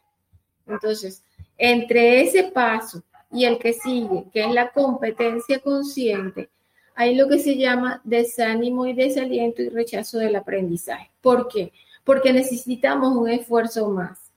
Entonces, 0.68 1.24
entre 1.58 2.22
ese 2.22 2.44
paso 2.44 3.04
y 3.32 3.46
el 3.46 3.58
que 3.60 3.74
sigue, 3.74 4.26
que 4.32 4.42
es 4.42 4.54
la 4.54 4.72
competencia 4.72 5.60
consciente, 5.60 6.50
hay 6.96 7.16
lo 7.16 7.28
que 7.28 7.40
se 7.40 7.58
llama 7.58 8.02
desánimo 8.04 8.86
y 8.88 8.94
desaliento 8.94 9.62
y 9.62 9.70
rechazo 9.70 10.18
del 10.18 10.36
aprendizaje. 10.36 11.12
¿Por 11.22 11.48
qué? 11.48 11.74
Porque 12.04 12.32
necesitamos 12.32 13.16
un 13.16 13.30
esfuerzo 13.30 13.90
más. 13.90 14.32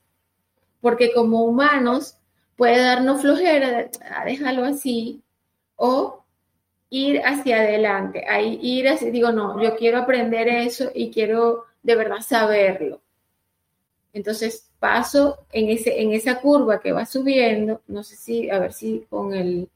Porque 0.81 1.11
como 1.13 1.43
humanos 1.45 2.17
puede 2.57 2.81
darnos 2.81 3.21
flojera, 3.21 3.89
ah, 4.11 4.25
déjalo 4.25 4.65
así, 4.65 5.21
o 5.77 6.23
ir 6.89 7.21
hacia 7.21 7.57
adelante, 7.57 8.25
ahí 8.27 8.59
ir 8.61 8.87
así, 8.89 9.11
digo, 9.11 9.31
no, 9.31 9.61
yo 9.61 9.75
quiero 9.75 9.99
aprender 9.99 10.47
eso 10.47 10.91
y 10.93 11.11
quiero 11.11 11.65
de 11.83 11.95
verdad 11.95 12.19
saberlo. 12.19 13.01
Entonces 14.11 14.69
paso 14.79 15.45
en, 15.51 15.69
ese, 15.69 16.01
en 16.01 16.11
esa 16.11 16.41
curva 16.41 16.79
que 16.79 16.91
va 16.91 17.05
subiendo, 17.05 17.81
no 17.87 18.03
sé 18.03 18.15
si, 18.15 18.49
a 18.49 18.59
ver 18.59 18.73
si 18.73 19.05
con 19.09 19.33
el, 19.33 19.69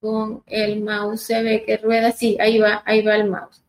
con 0.00 0.42
el 0.46 0.82
mouse 0.82 1.22
se 1.22 1.42
ve 1.42 1.64
que 1.64 1.76
rueda, 1.76 2.12
sí, 2.12 2.36
ahí 2.40 2.58
va, 2.58 2.82
ahí 2.86 3.02
va 3.02 3.16
el 3.16 3.28
mouse. 3.28 3.62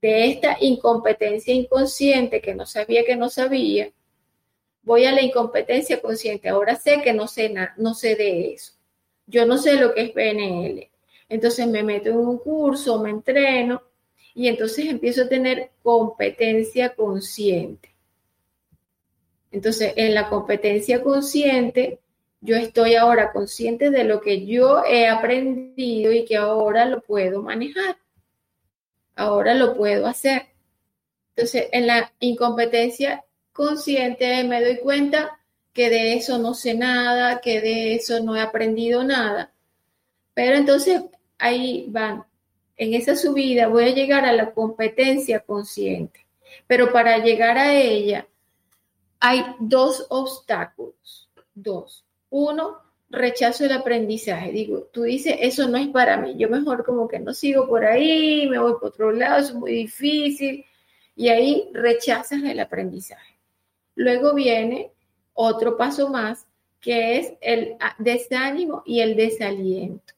De 0.00 0.26
esta 0.26 0.56
incompetencia 0.60 1.54
inconsciente 1.54 2.40
que 2.40 2.54
no 2.54 2.66
sabía 2.66 3.04
que 3.04 3.16
no 3.16 3.30
sabía, 3.30 3.90
voy 4.82 5.06
a 5.06 5.12
la 5.12 5.22
incompetencia 5.22 6.00
consciente. 6.00 6.48
Ahora 6.48 6.76
sé 6.76 7.00
que 7.02 7.12
no 7.12 7.26
sé, 7.26 7.54
no 7.76 7.94
sé 7.94 8.16
de 8.16 8.52
eso. 8.52 8.74
Yo 9.26 9.46
no 9.46 9.56
sé 9.58 9.74
lo 9.76 9.94
que 9.94 10.02
es 10.02 10.10
PNL. 10.10 10.90
Entonces 11.28 11.66
me 11.66 11.82
meto 11.82 12.10
en 12.10 12.16
un 12.18 12.38
curso, 12.38 13.00
me 13.00 13.10
entreno 13.10 13.82
y 14.34 14.48
entonces 14.48 14.86
empiezo 14.86 15.22
a 15.22 15.28
tener 15.28 15.70
competencia 15.82 16.94
consciente. 16.94 17.94
Entonces, 19.50 19.92
en 19.96 20.14
la 20.14 20.28
competencia 20.28 21.00
consciente, 21.00 22.00
yo 22.44 22.56
estoy 22.56 22.94
ahora 22.94 23.32
consciente 23.32 23.88
de 23.88 24.04
lo 24.04 24.20
que 24.20 24.44
yo 24.44 24.84
he 24.84 25.08
aprendido 25.08 26.12
y 26.12 26.26
que 26.26 26.36
ahora 26.36 26.84
lo 26.84 27.00
puedo 27.00 27.42
manejar. 27.42 27.96
Ahora 29.16 29.54
lo 29.54 29.74
puedo 29.74 30.06
hacer. 30.06 30.48
Entonces, 31.34 31.68
en 31.72 31.86
la 31.86 32.12
incompetencia 32.20 33.24
consciente 33.54 34.44
me 34.44 34.62
doy 34.62 34.76
cuenta 34.80 35.40
que 35.72 35.88
de 35.88 36.16
eso 36.16 36.36
no 36.36 36.52
sé 36.52 36.74
nada, 36.74 37.40
que 37.40 37.62
de 37.62 37.94
eso 37.94 38.22
no 38.22 38.36
he 38.36 38.42
aprendido 38.42 39.02
nada. 39.04 39.50
Pero 40.34 40.56
entonces 40.56 41.00
ahí 41.38 41.86
van, 41.88 42.26
en 42.76 42.92
esa 42.92 43.16
subida 43.16 43.68
voy 43.68 43.84
a 43.84 43.94
llegar 43.94 44.26
a 44.26 44.32
la 44.32 44.52
competencia 44.52 45.40
consciente. 45.40 46.26
Pero 46.66 46.92
para 46.92 47.16
llegar 47.18 47.56
a 47.56 47.74
ella 47.74 48.28
hay 49.18 49.46
dos 49.60 50.06
obstáculos, 50.10 51.30
dos. 51.54 52.03
Uno, 52.36 52.80
rechazo 53.10 53.64
el 53.64 53.70
aprendizaje. 53.70 54.50
Digo, 54.50 54.88
tú 54.92 55.04
dices, 55.04 55.36
eso 55.38 55.68
no 55.68 55.76
es 55.76 55.86
para 55.86 56.16
mí. 56.16 56.34
Yo 56.36 56.48
mejor 56.48 56.84
como 56.84 57.06
que 57.06 57.20
no 57.20 57.32
sigo 57.32 57.68
por 57.68 57.84
ahí, 57.84 58.48
me 58.48 58.58
voy 58.58 58.72
por 58.72 58.88
otro 58.88 59.12
lado, 59.12 59.38
es 59.38 59.54
muy 59.54 59.70
difícil. 59.70 60.64
Y 61.14 61.28
ahí 61.28 61.70
rechazas 61.72 62.42
el 62.42 62.58
aprendizaje. 62.58 63.38
Luego 63.94 64.34
viene 64.34 64.90
otro 65.32 65.76
paso 65.76 66.08
más, 66.08 66.44
que 66.80 67.18
es 67.18 67.34
el 67.40 67.76
desánimo 67.98 68.82
y 68.84 68.98
el 68.98 69.14
desaliento, 69.14 70.12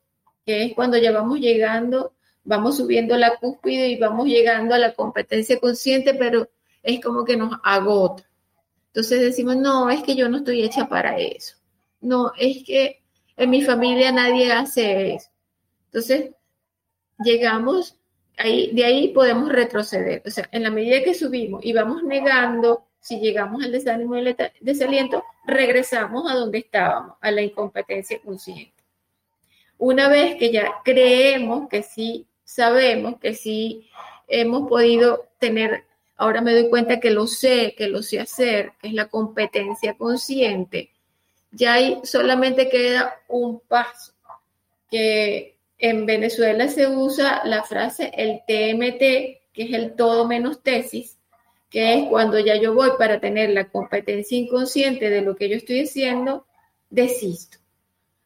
que 0.47 0.65
es 0.65 0.75
cuando 0.75 0.97
ya 0.97 1.13
vamos 1.13 1.39
llegando, 1.39 2.15
vamos 2.45 2.79
subiendo 2.79 3.15
la 3.19 3.37
cúspide 3.37 3.89
y 3.89 3.99
vamos 3.99 4.27
llegando 4.27 4.75
a 4.75 4.79
la 4.79 4.95
competencia 4.95 5.61
consciente, 5.61 6.15
pero 6.15 6.49
es 6.83 6.99
como 7.03 7.27
que 7.27 7.37
nos 7.37 7.53
agota. 7.63 8.25
Entonces 8.87 9.21
decimos, 9.21 9.57
no, 9.57 9.91
es 9.91 10.03
que 10.03 10.17
yo 10.17 10.31
no 10.31 10.39
estoy 10.39 10.63
hecha 10.63 10.89
para 10.89 11.19
eso. 11.19 11.57
No, 12.01 12.33
es 12.39 12.65
que 12.65 13.03
en 13.37 13.51
mi 13.51 13.63
familia 13.63 14.13
nadie 14.13 14.53
hace 14.53 15.15
eso. 15.15 15.31
Entonces, 15.87 16.31
llegamos, 17.19 17.97
ahí, 18.37 18.71
de 18.73 18.85
ahí 18.85 19.09
podemos 19.09 19.51
retroceder. 19.51 20.23
O 20.27 20.31
sea, 20.31 20.49
en 20.53 20.63
la 20.63 20.71
medida 20.71 21.03
que 21.03 21.15
subimos 21.15 21.65
y 21.65 21.73
vamos 21.73 22.03
negando 22.03 22.87
si 23.07 23.21
llegamos 23.21 23.63
al 23.63 23.71
desánimo 23.71 24.17
y 24.17 24.27
el 24.27 24.37
desaliento, 24.61 25.23
regresamos 25.47 26.29
a 26.29 26.35
donde 26.35 26.59
estábamos, 26.59 27.17
a 27.21 27.31
la 27.31 27.41
incompetencia 27.41 28.21
consciente. 28.21 28.83
Una 29.79 30.09
vez 30.09 30.35
que 30.35 30.51
ya 30.51 30.73
creemos 30.85 31.69
que 31.69 31.85
sí 31.85 32.27
sabemos, 32.43 33.21
que 33.21 33.35
sí 33.35 33.89
hemos 34.27 34.69
podido 34.69 35.29
tener, 35.39 35.85
ahora 36.17 36.41
me 36.41 36.53
doy 36.53 36.69
cuenta 36.69 36.99
que 36.99 37.11
lo 37.11 37.29
sé, 37.29 37.77
que 37.79 37.87
lo 37.87 38.03
sé 38.03 38.19
hacer, 38.19 38.73
que 38.81 38.89
es 38.89 38.95
la 38.95 39.09
competencia 39.09 39.95
consciente, 39.95 40.91
ya 41.51 41.75
ahí 41.75 42.01
solamente 42.05 42.69
queda 42.69 43.15
un 43.29 43.61
paso, 43.61 44.13
que 44.91 45.57
en 45.79 46.07
Venezuela 46.07 46.69
se 46.69 46.87
usa 46.87 47.43
la 47.45 47.63
frase 47.63 48.11
el 48.15 48.41
TMT, 48.47 49.01
que 49.53 49.63
es 49.65 49.73
el 49.73 49.95
todo 49.95 50.27
menos 50.27 50.63
tesis, 50.63 51.19
que 51.71 51.95
es 51.95 52.09
cuando 52.09 52.39
ya 52.39 52.57
yo 52.57 52.75
voy 52.75 52.91
para 52.99 53.21
tener 53.21 53.51
la 53.51 53.69
competencia 53.69 54.39
inconsciente 54.39 55.11
de 55.11 55.23
lo 55.23 55.37
que 55.37 55.49
yo 55.49 55.57
estoy 55.57 55.85
haciendo, 55.85 56.47
desisto. 56.89 57.59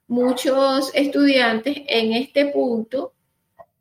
Muchos 0.07 0.91
estudiantes 0.95 1.79
en 1.87 2.13
este 2.13 2.47
punto 2.47 3.13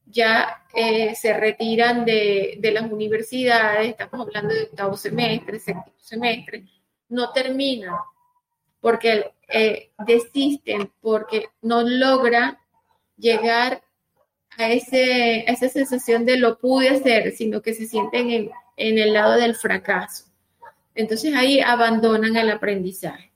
ya 0.06 0.64
eh, 0.74 1.16
se 1.16 1.34
retiran 1.34 2.06
de, 2.06 2.60
las 2.74 2.92
universidades, 2.92 3.90
estamos 3.90 4.22
hablando 4.22 4.54
de 4.54 4.64
octavo 4.64 4.98
semestre, 4.98 5.60
séptimo 5.60 5.96
semestre, 6.00 6.66
no 7.10 7.32
terminan 7.32 7.96
porque 8.80 9.32
eh, 9.48 9.92
desisten, 10.06 10.92
porque 11.02 11.48
no 11.62 11.82
logran 11.82 12.58
llegar 13.18 13.84
a, 14.58 14.72
ese, 14.72 15.46
a 15.48 15.52
esa 15.52 15.70
sensación 15.70 16.26
de 16.26 16.38
lo 16.38 16.58
pude 16.60 16.90
hacer, 16.90 17.32
sino 17.32 17.62
que 17.62 17.74
se 17.74 17.86
sienten 17.86 18.30
en, 18.30 18.52
en 18.78 18.98
el 18.98 19.14
lado 19.14 19.34
del 19.34 19.56
fracaso. 19.56 20.26
Entonces 20.96 21.34
ahí 21.36 21.60
abandonan 21.60 22.36
el 22.36 22.50
aprendizaje. 22.50 23.32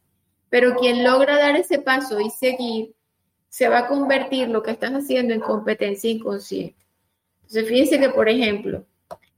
Pero 0.49 0.75
quien 0.75 1.03
logra 1.03 1.37
dar 1.37 1.55
ese 1.55 1.79
paso 1.79 2.19
y 2.19 2.29
seguir, 2.29 2.93
se 3.49 3.69
va 3.69 3.79
a 3.79 3.87
convertir 3.87 4.49
lo 4.49 4.63
que 4.63 4.71
estás 4.71 4.91
haciendo 4.91 5.33
en 5.33 5.39
competencia 5.39 6.09
inconsciente. 6.09 6.83
Entonces 7.41 7.67
fíjense 7.67 7.99
que, 7.99 8.09
por 8.09 8.27
ejemplo, 8.27 8.85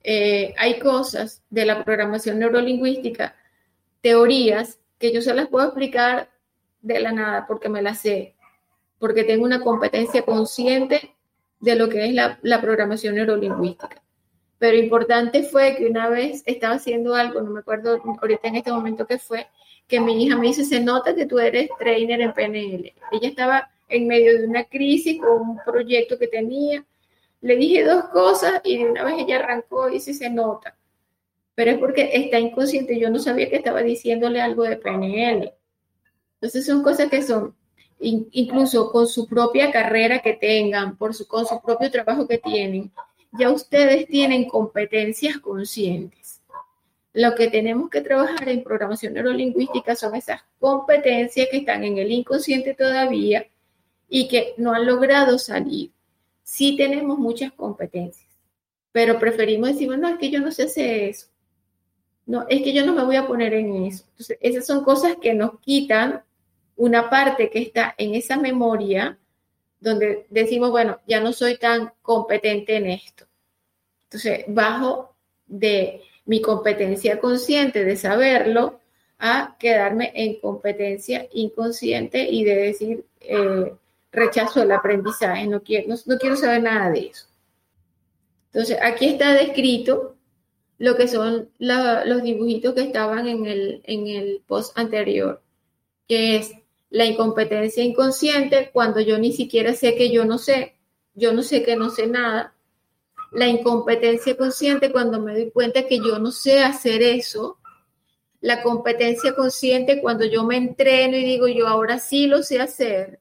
eh, 0.04 0.54
hay 0.58 0.80
cosas 0.80 1.44
de 1.50 1.66
la 1.66 1.84
programación 1.84 2.40
neurolingüística, 2.40 3.36
teorías, 4.02 4.80
que 5.06 5.14
yo 5.14 5.22
se 5.22 5.36
las 5.36 5.48
puedo 5.48 5.68
explicar 5.68 6.30
de 6.82 7.00
la 7.00 7.12
nada 7.12 7.46
porque 7.48 7.70
me 7.70 7.82
las 7.82 8.00
sé, 8.00 8.36
porque 8.98 9.24
tengo 9.24 9.46
una 9.46 9.62
competencia 9.62 10.24
consciente 10.24 11.14
de 11.60 11.76
lo 11.76 11.90
que 11.90 12.06
es 12.06 12.14
la, 12.14 12.40
la 12.42 12.60
programación 12.60 13.16
neurolingüística. 13.16 14.02
Pero 14.58 14.78
importante 14.78 15.44
fue 15.44 15.76
que 15.76 15.86
una 15.86 16.10
vez 16.10 16.42
estaba 16.46 16.76
haciendo 16.76 17.14
algo, 17.14 17.42
no 17.42 17.52
me 17.52 17.60
acuerdo 17.60 18.02
ahorita 18.20 18.48
en 18.48 18.56
este 18.56 18.72
momento 18.72 19.06
qué 19.06 19.20
fue, 19.20 19.48
que 19.88 20.00
mi 20.00 20.24
hija 20.24 20.38
me 20.38 20.48
dice, 20.48 20.66
se 20.66 20.80
nota 20.80 21.14
que 21.14 21.28
tú 21.28 21.38
eres 21.38 21.70
trainer 21.78 22.22
en 22.22 22.34
PNL. 22.34 22.94
Ella 23.12 23.28
estaba 23.28 23.70
en 23.90 24.08
medio 24.08 24.40
de 24.40 24.48
una 24.48 24.64
crisis 24.64 25.22
con 25.22 25.50
un 25.50 25.60
proyecto 25.64 26.18
que 26.18 26.28
tenía. 26.28 26.84
Le 27.42 27.56
dije 27.58 27.84
dos 27.84 28.06
cosas 28.06 28.62
y 28.64 28.80
de 28.80 28.90
una 28.90 29.04
vez 29.04 29.16
ella 29.20 29.38
arrancó 29.38 29.88
y 29.90 29.94
dice, 29.94 30.16
se 30.16 30.32
nota. 30.32 30.76
Pero 31.56 31.72
es 31.72 31.78
porque 31.78 32.12
está 32.14 32.40
inconsciente. 32.40 33.00
Yo 33.00 33.10
no 33.10 33.20
sabía 33.20 33.50
que 33.50 33.56
estaba 33.56 33.82
diciéndole 33.82 34.42
algo 34.42 34.64
de 34.64 34.78
PNL. 34.78 35.54
Entonces 36.36 36.66
son 36.66 36.84
cosas 36.84 37.10
que 37.10 37.22
son, 37.22 37.56
incluso 38.00 38.92
con 38.92 39.08
su 39.08 39.28
propia 39.28 39.72
carrera 39.72 40.20
que 40.20 40.34
tengan, 40.34 40.98
por 40.98 41.14
su, 41.14 41.28
con 41.28 41.46
su 41.46 41.62
propio 41.62 41.90
trabajo 41.90 42.28
que 42.28 42.38
tienen, 42.38 42.92
ya 43.32 43.50
ustedes 43.50 44.08
tienen 44.08 44.46
competencias 44.46 45.40
conscientes. 45.40 46.42
Lo 47.14 47.34
que 47.34 47.48
tenemos 47.48 47.90
que 47.90 48.02
trabajar 48.02 48.50
en 48.50 48.64
programación 48.64 49.14
neurolingüística 49.14 49.96
son 49.96 50.16
esas 50.16 50.42
competencias 50.60 51.48
que 51.50 51.58
están 51.58 51.84
en 51.84 51.98
el 51.98 52.12
inconsciente 52.12 52.74
todavía 52.74 53.48
y 54.10 54.28
que 54.28 54.54
no 54.58 54.74
han 54.74 54.86
logrado 54.86 55.40
salir. 55.40 55.92
Sí 56.44 56.76
tenemos 56.76 57.18
muchas 57.18 57.54
competencias, 57.54 58.30
pero 58.92 59.18
preferimos 59.18 59.70
decir, 59.70 59.98
no, 59.98 60.10
es 60.10 60.18
que 60.18 60.30
yo 60.30 60.42
no 60.42 60.52
sé 60.52 60.64
hacer 60.64 61.10
eso. 61.10 61.28
No, 62.26 62.46
es 62.50 62.64
que 62.64 62.74
yo 62.74 62.86
no 62.86 62.94
me 62.94 63.04
voy 63.04 63.18
a 63.18 63.28
poner 63.28 63.54
en 63.54 63.86
eso. 63.86 64.04
Entonces, 64.12 64.38
esas 64.42 64.66
son 64.66 64.84
cosas 64.84 65.18
que 65.22 65.34
nos 65.34 65.60
quitan 65.60 66.24
una 66.76 67.10
parte 67.10 67.50
que 67.50 67.60
está 67.60 67.94
en 67.98 68.16
esa 68.16 68.38
memoria 68.38 69.18
donde 69.80 70.26
decimos, 70.30 70.72
bueno, 70.72 71.00
ya 71.08 71.20
no 71.20 71.32
soy 71.32 71.58
tan 71.58 71.94
competente 72.02 72.78
en 72.78 72.90
esto. 72.90 73.26
Entonces, 74.06 74.46
bajo 74.48 75.16
de 75.46 76.02
mi 76.26 76.42
competencia 76.42 77.20
consciente 77.20 77.86
de 77.86 77.96
saberlo 77.96 78.80
a 79.20 79.56
quedarme 79.60 80.12
en 80.16 80.40
competencia 80.40 81.28
inconsciente 81.34 82.28
y 82.30 82.44
de 82.44 82.56
decir, 82.56 83.06
eh, 83.22 83.74
rechazo 84.12 84.64
el 84.64 84.72
aprendizaje, 84.72 85.46
no 85.48 85.62
quiero, 85.62 85.96
no, 86.06 86.18
quiero 86.18 86.36
saber 86.36 86.64
nada 86.64 86.90
de 86.90 87.08
eso. 87.08 87.28
Entonces, 88.52 88.78
aquí 88.82 89.08
está 89.08 89.34
descrito 89.34 90.15
lo 90.78 90.96
que 90.96 91.08
son 91.08 91.50
los 91.60 92.24
dibujitos 92.24 92.74
que 92.74 92.82
estaban 92.82 93.28
en 93.28 93.46
el, 93.46 93.82
en 93.86 94.08
el 94.08 94.42
post 94.46 94.78
anterior, 94.78 95.42
que 96.08 96.38
es 96.38 96.52
la 96.90 97.06
incompetencia 97.06 97.84
inconsciente 97.84 98.70
cuando 98.74 99.00
yo 99.00 99.18
ni 99.18 99.34
siquiera 99.34 99.74
sé 99.74 99.96
que 99.96 100.12
yo 100.12 100.26
no 100.26 100.38
sé, 100.38 100.76
yo 101.14 101.34
no 101.34 101.44
sé 101.44 101.64
que 101.64 101.76
no 101.76 101.90
sé 101.90 102.08
nada. 102.08 102.54
La 103.32 103.48
incompetencia 103.48 104.38
consciente 104.38 104.92
cuando 104.92 105.20
me 105.20 105.34
doy 105.34 105.52
cuenta 105.52 105.88
que 105.88 105.98
yo 105.98 106.20
no 106.20 106.32
sé 106.32 106.62
hacer 106.62 107.02
eso. 107.02 107.58
la 108.42 108.62
competencia 108.62 109.36
consciente 109.36 110.02
cuando 110.02 110.26
yo 110.26 110.44
me 110.44 110.58
entreno 110.58 111.18
y 111.18 111.24
digo 111.26 111.48
yo 111.48 111.68
ahora 111.68 112.00
sí 112.00 112.28
lo 112.28 112.44
sé 112.44 112.62
hacer 112.62 113.20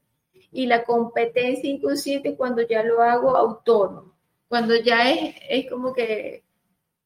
y 0.52 0.66
la 0.66 0.84
competencia 0.84 1.68
inconsciente 1.68 2.36
cuando 2.36 2.62
ya 2.62 2.82
lo 2.84 3.02
hago 3.02 3.36
autónomo, 3.36 4.14
cuando 4.48 4.76
ya 4.76 5.10
es, 5.10 5.34
es 5.48 5.70
como 5.70 5.94
que 5.94 6.43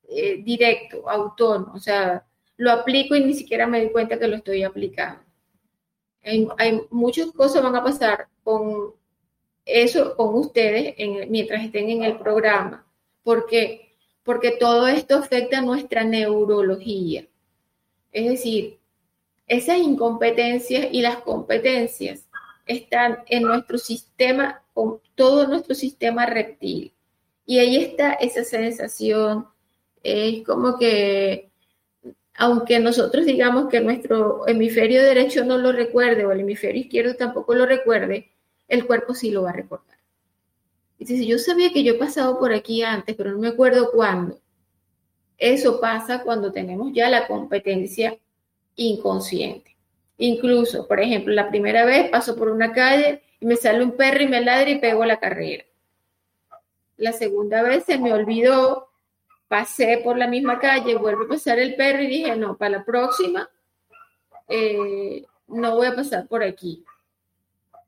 eh, 0.08 0.42
directo, 0.42 1.08
autónomo, 1.08 1.74
o 1.74 1.78
sea, 1.78 2.24
lo 2.56 2.72
aplico 2.72 3.14
y 3.14 3.24
ni 3.24 3.34
siquiera 3.34 3.66
me 3.66 3.80
doy 3.80 3.92
cuenta 3.92 4.18
que 4.18 4.28
lo 4.28 4.36
estoy 4.36 4.62
aplicando. 4.62 5.22
Hay, 6.24 6.48
hay 6.58 6.80
muchas 6.90 7.30
cosas 7.32 7.62
van 7.62 7.76
a 7.76 7.84
pasar 7.84 8.28
con 8.42 8.94
eso, 9.68 10.16
con 10.16 10.34
ustedes, 10.34 10.94
mientras 11.28 11.62
estén 11.62 11.90
en 11.90 12.02
el 12.02 12.18
programa, 12.18 12.86
porque, 13.22 13.94
porque 14.24 14.52
todo 14.52 14.86
esto 14.88 15.16
afecta 15.16 15.58
a 15.58 15.62
nuestra 15.62 16.04
neurología. 16.04 17.26
Es 18.10 18.28
decir, 18.30 18.78
esas 19.46 19.78
incompetencias 19.78 20.88
y 20.90 21.02
las 21.02 21.18
competencias 21.18 22.28
están 22.66 23.18
en 23.26 23.42
nuestro 23.42 23.78
sistema, 23.78 24.62
con 24.72 25.00
todo 25.14 25.46
nuestro 25.46 25.74
sistema 25.74 26.26
reptil. 26.26 26.94
Y 27.44 27.58
ahí 27.58 27.76
está 27.76 28.12
esa 28.14 28.44
sensación, 28.44 29.48
es 30.08 30.44
como 30.44 30.78
que, 30.78 31.50
aunque 32.34 32.78
nosotros 32.78 33.26
digamos 33.26 33.68
que 33.68 33.80
nuestro 33.80 34.46
hemisferio 34.46 35.02
derecho 35.02 35.44
no 35.44 35.58
lo 35.58 35.72
recuerde 35.72 36.24
o 36.24 36.32
el 36.32 36.40
hemisferio 36.40 36.80
izquierdo 36.80 37.14
tampoco 37.14 37.54
lo 37.54 37.66
recuerde, 37.66 38.30
el 38.68 38.86
cuerpo 38.86 39.14
sí 39.14 39.30
lo 39.30 39.42
va 39.42 39.50
a 39.50 39.54
recordar. 39.54 39.98
Y 40.98 41.04
dice, 41.04 41.26
yo 41.26 41.38
sabía 41.38 41.72
que 41.72 41.84
yo 41.84 41.94
he 41.94 41.98
pasado 41.98 42.38
por 42.38 42.52
aquí 42.52 42.82
antes, 42.82 43.14
pero 43.16 43.32
no 43.32 43.38
me 43.38 43.48
acuerdo 43.48 43.90
cuándo. 43.92 44.38
Eso 45.38 45.80
pasa 45.80 46.22
cuando 46.22 46.50
tenemos 46.50 46.92
ya 46.92 47.08
la 47.08 47.26
competencia 47.28 48.18
inconsciente. 48.74 49.76
Incluso, 50.18 50.88
por 50.88 51.00
ejemplo, 51.00 51.32
la 51.32 51.48
primera 51.48 51.84
vez 51.84 52.10
paso 52.10 52.34
por 52.34 52.50
una 52.50 52.72
calle 52.72 53.22
y 53.38 53.46
me 53.46 53.56
sale 53.56 53.84
un 53.84 53.92
perro 53.92 54.22
y 54.22 54.28
me 54.28 54.40
ladra 54.40 54.68
y 54.68 54.80
pego 54.80 55.04
la 55.04 55.20
carrera. 55.20 55.64
La 56.96 57.12
segunda 57.12 57.62
vez 57.62 57.84
se 57.84 57.98
me 57.98 58.12
olvidó, 58.12 58.88
pasé 59.48 60.00
por 60.04 60.18
la 60.18 60.26
misma 60.26 60.58
calle, 60.58 60.94
vuelvo 60.94 61.24
a 61.24 61.28
pasar 61.28 61.58
el 61.58 61.74
perro 61.74 62.02
y 62.02 62.06
dije, 62.06 62.36
no, 62.36 62.56
para 62.56 62.78
la 62.78 62.84
próxima 62.84 63.48
eh, 64.48 65.24
no 65.48 65.74
voy 65.74 65.86
a 65.86 65.96
pasar 65.96 66.26
por 66.28 66.42
aquí. 66.42 66.84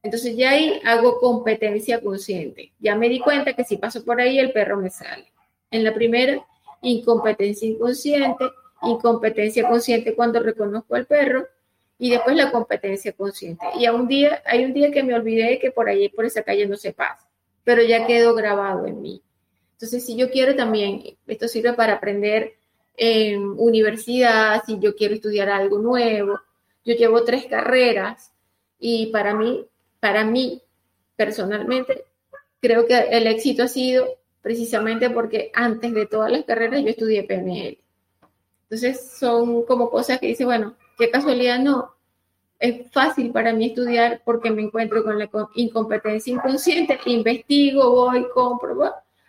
Entonces 0.02 0.34
ya 0.36 0.50
ahí 0.50 0.80
hago 0.84 1.20
competencia 1.20 2.00
consciente. 2.00 2.72
Ya 2.78 2.96
me 2.96 3.08
di 3.08 3.20
cuenta 3.20 3.52
que 3.52 3.64
si 3.64 3.76
paso 3.76 4.04
por 4.04 4.20
ahí 4.20 4.38
el 4.38 4.52
perro 4.52 4.78
me 4.78 4.90
sale. 4.90 5.30
En 5.70 5.84
la 5.84 5.92
primera, 5.92 6.42
incompetencia 6.80 7.68
inconsciente, 7.68 8.50
incompetencia 8.82 9.68
consciente 9.68 10.14
cuando 10.14 10.40
reconozco 10.40 10.94
al 10.94 11.06
perro 11.06 11.46
y 11.98 12.10
después 12.10 12.34
la 12.34 12.50
competencia 12.50 13.12
consciente. 13.12 13.66
Y 13.78 13.84
a 13.84 13.92
un 13.92 14.08
día, 14.08 14.42
hay 14.46 14.64
un 14.64 14.72
día 14.72 14.90
que 14.90 15.02
me 15.02 15.14
olvidé 15.14 15.58
que 15.58 15.70
por 15.70 15.88
ahí, 15.88 16.08
por 16.08 16.24
esa 16.24 16.42
calle 16.42 16.66
no 16.66 16.76
se 16.76 16.94
pasa, 16.94 17.28
pero 17.62 17.82
ya 17.82 18.06
quedó 18.06 18.34
grabado 18.34 18.86
en 18.86 19.02
mí. 19.02 19.22
Entonces, 19.80 20.04
si 20.04 20.14
yo 20.14 20.30
quiero 20.30 20.54
también, 20.54 21.02
esto 21.26 21.48
sirve 21.48 21.72
para 21.72 21.94
aprender 21.94 22.52
en 22.98 23.42
universidad, 23.56 24.62
si 24.66 24.78
yo 24.78 24.94
quiero 24.94 25.14
estudiar 25.14 25.48
algo 25.48 25.78
nuevo. 25.78 26.38
Yo 26.84 26.94
llevo 26.94 27.24
tres 27.24 27.46
carreras 27.46 28.30
y 28.78 29.06
para 29.06 29.34
mí, 29.34 29.64
para 29.98 30.22
mí, 30.22 30.60
personalmente, 31.16 32.04
creo 32.60 32.86
que 32.86 32.94
el 32.94 33.26
éxito 33.26 33.62
ha 33.62 33.68
sido 33.68 34.18
precisamente 34.42 35.08
porque 35.08 35.50
antes 35.54 35.94
de 35.94 36.04
todas 36.04 36.30
las 36.30 36.44
carreras 36.44 36.82
yo 36.82 36.90
estudié 36.90 37.22
PNL. 37.22 37.78
Entonces, 38.64 39.12
son 39.18 39.64
como 39.64 39.88
cosas 39.88 40.20
que 40.20 40.26
dice, 40.26 40.44
bueno, 40.44 40.76
qué 40.98 41.10
casualidad 41.10 41.58
no. 41.58 41.94
Es 42.58 42.90
fácil 42.92 43.32
para 43.32 43.54
mí 43.54 43.68
estudiar 43.68 44.20
porque 44.26 44.50
me 44.50 44.60
encuentro 44.60 45.02
con 45.02 45.18
la 45.18 45.30
incompetencia 45.54 46.34
inconsciente, 46.34 47.00
investigo, 47.06 47.90
voy, 47.92 48.28
compro, 48.34 48.74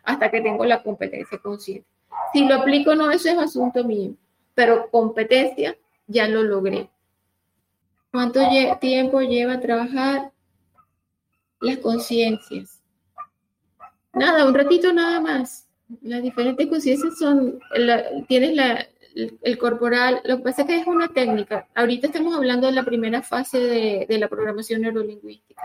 hasta 0.03 0.29
que 0.29 0.41
tengo 0.41 0.65
la 0.65 0.83
competencia 0.83 1.37
consciente. 1.37 1.87
Si 2.33 2.45
lo 2.45 2.55
aplico 2.55 2.95
no, 2.95 3.11
eso 3.11 3.29
es 3.29 3.37
asunto 3.37 3.83
mío, 3.83 4.13
pero 4.53 4.89
competencia 4.89 5.77
ya 6.07 6.27
lo 6.27 6.43
logré. 6.43 6.89
¿Cuánto 8.11 8.41
tiempo 8.79 9.21
lleva 9.21 9.59
trabajar 9.61 10.31
las 11.61 11.77
conciencias? 11.77 12.81
Nada, 14.13 14.45
un 14.45 14.53
ratito 14.53 14.91
nada 14.91 15.21
más. 15.21 15.67
Las 16.01 16.21
diferentes 16.21 16.67
conciencias 16.67 17.17
son, 17.17 17.59
tienes 18.27 18.55
la, 18.55 18.85
el 19.13 19.57
corporal, 19.57 20.21
lo 20.23 20.37
que 20.37 20.43
pasa 20.43 20.61
es 20.61 20.67
que 20.67 20.77
es 20.77 20.87
una 20.87 21.09
técnica. 21.09 21.67
Ahorita 21.75 22.07
estamos 22.07 22.35
hablando 22.35 22.67
de 22.67 22.73
la 22.73 22.83
primera 22.83 23.21
fase 23.21 23.59
de, 23.59 24.17
la 24.17 24.27
programación 24.27 24.81
neurolingüística. 24.81 25.63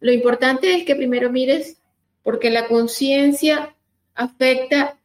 Lo 0.00 0.12
importante 0.12 0.74
es 0.74 0.84
que 0.84 0.96
primero 0.96 1.30
mires, 1.30 1.80
porque 2.22 2.50
la 2.50 2.66
conciencia 2.66 3.74
afecta 4.18 4.98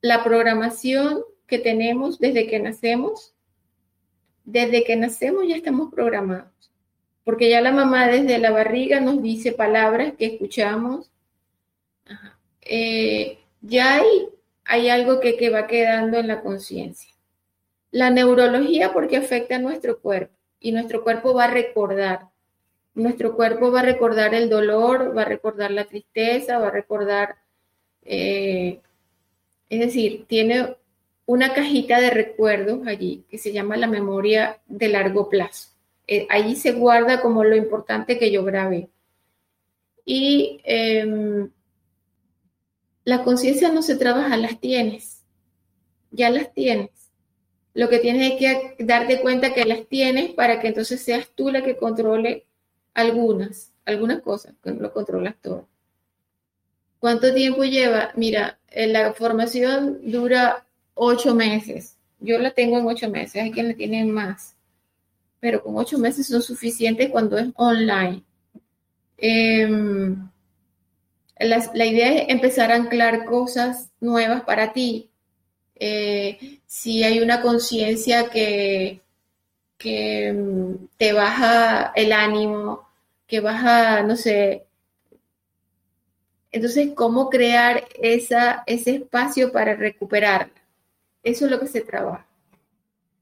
la 0.00 0.22
programación 0.22 1.24
que 1.46 1.58
tenemos 1.58 2.18
desde 2.18 2.46
que 2.46 2.60
nacemos. 2.60 3.34
Desde 4.44 4.84
que 4.84 4.96
nacemos 4.96 5.46
ya 5.48 5.56
estamos 5.56 5.90
programados, 5.90 6.70
porque 7.24 7.48
ya 7.48 7.62
la 7.62 7.72
mamá 7.72 8.06
desde 8.06 8.38
la 8.38 8.50
barriga 8.50 9.00
nos 9.00 9.22
dice 9.22 9.52
palabras 9.52 10.12
que 10.18 10.26
escuchamos. 10.26 11.10
Eh, 12.60 13.38
ya 13.62 13.96
hay, 13.96 14.28
hay 14.66 14.88
algo 14.90 15.20
que, 15.20 15.36
que 15.36 15.48
va 15.48 15.66
quedando 15.66 16.18
en 16.18 16.28
la 16.28 16.42
conciencia. 16.42 17.10
La 17.90 18.10
neurología 18.10 18.92
porque 18.92 19.16
afecta 19.16 19.56
a 19.56 19.60
nuestro 19.60 20.00
cuerpo 20.00 20.36
y 20.60 20.72
nuestro 20.72 21.02
cuerpo 21.02 21.32
va 21.32 21.44
a 21.44 21.50
recordar. 21.50 22.28
Nuestro 22.94 23.34
cuerpo 23.34 23.72
va 23.72 23.80
a 23.80 23.84
recordar 23.84 24.34
el 24.34 24.48
dolor, 24.48 25.16
va 25.16 25.22
a 25.22 25.26
recordar 25.26 25.70
la 25.70 25.86
tristeza, 25.86 26.58
va 26.58 26.68
a 26.68 26.70
recordar, 26.70 27.36
eh, 28.04 28.80
es 29.68 29.80
decir, 29.80 30.26
tiene 30.26 30.76
una 31.26 31.54
cajita 31.54 32.00
de 32.00 32.10
recuerdos 32.10 32.86
allí 32.86 33.24
que 33.30 33.38
se 33.38 33.52
llama 33.52 33.76
la 33.76 33.86
memoria 33.86 34.60
de 34.66 34.88
largo 34.88 35.28
plazo. 35.28 35.70
Eh, 36.06 36.26
allí 36.30 36.54
se 36.56 36.72
guarda 36.72 37.20
como 37.22 37.44
lo 37.44 37.56
importante 37.56 38.18
que 38.18 38.30
yo 38.30 38.44
grabé. 38.44 38.90
Y 40.04 40.60
em, 40.64 41.50
la 43.04 43.24
conciencia 43.24 43.72
no 43.72 43.82
se 43.82 43.96
trabaja, 43.96 44.36
las 44.36 44.60
tienes, 44.60 45.24
ya 46.10 46.28
las 46.30 46.52
tienes. 46.52 46.90
Lo 47.72 47.88
que 47.88 47.98
tienes 47.98 48.32
es 48.32 48.38
que 48.38 48.84
darte 48.84 49.20
cuenta 49.20 49.54
que 49.54 49.64
las 49.64 49.86
tienes 49.86 50.32
para 50.32 50.60
que 50.60 50.68
entonces 50.68 51.00
seas 51.02 51.28
tú 51.34 51.50
la 51.50 51.64
que 51.64 51.76
controle 51.76 52.46
algunas, 52.92 53.72
algunas 53.84 54.20
cosas, 54.20 54.54
que 54.62 54.72
no 54.72 54.80
lo 54.80 54.92
controlas 54.92 55.34
todo. 55.40 55.66
¿Cuánto 57.04 57.34
tiempo 57.34 57.64
lleva? 57.64 58.12
Mira, 58.16 58.58
eh, 58.70 58.86
la 58.86 59.12
formación 59.12 60.10
dura 60.10 60.64
ocho 60.94 61.34
meses. 61.34 61.98
Yo 62.18 62.38
la 62.38 62.52
tengo 62.52 62.78
en 62.78 62.86
ocho 62.86 63.10
meses, 63.10 63.42
hay 63.42 63.50
quien 63.52 63.68
la 63.68 63.74
tiene 63.74 64.06
más. 64.06 64.56
Pero 65.38 65.62
con 65.62 65.76
ocho 65.76 65.98
meses 65.98 66.28
son 66.28 66.40
suficientes 66.40 67.10
cuando 67.10 67.36
es 67.36 67.48
online. 67.56 68.22
Em, 69.18 70.30
la 71.38 71.84
idea 71.84 72.22
es 72.22 72.30
empezar 72.30 72.72
a 72.72 72.76
anclar 72.76 73.26
cosas 73.26 73.90
nuevas 74.00 74.40
para 74.44 74.72
ti, 74.72 75.10
eh, 75.74 76.60
si 76.66 77.04
hay 77.04 77.20
una 77.20 77.42
conciencia 77.42 78.30
que, 78.30 79.02
que 79.76 80.32
mm, 80.32 80.86
te 80.96 81.12
baja 81.12 81.92
el 81.96 82.14
ánimo, 82.14 82.88
que 83.26 83.40
baja, 83.40 84.02
no 84.02 84.16
sé. 84.16 84.63
Entonces, 86.54 86.90
¿cómo 86.94 87.30
crear 87.30 87.84
esa, 88.00 88.62
ese 88.66 88.92
espacio 88.92 89.50
para 89.50 89.74
recuperarla? 89.74 90.54
Eso 91.24 91.46
es 91.46 91.50
lo 91.50 91.58
que 91.58 91.66
se 91.66 91.80
trabaja. 91.80 92.28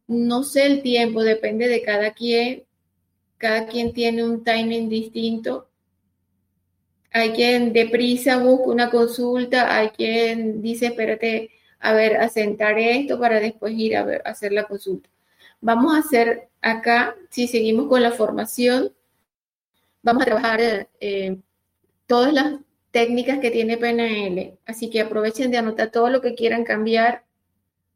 No 0.07 0.43
sé 0.43 0.67
el 0.67 0.83
tiempo, 0.83 1.23
depende 1.23 1.67
de 1.67 1.81
cada 1.81 2.13
quien. 2.13 2.65
Cada 3.39 3.65
quien 3.67 3.95
tiene 3.95 4.23
un 4.23 4.45
timing 4.45 4.91
distinto. 4.91 5.67
Hay 7.11 7.31
quien 7.31 7.73
deprisa 7.73 8.37
busca 8.37 8.67
una 8.67 8.91
consulta, 8.91 9.79
hay 9.79 9.89
quien 9.89 10.61
dice, 10.61 10.89
espérate, 10.89 11.53
a 11.81 11.95
ver, 11.95 12.19
asentar 12.19 12.79
esto 12.79 13.19
para 13.19 13.41
después 13.41 13.73
ir 13.73 13.97
a, 13.97 14.03
hacer 14.27 14.53
la 14.53 14.65
consulta. 14.65 15.09
Vamos 15.63 15.95
a 15.95 16.01
hacer 16.01 16.51
acá, 16.61 17.17
si 17.31 17.49
seguimos 17.49 17.89
con 17.89 18.03
la 18.03 18.11
formación, 18.11 18.93
vamos 20.03 20.23
a 20.23 20.27
trabajar 20.27 20.89
eh, 21.01 21.39
todas 22.07 22.35
las 22.35 22.57
técnicas 22.93 23.41
que 23.41 23.51
tiene 23.51 23.79
PNL, 23.79 24.59
así 24.67 24.91
que 24.91 25.01
aprovechen 25.01 25.51
de 25.51 25.59
anotar 25.59 25.91
todo 25.91 26.11
lo 26.11 26.21
que 26.21 26.35
quieran 26.35 26.63
cambiar, 26.63 27.25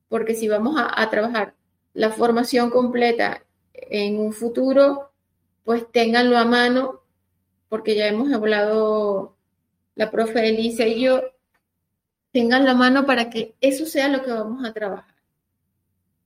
porque 0.09 0.35
si 0.35 0.49
vamos 0.49 0.77
a, 0.79 1.09
trabajar 1.11 1.55
la 1.93 2.11
formación 2.11 2.71
completa 2.71 3.45
en 3.75 4.19
un 4.19 4.33
futuro, 4.33 5.13
pues 5.65 5.85
ténganlo 5.93 6.39
a 6.39 6.45
mano, 6.45 7.03
porque 7.69 7.95
ya 7.95 8.07
hemos 8.09 8.33
hablado 8.33 9.37
la 9.95 10.11
profe 10.11 10.49
Elisa 10.49 10.87
y 10.87 11.03
yo 11.03 11.23
tengan 12.33 12.65
la 12.65 12.75
mano 12.75 13.07
para 13.07 13.31
que 13.31 13.55
eso 13.61 13.87
sea 13.87 14.09
lo 14.09 14.23
que 14.23 14.31
vamos 14.31 14.65
a 14.65 14.73
trabajar. 14.73 15.15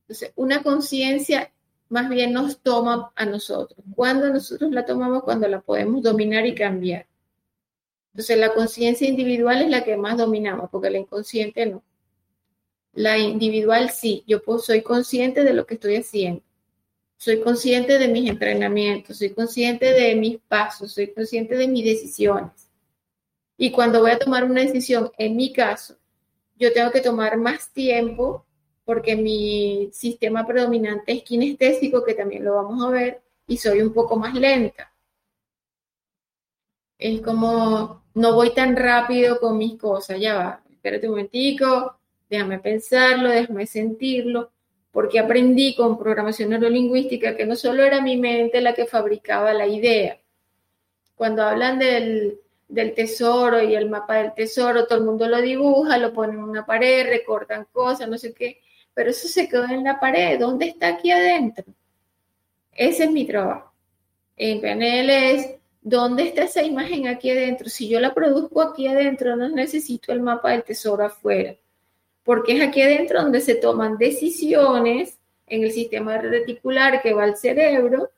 Entonces, 0.03 0.33
una 0.37 0.63
conciencia 0.63 1.53
más 1.89 2.09
bien 2.09 2.33
nos 2.33 2.61
toma 2.61 3.13
a 3.17 3.27
nosotros. 3.27 3.85
Cuando 3.95 4.29
nosotros 4.29 4.71
la 4.71 4.85
tomamos, 4.85 5.25
cuando 5.25 5.49
la 5.49 5.61
podemos 5.61 6.03
dominar 6.03 6.47
y 6.47 6.55
cambiar. 6.55 7.07
Entonces 8.13 8.39
la 8.39 8.55
conciencia 8.55 9.09
individual 9.09 9.63
es 9.63 9.71
la 9.71 9.85
que 9.85 9.97
más 9.97 10.17
dominamos, 10.17 10.69
porque 10.71 10.91
la 10.91 10.99
inconsciente 10.99 11.67
no. 11.67 11.83
La 12.93 13.19
individual 13.19 13.91
sí, 13.91 14.25
yo 14.27 14.41
soy 14.59 14.83
consciente 14.83 15.45
de 15.45 15.53
lo 15.55 15.67
que 15.67 15.75
estoy 15.75 15.97
haciendo. 15.97 16.43
Soy 17.17 17.41
consciente 17.41 17.99
de 17.99 18.09
mis 18.09 18.29
entrenamientos, 18.29 19.19
soy 19.19 19.31
consciente 19.31 19.93
de 19.93 20.17
mis 20.17 20.39
pasos, 20.39 20.93
soy 20.93 21.13
consciente 21.13 21.57
de 21.57 21.69
mis 21.69 21.85
decisiones. 21.85 22.71
Y 23.57 23.71
cuando 23.71 24.01
voy 24.01 24.13
a 24.13 24.19
tomar 24.19 24.45
una 24.45 24.63
decisión, 24.63 25.13
en 25.19 25.37
mi 25.37 25.53
caso, 25.53 25.97
yo 26.57 26.73
tengo 26.73 26.91
que 26.91 27.01
tomar 27.01 27.37
más 27.37 27.71
tiempo 27.73 28.47
porque 28.85 29.17
mi 29.17 29.91
sistema 29.93 30.47
predominante 30.47 31.13
es 31.13 31.23
kinestésico, 31.23 32.03
que 32.03 32.15
también 32.15 32.45
lo 32.45 32.55
vamos 32.55 32.83
a 32.83 32.91
ver, 32.91 33.23
y 33.47 33.57
soy 33.57 33.83
un 33.83 33.93
poco 33.93 34.17
más 34.17 34.35
lenta. 34.35 34.93
Es 37.01 37.23
como, 37.23 38.03
no 38.13 38.35
voy 38.35 38.51
tan 38.53 38.77
rápido 38.77 39.41
con 39.41 39.57
mis 39.57 39.79
cosas, 39.79 40.21
ya 40.21 40.35
va, 40.35 40.63
espérate 40.71 41.07
un 41.07 41.13
momentico, 41.13 41.97
déjame 42.29 42.59
pensarlo, 42.59 43.31
déjame 43.31 43.67
sentirlo, 43.67 44.51
porque 44.93 45.19
aprendí 45.19 45.75
con 45.75 45.99
programación 45.99 46.51
neurolingüística 46.51 47.35
que 47.39 47.47
no 47.47 47.57
solo 47.57 47.85
era 47.85 48.03
mi 48.03 48.19
mente 48.19 48.61
la 48.61 48.75
que 48.75 48.85
fabricaba 48.85 49.55
la 49.55 49.67
idea. 49.67 50.21
Cuando 51.15 51.43
hablan 51.43 51.79
del, 51.79 52.39
del 52.69 52.93
tesoro 52.93 53.63
y 53.63 53.75
el 53.75 53.89
mapa 53.89 54.17
del 54.17 54.35
tesoro, 54.35 54.87
todo 54.87 54.99
el 54.99 55.05
mundo 55.05 55.27
lo 55.27 55.41
dibuja, 55.41 55.97
lo 55.97 56.13
ponen 56.13 56.37
en 56.37 56.45
una 56.45 56.67
pared, 56.67 57.07
recortan 57.09 57.67
cosas, 57.73 58.11
no 58.11 58.19
sé 58.19 58.35
qué, 58.35 58.61
pero 58.93 59.09
eso 59.09 59.27
se 59.27 59.49
quedó 59.49 59.65
en 59.65 59.85
la 59.85 59.99
pared, 59.99 60.39
¿dónde 60.39 60.67
está 60.67 60.89
aquí 60.89 61.11
adentro? 61.11 61.65
Ese 62.73 63.05
es 63.05 63.11
mi 63.11 63.27
trabajo. 63.27 63.73
En 64.37 64.61
PNL 64.61 65.11
es, 65.11 65.60
¿dónde 65.81 66.25
está 66.25 66.45
esa 66.45 66.63
imagen 66.63 67.07
aquí 67.07 67.31
adentro? 67.31 67.69
Si 67.69 67.89
yo 67.89 68.01
la 68.01 68.15
produzco 68.15 68.63
aquí 68.63 68.87
adentro, 68.87 69.37
no 69.37 69.49
necesito 69.49 70.13
el 70.13 70.21
mapa 70.21 70.53
del 70.53 70.65
tesoro 70.65 71.05
afuera, 71.05 71.57
porque 72.23 72.57
es 72.57 72.63
aquí 72.63 72.83
adentro 72.83 73.23
donde 73.23 73.41
se 73.41 73.55
toman 73.55 73.99
decisiones 73.99 75.19
en 75.47 75.65
el 75.65 75.73
sistema 75.73 76.19
reticular 76.19 77.03
que 77.03 77.13
va 77.13 77.25
al 77.25 77.37
cerebro, 77.37 78.11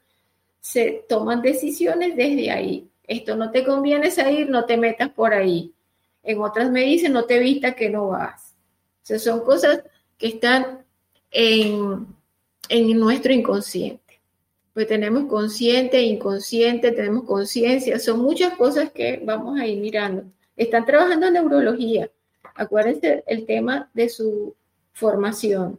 se 0.61 1.05
toman 1.09 1.43
decisiones 1.43 2.15
desde 2.17 2.51
ahí 2.51 2.89
esto 3.13 3.37
no 3.37 3.51
te 3.51 3.65
conviene 3.65 4.11
salir, 4.11 4.49
no 4.49 4.65
te 4.65 4.77
metas 4.77 5.11
por 5.11 5.35
ahí. 5.35 5.73
En 6.23 6.41
otras 6.41 6.71
me 6.71 6.83
dicen, 6.83 7.13
no 7.13 7.25
te 7.25 7.39
vistas 7.39 7.75
que 7.75 7.91
no 7.91 8.09
vas. 8.09 8.55
O 9.03 9.07
sea, 9.07 9.19
son 9.19 9.45
cosas 9.45 9.83
que 10.17 10.29
están 10.29 10.85
en, 11.31 12.07
en 12.69 12.99
nuestro 12.99 13.33
inconsciente. 13.33 14.02
Pues 14.75 14.87
tenemos 14.87 15.25
consciente, 15.27 16.01
inconsciente, 16.03 16.93
tenemos 16.93 17.25
conciencia, 17.25 17.99
son 17.99 18.21
muchas 18.21 18.57
cosas 18.57 18.91
que 18.93 19.21
vamos 19.25 19.61
a 19.61 19.67
ir 19.67 19.81
mirando. 19.81 20.25
Están 20.57 20.87
trabajando 20.87 21.27
en 21.27 21.35
neurología. 21.35 22.11
Acuérdense 22.55 23.23
el 23.27 23.45
tema 23.47 23.91
de 23.93 24.09
su 24.09 24.55
formación. 24.93 25.79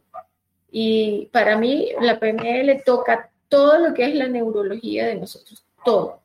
Y 0.70 1.26
para 1.32 1.56
mí 1.56 1.90
la 2.00 2.18
PNL 2.18 2.82
toca 2.84 3.30
todo 3.48 3.78
lo 3.78 3.94
que 3.94 4.06
es 4.06 4.14
la 4.14 4.28
neurología 4.28 5.06
de 5.06 5.16
nosotros, 5.16 5.64
todo 5.84 6.24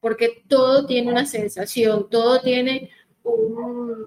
porque 0.00 0.42
todo 0.48 0.86
tiene 0.86 1.12
una 1.12 1.26
sensación, 1.26 2.08
todo 2.08 2.40
tiene 2.40 2.90
un, 3.22 4.06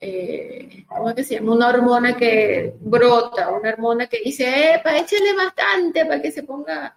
eh, 0.00 0.84
¿cómo 0.88 1.12
se 1.14 1.24
llama? 1.24 1.52
Una 1.52 1.68
hormona 1.68 2.16
que 2.16 2.74
brota, 2.80 3.50
una 3.50 3.70
hormona 3.70 4.06
que 4.06 4.20
dice, 4.24 4.74
epa, 4.74 4.96
échale 4.96 5.34
bastante 5.34 6.06
para 6.06 6.22
que 6.22 6.32
se 6.32 6.42
ponga 6.42 6.96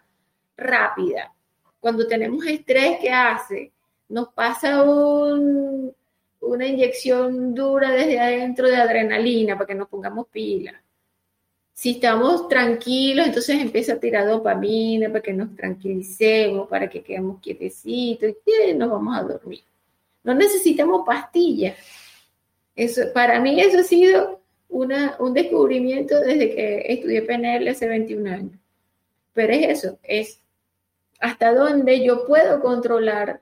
rápida. 0.55 1.33
Cuando 1.79 2.07
tenemos 2.07 2.45
estrés, 2.45 2.97
¿qué 3.01 3.11
hace? 3.11 3.71
Nos 4.07 4.29
pasa 4.29 4.83
una 4.83 6.65
inyección 6.65 7.53
dura 7.53 7.91
desde 7.91 8.19
adentro 8.19 8.69
de 8.69 8.77
adrenalina 8.77 9.55
para 9.55 9.67
que 9.67 9.75
nos 9.75 9.89
pongamos 9.89 10.27
pilas. 10.27 10.75
Si 11.73 11.91
estamos 11.91 12.47
tranquilos, 12.47 13.25
entonces 13.25 13.59
empieza 13.59 13.93
a 13.93 13.99
tirar 13.99 14.27
dopamina 14.27 15.09
para 15.09 15.21
que 15.21 15.33
nos 15.33 15.55
tranquilicemos, 15.55 16.69
para 16.69 16.89
que 16.89 17.03
quedemos 17.03 17.41
quietecitos 17.41 18.29
y 18.45 18.73
nos 18.75 18.91
vamos 18.91 19.17
a 19.17 19.23
dormir. 19.23 19.63
No 20.23 20.33
necesitamos 20.33 21.03
pastillas. 21.05 21.75
Eso, 22.75 23.01
para 23.13 23.39
mí 23.39 23.59
eso 23.59 23.79
ha 23.79 23.83
sido 23.83 24.41
una, 24.69 25.15
un 25.19 25.33
descubrimiento 25.33 26.19
desde 26.19 26.55
que 26.55 26.85
estudié 26.87 27.21
PNL 27.21 27.67
hace 27.67 27.87
21 27.87 28.29
años. 28.31 28.59
Pero 29.33 29.53
es 29.53 29.83
eso, 29.83 29.99
es 30.03 30.39
hasta 31.19 31.53
dónde 31.53 32.03
yo 32.03 32.25
puedo 32.25 32.59
controlar 32.61 33.41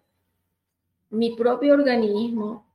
mi 1.09 1.35
propio 1.35 1.73
organismo, 1.73 2.65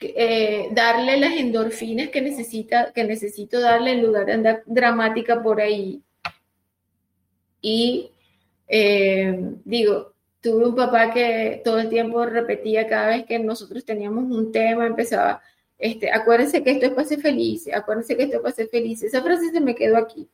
eh, 0.00 0.68
darle 0.72 1.18
las 1.18 1.34
endorfinas 1.34 2.08
que, 2.08 2.22
necesita, 2.22 2.92
que 2.92 3.04
necesito 3.04 3.60
darle 3.60 3.92
en 3.92 4.02
lugar 4.02 4.26
de 4.26 4.32
andar 4.32 4.62
dramática 4.66 5.42
por 5.42 5.60
ahí. 5.60 6.02
Y 7.60 8.10
eh, 8.66 9.38
digo, 9.64 10.14
tuve 10.40 10.66
un 10.66 10.74
papá 10.74 11.12
que 11.12 11.60
todo 11.64 11.78
el 11.78 11.88
tiempo 11.88 12.24
repetía 12.24 12.86
cada 12.86 13.08
vez 13.08 13.26
que 13.26 13.38
nosotros 13.38 13.84
teníamos 13.84 14.24
un 14.24 14.50
tema, 14.52 14.86
empezaba, 14.86 15.42
este, 15.80 16.12
acuérdense 16.12 16.62
que 16.62 16.72
esto 16.72 16.86
es 16.86 16.92
para 16.92 17.08
ser 17.08 17.20
feliz, 17.22 17.66
acuérdense 17.72 18.14
que 18.14 18.24
esto 18.24 18.36
es 18.36 18.42
para 18.42 18.54
ser 18.54 18.68
feliz. 18.68 19.02
Esa 19.02 19.22
frase 19.22 19.50
se 19.50 19.60
me 19.60 19.74
quedó 19.74 19.96
aquí. 19.96 20.28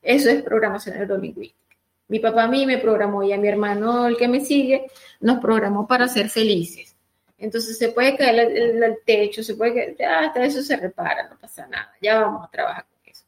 Eso 0.00 0.30
es 0.30 0.42
programación 0.42 0.96
neurolingüística. 0.96 1.76
Mi 2.06 2.20
papá 2.20 2.44
a 2.44 2.48
mí 2.48 2.66
me 2.66 2.78
programó 2.78 3.24
y 3.24 3.32
a 3.32 3.38
mi 3.38 3.48
hermano, 3.48 4.06
el 4.06 4.16
que 4.16 4.28
me 4.28 4.40
sigue, 4.40 4.86
nos 5.20 5.40
programó 5.40 5.88
para 5.88 6.06
ser 6.06 6.28
felices. 6.28 6.94
Entonces 7.36 7.78
se 7.78 7.88
puede 7.88 8.16
caer 8.16 8.52
el, 8.56 8.98
techo, 9.04 9.42
se 9.42 9.56
puede 9.56 9.96
caer, 9.96 10.08
hasta 10.08 10.44
eso 10.44 10.62
se 10.62 10.76
repara, 10.76 11.28
no 11.28 11.36
pasa 11.36 11.66
nada, 11.66 11.92
ya 12.00 12.20
vamos 12.20 12.44
a 12.44 12.50
trabajar 12.50 12.86
con 12.86 13.10
eso. 13.10 13.24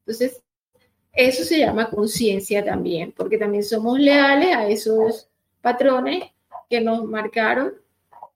Entonces, 0.00 0.40
eso 1.12 1.42
se 1.42 1.58
llama 1.58 1.90
conciencia 1.90 2.64
también, 2.64 3.10
porque 3.10 3.38
también 3.38 3.64
somos 3.64 3.98
leales 3.98 4.54
a 4.54 4.68
esos 4.68 5.28
patrones 5.60 6.30
que 6.70 6.80
nos 6.80 7.04
marcaron 7.06 7.74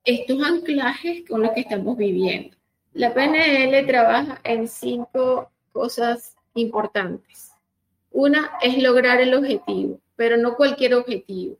estos 0.04 0.42
anclajes 0.42 1.24
con 1.28 1.42
los 1.42 1.52
que 1.52 1.60
estamos 1.60 1.96
viviendo. 1.96 2.56
La 2.92 3.14
PNL 3.14 3.86
trabaja 3.86 4.40
en 4.44 4.66
cinco 4.66 5.50
cosas 5.72 6.36
importantes. 6.54 7.52
Una 8.10 8.52
es 8.60 8.82
lograr 8.82 9.20
el 9.20 9.34
objetivo, 9.34 10.00
pero 10.16 10.36
no 10.36 10.56
cualquier 10.56 10.94
objetivo, 10.94 11.56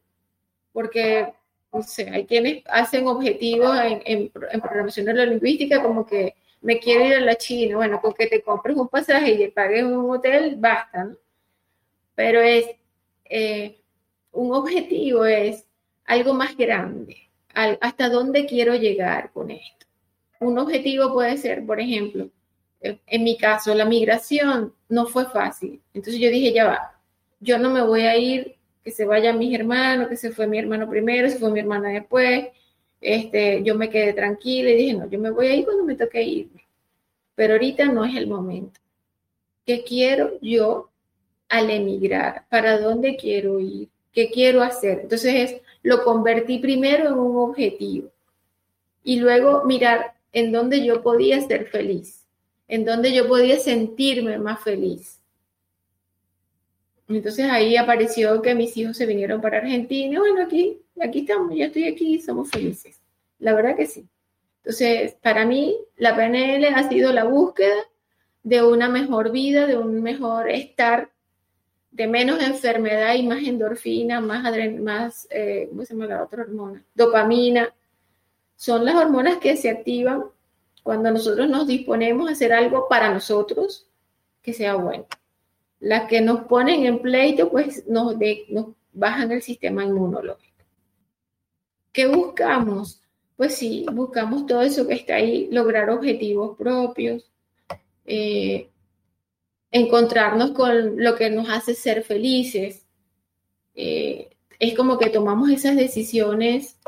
porque 0.72 1.32
no 1.72 1.82
sé, 1.82 2.10
hay 2.10 2.26
quienes 2.26 2.64
hacen 2.66 3.06
objetivos 3.06 3.76
en, 4.04 4.28
programación 4.60 5.06
neurolingüística 5.06 5.80
como 5.80 6.04
que 6.04 6.34
me 6.60 6.80
quiero 6.80 7.06
ir 7.06 7.14
a 7.14 7.20
la 7.20 7.36
China, 7.36 7.76
bueno, 7.76 8.00
con 8.00 8.12
que 8.12 8.26
te 8.26 8.42
compres 8.42 8.76
un 8.76 8.88
pasaje 8.88 9.32
y 9.32 9.38
le 9.38 9.50
pagues 9.50 9.84
un 9.84 10.10
hotel, 10.10 10.56
basta, 10.58 11.04
¿no? 11.04 11.16
Pero 12.14 12.40
es, 12.40 12.66
eh, 13.24 13.80
un 14.32 14.52
objetivo 14.52 15.24
es 15.24 15.66
algo 16.04 16.34
más 16.34 16.56
grande, 16.56 17.30
hasta 17.55 18.09
dónde 18.09 18.47
quiero 18.47 18.74
llegar 18.74 19.31
con 19.32 19.51
esto. 19.51 19.86
Un 20.40 20.59
objetivo 20.59 21.12
puede 21.12 21.36
ser, 21.36 21.64
por 21.66 21.81
ejemplo, 21.81 22.31
en 22.81 23.24
mi 23.24 23.36
caso, 23.36 23.74
la 23.74 23.85
migración 23.85 24.74
no 24.89 25.06
fue 25.06 25.27
fácil. 25.27 25.82
Entonces 25.93 26.20
yo 26.20 26.31
dije, 26.31 26.52
ya 26.52 26.66
va, 26.66 27.01
yo 27.39 27.59
no 27.59 27.70
me 27.70 27.82
voy 27.82 28.02
a 28.02 28.16
ir 28.16 28.56
que 28.82 28.90
se 28.90 29.05
vayan 29.05 29.39
mis 29.39 29.55
hermanos, 29.55 30.09
que 30.09 30.16
se 30.16 30.31
fue 30.31 30.47
mi 30.47 30.59
hermano 30.59 30.89
primero, 30.89 31.28
se 31.28 31.39
fue 31.39 31.51
mi 31.51 31.60
hermana 31.60 31.90
después. 31.90 32.47
Este, 33.01 33.62
yo 33.62 33.74
me 33.74 33.90
quedé 33.90 34.12
tranquila 34.12 34.70
y 34.70 34.77
dije, 34.77 34.94
no, 34.94 35.09
yo 35.10 35.18
me 35.18 35.31
voy 35.31 35.48
a 35.48 35.55
ir 35.55 35.64
cuando 35.64 35.85
me 35.85 35.94
toque 35.94 36.22
irme. 36.22 36.66
Pero 37.35 37.55
ahorita 37.55 37.86
no 37.86 38.05
es 38.05 38.16
el 38.16 38.27
momento. 38.27 38.81
¿Qué 39.66 39.85
quiero 39.85 40.39
yo 40.40 40.90
al 41.48 41.70
emigrar? 41.70 42.47
¿Para 42.48 42.78
dónde 42.78 43.16
quiero 43.16 43.60
ir? 43.60 43.89
¿Qué 44.12 44.31
quiero 44.31 44.62
hacer? 44.62 45.01
Entonces 45.02 45.60
lo 45.82 46.05
convertí 46.05 46.59
primero 46.59 47.09
en 47.09 47.15
un 47.15 47.36
objetivo 47.36 48.11
y 49.02 49.19
luego 49.19 49.65
mirar 49.65 50.15
en 50.32 50.52
dónde 50.52 50.85
yo 50.85 51.02
podía 51.02 51.40
ser 51.40 51.66
feliz, 51.66 52.27
en 52.69 52.85
dónde 52.85 53.12
yo 53.12 53.27
podía 53.28 53.59
sentirme 53.59 54.39
más 54.39 54.61
feliz. 54.62 55.20
Entonces 57.09 57.51
ahí 57.51 57.77
apareció 57.77 58.40
que 58.40 58.55
mis 58.55 58.77
hijos 58.77 58.97
se 58.97 59.07
vinieron 59.07 59.40
para 59.40 59.59
Argentina. 59.59 60.20
Bueno, 60.20 60.43
aquí, 60.43 60.81
aquí 61.01 61.20
estamos, 61.20 61.57
ya 61.57 61.66
estoy 61.66 61.85
aquí, 61.89 62.20
somos 62.20 62.51
felices. 62.51 63.01
La 63.40 63.55
verdad 63.55 63.77
que 63.77 63.86
sí. 63.86 64.07
Entonces, 64.62 65.16
para 65.23 65.44
mí, 65.47 65.77
la 65.97 66.15
PNL 66.15 66.66
ha 66.66 66.89
sido 66.89 67.12
la 67.12 67.24
búsqueda 67.24 67.74
de 68.43 68.62
una 68.62 68.89
mejor 68.89 69.32
vida, 69.32 69.66
de 69.66 69.77
un 69.77 70.02
mejor 70.02 70.51
estar, 70.51 71.11
de 71.90 72.06
menos 72.06 72.42
enfermedad 72.42 73.14
y 73.14 73.26
más 73.26 73.42
endorfina, 73.42 74.20
más, 74.20 74.44
más 74.80 75.28
eh, 75.30 75.66
¿cómo 75.68 75.84
se 75.84 75.94
llama 75.94 76.06
la 76.06 76.22
otra 76.24 76.42
hormona? 76.42 76.84
Dopamina. 76.94 77.74
Son 78.56 78.84
las 78.84 78.94
hormonas 78.94 79.38
que 79.38 79.56
se 79.56 79.70
activan 79.70 80.24
cuando 80.82 81.10
nosotros 81.10 81.48
nos 81.48 81.66
disponemos 81.66 82.28
a 82.28 82.32
hacer 82.32 82.52
algo 82.52 82.88
para 82.88 83.12
nosotros 83.12 83.88
que 84.42 84.52
sea 84.52 84.74
bueno. 84.74 85.06
Las 85.80 86.08
que 86.08 86.20
nos 86.20 86.44
ponen 86.44 86.84
en 86.84 87.00
pleito, 87.00 87.50
pues 87.50 87.86
nos, 87.88 88.16
nos 88.48 88.66
bajan 88.92 89.32
el 89.32 89.42
sistema 89.42 89.84
inmunológico. 89.84 90.64
¿Qué 91.92 92.06
buscamos? 92.06 93.02
Pues 93.36 93.54
sí, 93.54 93.86
buscamos 93.92 94.46
todo 94.46 94.62
eso 94.62 94.86
que 94.86 94.94
está 94.94 95.14
ahí, 95.14 95.48
lograr 95.50 95.88
objetivos 95.90 96.56
propios, 96.56 97.30
eh, 98.04 98.69
encontrarnos 99.70 100.52
con 100.52 101.02
lo 101.02 101.14
que 101.16 101.30
nos 101.30 101.48
hace 101.48 101.74
ser 101.74 102.02
felices. 102.02 102.86
Eh, 103.74 104.30
es 104.59 104.74
como 104.74 104.98
que 104.98 105.10
tomamos 105.10 105.51
esas 105.51 105.76
decisiones, 105.76 106.78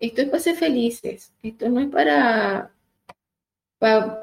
esto 0.00 0.22
es 0.22 0.28
para 0.28 0.42
ser 0.42 0.56
felices, 0.56 1.32
esto 1.42 1.68
no 1.68 1.80
es 1.80 1.88
para, 1.88 2.72
para 3.78 4.22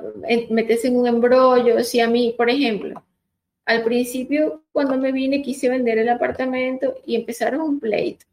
meterse 0.50 0.90
en 0.90 0.98
un 0.98 1.08
embrollo. 1.08 1.84
Si 1.84 2.00
a 2.00 2.08
mí, 2.08 2.36
por 2.38 2.50
ejemplo, 2.50 3.04
al 3.66 3.84
principio 3.84 4.64
cuando 4.72 4.98
me 4.98 5.12
vine 5.12 5.42
quise 5.42 5.70
vender 5.70 5.98
el 6.00 6.10
apartamento 6.10 6.96
y 7.06 7.16
empezaron 7.16 7.62
un 7.62 7.80
pleito. 7.80 8.26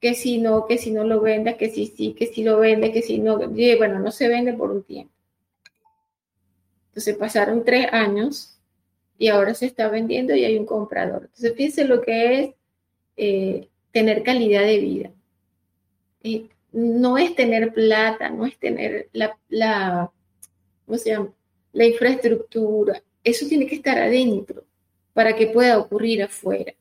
Que 0.00 0.14
si 0.14 0.38
no, 0.38 0.66
que 0.66 0.78
si 0.78 0.90
no 0.90 1.04
lo 1.04 1.20
venda, 1.20 1.56
que 1.56 1.70
si 1.70 1.86
sí, 1.86 2.14
que 2.14 2.26
si 2.26 2.44
lo 2.44 2.58
vende, 2.58 2.92
que 2.92 3.02
si 3.02 3.18
no. 3.18 3.38
bueno, 3.38 3.98
no 3.98 4.10
se 4.10 4.28
vende 4.28 4.52
por 4.52 4.70
un 4.70 4.82
tiempo. 4.82 5.12
Entonces 6.88 7.16
pasaron 7.16 7.64
tres 7.64 7.86
años 7.92 8.57
y 9.18 9.28
ahora 9.28 9.52
se 9.54 9.66
está 9.66 9.88
vendiendo 9.88 10.34
y 10.34 10.44
hay 10.44 10.56
un 10.56 10.64
comprador. 10.64 11.22
Entonces 11.22 11.54
fíjense 11.54 11.84
lo 11.84 12.00
que 12.00 12.40
es 12.40 12.54
eh, 13.16 13.68
tener 13.90 14.22
calidad 14.22 14.62
de 14.62 14.78
vida. 14.78 15.10
No 16.72 17.18
es 17.18 17.34
tener 17.34 17.72
plata, 17.72 18.30
no 18.30 18.46
es 18.46 18.56
tener 18.58 19.08
la, 19.12 19.36
la, 19.48 20.12
la 21.72 21.84
infraestructura. 21.84 23.02
Eso 23.24 23.46
tiene 23.48 23.66
que 23.66 23.74
estar 23.74 23.98
adentro 23.98 24.64
para 25.12 25.34
que 25.34 25.48
pueda 25.48 25.78
ocurrir 25.78 26.22
afuera. 26.22 26.74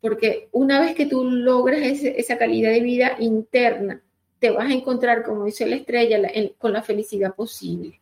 Porque 0.00 0.48
una 0.50 0.80
vez 0.80 0.94
que 0.96 1.06
tú 1.06 1.24
logras 1.24 1.80
esa 1.82 2.38
calidad 2.38 2.72
de 2.72 2.80
vida 2.80 3.16
interna, 3.20 4.02
te 4.40 4.50
vas 4.50 4.68
a 4.68 4.74
encontrar, 4.74 5.22
como 5.22 5.44
dice 5.44 5.66
la 5.66 5.76
estrella, 5.76 6.18
con 6.58 6.72
la 6.72 6.82
felicidad 6.82 7.34
posible. 7.34 7.99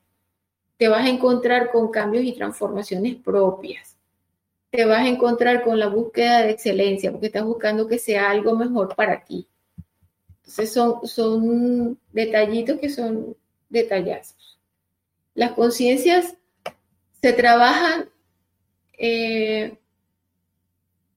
Te 0.78 0.88
vas 0.88 1.04
a 1.04 1.10
encontrar 1.10 1.70
con 1.70 1.90
cambios 1.90 2.24
y 2.24 2.32
transformaciones 2.32 3.16
propias 3.16 3.98
te 4.70 4.84
vas 4.84 5.00
a 5.00 5.08
encontrar 5.08 5.62
con 5.62 5.78
la 5.78 5.88
búsqueda 5.88 6.42
de 6.42 6.50
excelencia, 6.50 7.10
porque 7.10 7.26
estás 7.26 7.44
buscando 7.44 7.86
que 7.86 7.98
sea 7.98 8.30
algo 8.30 8.54
mejor 8.54 8.94
para 8.94 9.24
ti. 9.24 9.48
Entonces 10.38 10.72
son, 10.72 11.06
son 11.06 11.98
detallitos 12.12 12.78
que 12.78 12.88
son 12.88 13.36
detallazos. 13.68 14.58
Las 15.34 15.52
conciencias 15.52 16.36
se 17.20 17.32
trabajan, 17.32 18.10
eh, 18.98 19.78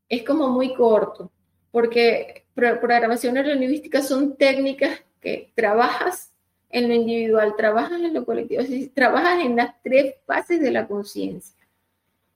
es 0.08 0.24
como 0.24 0.50
muy 0.50 0.74
corto, 0.74 1.32
porque 1.72 2.46
programación 2.54 3.34
neurolingüística 3.34 4.02
son 4.02 4.36
técnicas 4.38 5.02
que 5.20 5.52
trabajas 5.56 6.31
en 6.72 6.88
lo 6.88 6.94
individual, 6.94 7.56
trabajas 7.58 8.02
en 8.02 8.14
lo 8.14 8.26
colectivo, 8.26 8.64
trabajas 8.94 9.44
en 9.44 9.56
las 9.56 9.76
tres 9.84 10.16
fases 10.26 10.62
de 10.62 10.72
la 10.72 10.88
conciencia. 10.88 11.56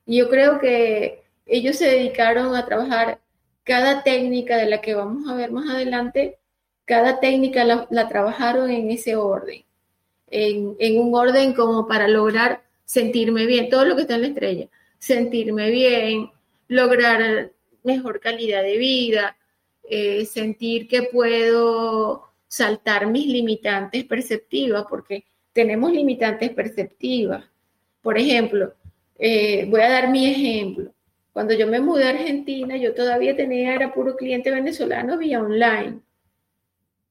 Y 0.06 0.18
yo 0.18 0.30
creo 0.30 0.60
que 0.60 1.24
ellos 1.45 1.78
se 1.78 1.86
dedicaron 1.86 2.56
a 2.56 2.66
trabajar 2.66 3.20
cada 3.64 4.03
técnica 4.03 4.57
de 4.57 4.68
la 4.68 4.82
que 4.82 4.94
vamos 4.94 5.30
a 5.30 5.36
ver 5.36 5.52
más 5.52 5.70
adelante, 5.70 6.38
cada 6.86 7.20
técnica 7.20 7.64
la, 7.64 8.07
trabajaron 8.07 8.70
en 8.70 8.91
ese 8.91 9.16
orden, 9.16 9.64
en, 10.30 10.76
en, 10.80 10.99
un 10.99 11.16
orden 11.16 11.53
como 11.53 11.88
para 11.88 12.07
lograr 12.07 12.62
sentirme 12.84 13.45
bien, 13.48 13.70
todo 13.70 13.86
lo 13.86 13.95
que 13.95 14.03
está 14.03 14.16
en 14.16 14.22
la 14.22 14.28
estrella, 14.28 14.68
sentirme 14.99 15.72
bien, 15.72 16.30
lograr 16.68 17.52
mejor 17.84 18.20
calidad 18.20 18.62
de 18.62 18.78
vida, 18.78 19.36
eh, 19.90 20.26
sentir 20.26 20.88
que 20.88 21.03
puedo 21.03 22.30
saltar 22.56 23.07
mis 23.07 23.27
limitantes 23.27 24.06
perceptivas, 24.06 24.86
porque 24.90 25.26
tenemos 25.52 25.91
limitantes 25.91 26.52
perceptivas. 26.52 27.44
Por 28.02 28.18
ejemplo, 28.18 28.73
eh, 29.19 29.65
voy 29.69 29.82
a 29.82 29.90
dar 29.90 30.10
mi 30.10 30.26
ejemplo. 30.26 30.94
Cuando 31.34 31.53
yo 31.53 31.68
me 31.68 31.82
mudé 31.82 32.06
a 32.06 32.11
Argentina, 32.11 32.77
yo 32.77 32.94
todavía 32.94 33.36
tenía, 33.36 33.76
era 33.76 33.94
puro 33.94 34.15
cliente 34.15 34.52
venezolano 34.52 35.18
vía 35.18 35.41
online. 35.41 35.99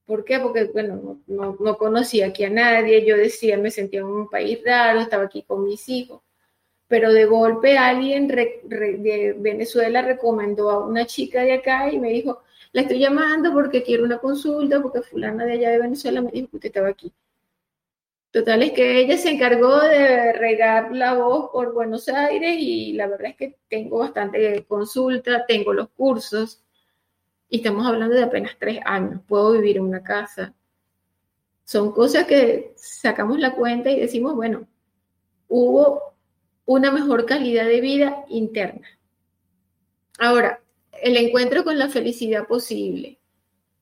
¿Por 0.07 0.25
qué? 0.25 0.39
Porque, 0.39 0.63
bueno, 0.63 1.19
no, 1.27 1.77
conocía 1.77 2.27
aquí 2.27 2.43
a 2.43 2.49
nadie, 2.49 3.05
yo 3.05 3.15
decía, 3.15 3.55
me 3.55 3.69
sentía 3.69 3.99
en 3.99 4.07
un 4.07 4.27
país 4.27 4.59
raro, 4.65 4.99
estaba 4.99 5.25
aquí 5.25 5.43
con 5.43 5.63
mis 5.63 5.87
hijos. 5.89 6.21
Pero 6.87 7.13
de 7.13 7.25
golpe 7.25 7.77
alguien 7.77 8.27
de 8.27 9.35
Venezuela 9.37 10.01
recomendó 10.01 10.71
a 10.71 10.83
una 10.87 11.05
chica 11.05 11.41
de 11.41 11.53
acá 11.53 11.91
y 11.91 11.99
me 11.99 12.09
dijo, 12.09 12.41
la 12.75 12.81
estoy 12.81 12.99
llamando 12.99 13.53
porque 13.53 13.83
quiero 13.83 14.03
una 14.03 14.17
consulta, 14.17 14.81
porque 14.81 15.01
fulana 15.01 15.45
de 15.45 15.53
allá 15.53 15.69
de 15.69 15.79
Venezuela 15.79 16.21
me 16.21 16.29
dijo 16.29 16.49
que 16.49 16.57
usted 16.57 16.67
estaba 16.67 16.89
aquí. 16.89 17.09
Total 18.31 18.63
es 18.63 18.73
que 18.73 18.99
ella 18.99 19.17
se 19.17 19.29
encargó 19.29 19.79
de 19.79 20.33
regar 20.33 20.93
la 20.93 21.13
voz 21.13 21.51
por 21.53 21.73
Buenos 21.73 22.09
Aires 22.09 22.57
y 22.59 22.91
la 22.91 23.07
verdad 23.07 23.27
es 23.29 23.37
que 23.37 23.57
tengo 23.69 23.99
bastante 23.99 24.65
consulta, 24.65 25.45
tengo 25.45 25.71
los 25.71 25.87
cursos 25.91 26.65
y 27.47 27.59
estamos 27.59 27.87
hablando 27.87 28.13
de 28.13 28.23
apenas 28.23 28.57
tres 28.59 28.81
años. 28.83 29.21
Puedo 29.25 29.53
vivir 29.53 29.77
en 29.77 29.83
una 29.83 30.03
casa. 30.03 30.53
Son 31.63 31.93
cosas 31.93 32.25
que 32.25 32.73
sacamos 32.75 33.39
la 33.39 33.55
cuenta 33.55 33.89
y 33.89 34.01
decimos, 34.01 34.35
bueno, 34.35 34.67
hubo 35.47 36.13
una 36.65 36.91
mejor 36.91 37.25
calidad 37.25 37.67
de 37.67 37.79
vida 37.79 38.25
interna. 38.27 38.85
Ahora, 40.19 40.59
el 41.01 41.17
encuentro 41.17 41.63
con 41.63 41.77
la 41.77 41.89
felicidad 41.89 42.47
posible 42.47 43.19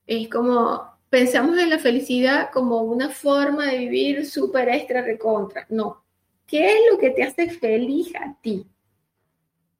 es 0.06 0.28
como 0.28 0.94
pensamos 1.08 1.58
en 1.58 1.70
la 1.70 1.78
felicidad 1.78 2.50
como 2.52 2.82
una 2.82 3.08
forma 3.08 3.66
de 3.66 3.78
vivir 3.78 4.26
súper 4.26 4.68
extra 4.68 5.02
recontra. 5.02 5.66
No. 5.68 6.04
¿Qué 6.46 6.66
es 6.66 6.80
lo 6.90 6.98
que 6.98 7.10
te 7.10 7.22
hace 7.22 7.48
feliz 7.50 8.12
a 8.16 8.36
ti? 8.40 8.66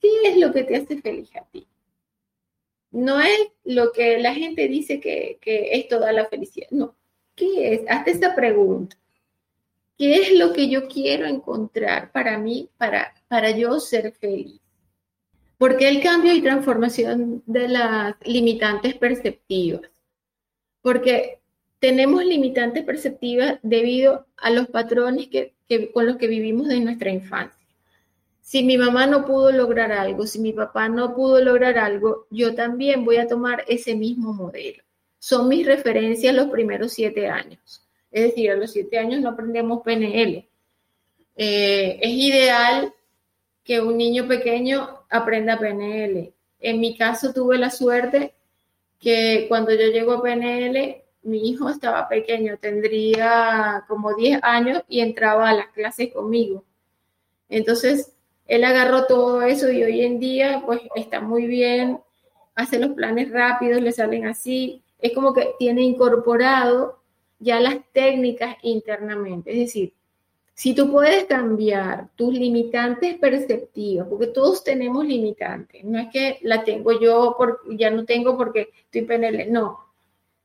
¿Qué 0.00 0.08
es 0.28 0.36
lo 0.36 0.52
que 0.52 0.64
te 0.64 0.76
hace 0.76 1.00
feliz 1.00 1.30
a 1.36 1.44
ti? 1.50 1.66
No 2.92 3.20
es 3.20 3.48
lo 3.64 3.90
que 3.92 4.18
la 4.18 4.32
gente 4.32 4.68
dice 4.68 5.00
que, 5.00 5.38
que 5.40 5.72
es 5.72 5.88
toda 5.88 6.12
la 6.12 6.26
felicidad. 6.26 6.68
No. 6.70 6.94
¿Qué 7.34 7.74
es? 7.74 7.80
Hazte 7.88 8.12
esa 8.12 8.34
pregunta. 8.34 8.96
¿Qué 9.98 10.16
es 10.16 10.32
lo 10.32 10.52
que 10.52 10.68
yo 10.68 10.88
quiero 10.88 11.26
encontrar 11.26 12.10
para 12.12 12.38
mí, 12.38 12.70
para, 12.76 13.14
para 13.28 13.50
yo 13.50 13.78
ser 13.80 14.12
feliz? 14.12 14.60
Porque 15.64 15.88
el 15.88 16.02
cambio 16.02 16.34
y 16.34 16.42
transformación 16.42 17.42
de 17.46 17.68
las 17.68 18.16
limitantes 18.22 18.94
perceptivas 18.96 19.80
porque 20.82 21.40
tenemos 21.78 22.22
limitantes 22.22 22.84
perceptivas 22.84 23.58
debido 23.62 24.26
a 24.36 24.50
los 24.50 24.68
patrones 24.68 25.28
que, 25.28 25.54
con 25.94 26.04
los 26.04 26.18
que 26.18 26.26
vivimos 26.26 26.68
desde 26.68 26.84
nuestra 26.84 27.10
infancia. 27.10 27.66
Si 28.42 28.62
mi 28.62 28.76
mamá 28.76 29.06
no 29.06 29.24
pudo 29.24 29.52
lograr 29.52 29.90
algo, 29.90 30.26
si 30.26 30.38
mi 30.38 30.52
papá 30.52 30.90
no 30.90 31.14
pudo 31.14 31.40
lograr 31.42 31.78
algo, 31.78 32.26
yo 32.28 32.54
también 32.54 33.06
voy 33.06 33.16
a 33.16 33.26
tomar 33.26 33.64
ese 33.66 33.94
mismo 33.94 34.34
modelo. 34.34 34.82
Son 35.18 35.48
mis 35.48 35.64
referencias 35.64 36.34
los 36.34 36.48
primeros 36.48 36.92
siete 36.92 37.26
años. 37.28 37.82
Es 38.10 38.24
decir, 38.24 38.50
a 38.50 38.56
los 38.56 38.70
siete 38.70 38.98
años 38.98 39.22
no 39.22 39.30
aprendemos 39.30 39.82
PNL. 39.82 40.46
Eh, 41.34 41.98
es 42.02 42.10
ideal 42.10 42.92
que 43.64 43.80
un 43.80 43.96
niño 43.96 44.28
pequeño 44.28 45.03
aprenda 45.14 45.58
PNL. 45.58 46.32
En 46.60 46.80
mi 46.80 46.96
caso 46.96 47.32
tuve 47.32 47.58
la 47.58 47.70
suerte 47.70 48.34
que 48.98 49.46
cuando 49.48 49.72
yo 49.72 49.86
llego 49.88 50.12
a 50.12 50.22
PNL, 50.22 51.02
mi 51.22 51.48
hijo 51.48 51.68
estaba 51.68 52.08
pequeño, 52.08 52.58
tendría 52.58 53.84
como 53.88 54.14
10 54.14 54.40
años 54.42 54.82
y 54.88 55.00
entraba 55.00 55.48
a 55.48 55.54
las 55.54 55.68
clases 55.68 56.12
conmigo. 56.12 56.64
Entonces, 57.48 58.12
él 58.46 58.64
agarró 58.64 59.06
todo 59.06 59.42
eso 59.42 59.70
y 59.70 59.84
hoy 59.84 60.02
en 60.02 60.18
día, 60.18 60.62
pues 60.66 60.80
está 60.96 61.20
muy 61.20 61.46
bien, 61.46 62.00
hace 62.54 62.78
los 62.78 62.90
planes 62.90 63.30
rápidos, 63.30 63.80
le 63.80 63.92
salen 63.92 64.26
así. 64.26 64.82
Es 64.98 65.12
como 65.12 65.32
que 65.32 65.54
tiene 65.58 65.82
incorporado 65.82 67.00
ya 67.38 67.60
las 67.60 67.76
técnicas 67.92 68.56
internamente. 68.62 69.52
Es 69.52 69.58
decir, 69.58 69.94
si 70.54 70.72
tú 70.72 70.90
puedes 70.90 71.24
cambiar 71.24 72.08
tus 72.14 72.32
limitantes 72.32 73.18
perceptivas, 73.18 74.06
porque 74.08 74.28
todos 74.28 74.62
tenemos 74.62 75.04
limitantes, 75.04 75.84
no 75.84 75.98
es 75.98 76.08
que 76.12 76.38
la 76.42 76.62
tengo 76.62 76.98
yo, 77.00 77.34
porque 77.36 77.76
ya 77.76 77.90
no 77.90 78.04
tengo 78.04 78.36
porque 78.36 78.70
estoy 78.84 79.02
PNL, 79.02 79.50
no. 79.50 79.80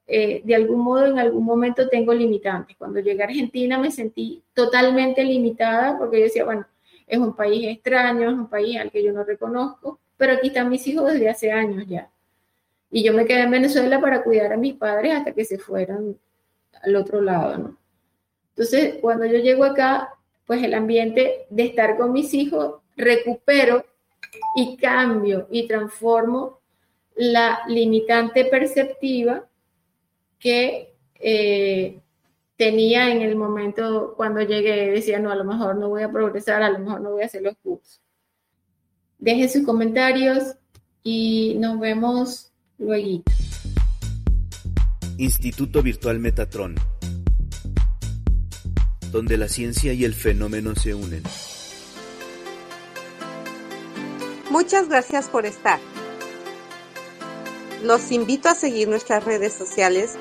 Eh, 0.07 0.41
de 0.43 0.55
algún 0.55 0.79
modo, 0.81 1.05
en 1.05 1.19
algún 1.19 1.45
momento 1.45 1.87
tengo 1.87 2.11
limitantes. 2.15 2.75
Cuando 2.77 2.99
llegué 2.99 3.21
a 3.21 3.27
Argentina 3.27 3.77
me 3.77 3.91
sentí 3.91 4.41
totalmente 4.55 5.23
limitada 5.23 5.99
porque 5.99 6.17
yo 6.17 6.23
decía, 6.23 6.45
bueno, 6.45 6.65
es 7.05 7.19
un 7.19 7.35
país 7.35 7.67
extraño, 7.67 8.29
es 8.29 8.35
un 8.35 8.49
país 8.49 8.79
al 8.79 8.89
que 8.89 9.03
yo 9.03 9.13
no 9.13 9.23
reconozco, 9.23 9.99
pero 10.17 10.33
aquí 10.33 10.47
están 10.47 10.69
mis 10.69 10.87
hijos 10.87 11.13
desde 11.13 11.29
hace 11.29 11.51
años 11.51 11.85
ya. 11.87 12.09
Y 12.89 13.03
yo 13.03 13.13
me 13.13 13.25
quedé 13.25 13.41
en 13.41 13.51
Venezuela 13.51 14.01
para 14.01 14.23
cuidar 14.23 14.53
a 14.53 14.57
mis 14.57 14.73
padres 14.73 15.13
hasta 15.13 15.33
que 15.33 15.45
se 15.45 15.59
fueran 15.59 16.17
al 16.81 16.95
otro 16.95 17.21
lado, 17.21 17.57
¿no? 17.57 17.78
Entonces, 18.59 18.95
cuando 18.99 19.25
yo 19.25 19.37
llego 19.37 19.63
acá, 19.63 20.15
pues 20.45 20.61
el 20.61 20.73
ambiente 20.73 21.45
de 21.49 21.63
estar 21.63 21.95
con 21.95 22.11
mis 22.11 22.33
hijos, 22.33 22.81
recupero 22.97 23.85
y 24.53 24.75
cambio 24.75 25.47
y 25.49 25.65
transformo 25.65 26.59
la 27.15 27.61
limitante 27.69 28.43
perceptiva 28.43 29.47
que 30.39 30.93
eh, 31.21 32.01
tenía 32.57 33.09
en 33.09 33.21
el 33.21 33.37
momento 33.37 34.13
cuando 34.17 34.41
llegué, 34.41 34.91
decía, 34.91 35.19
no, 35.19 35.31
a 35.31 35.37
lo 35.37 35.45
mejor 35.45 35.77
no 35.77 35.87
voy 35.87 36.03
a 36.03 36.11
progresar, 36.11 36.61
a 36.61 36.69
lo 36.69 36.79
mejor 36.79 36.99
no 36.99 37.11
voy 37.11 37.23
a 37.23 37.27
hacer 37.27 37.41
los 37.41 37.55
cursos. 37.63 38.01
Dejen 39.19 39.49
sus 39.49 39.65
comentarios 39.65 40.57
y 41.01 41.55
nos 41.59 41.79
vemos 41.79 42.51
luego. 42.77 43.23
Instituto 45.17 45.81
Virtual 45.81 46.19
Metatron, 46.19 46.75
donde 49.11 49.37
la 49.37 49.47
ciencia 49.47 49.93
y 49.93 50.05
el 50.05 50.13
fenómeno 50.13 50.75
se 50.75 50.93
unen. 50.93 51.23
Muchas 54.49 54.89
gracias 54.89 55.27
por 55.27 55.45
estar. 55.45 55.79
Los 57.83 58.11
invito 58.11 58.49
a 58.49 58.55
seguir 58.55 58.87
nuestras 58.87 59.23
redes 59.23 59.53
sociales 59.53 60.15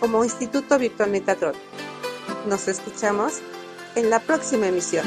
como 0.00 0.24
Instituto 0.24 0.78
Virtual 0.78 1.10
Metatron. 1.10 1.54
Nos 2.48 2.68
escuchamos 2.68 3.40
en 3.94 4.10
la 4.10 4.20
próxima 4.20 4.66
emisión. 4.66 5.06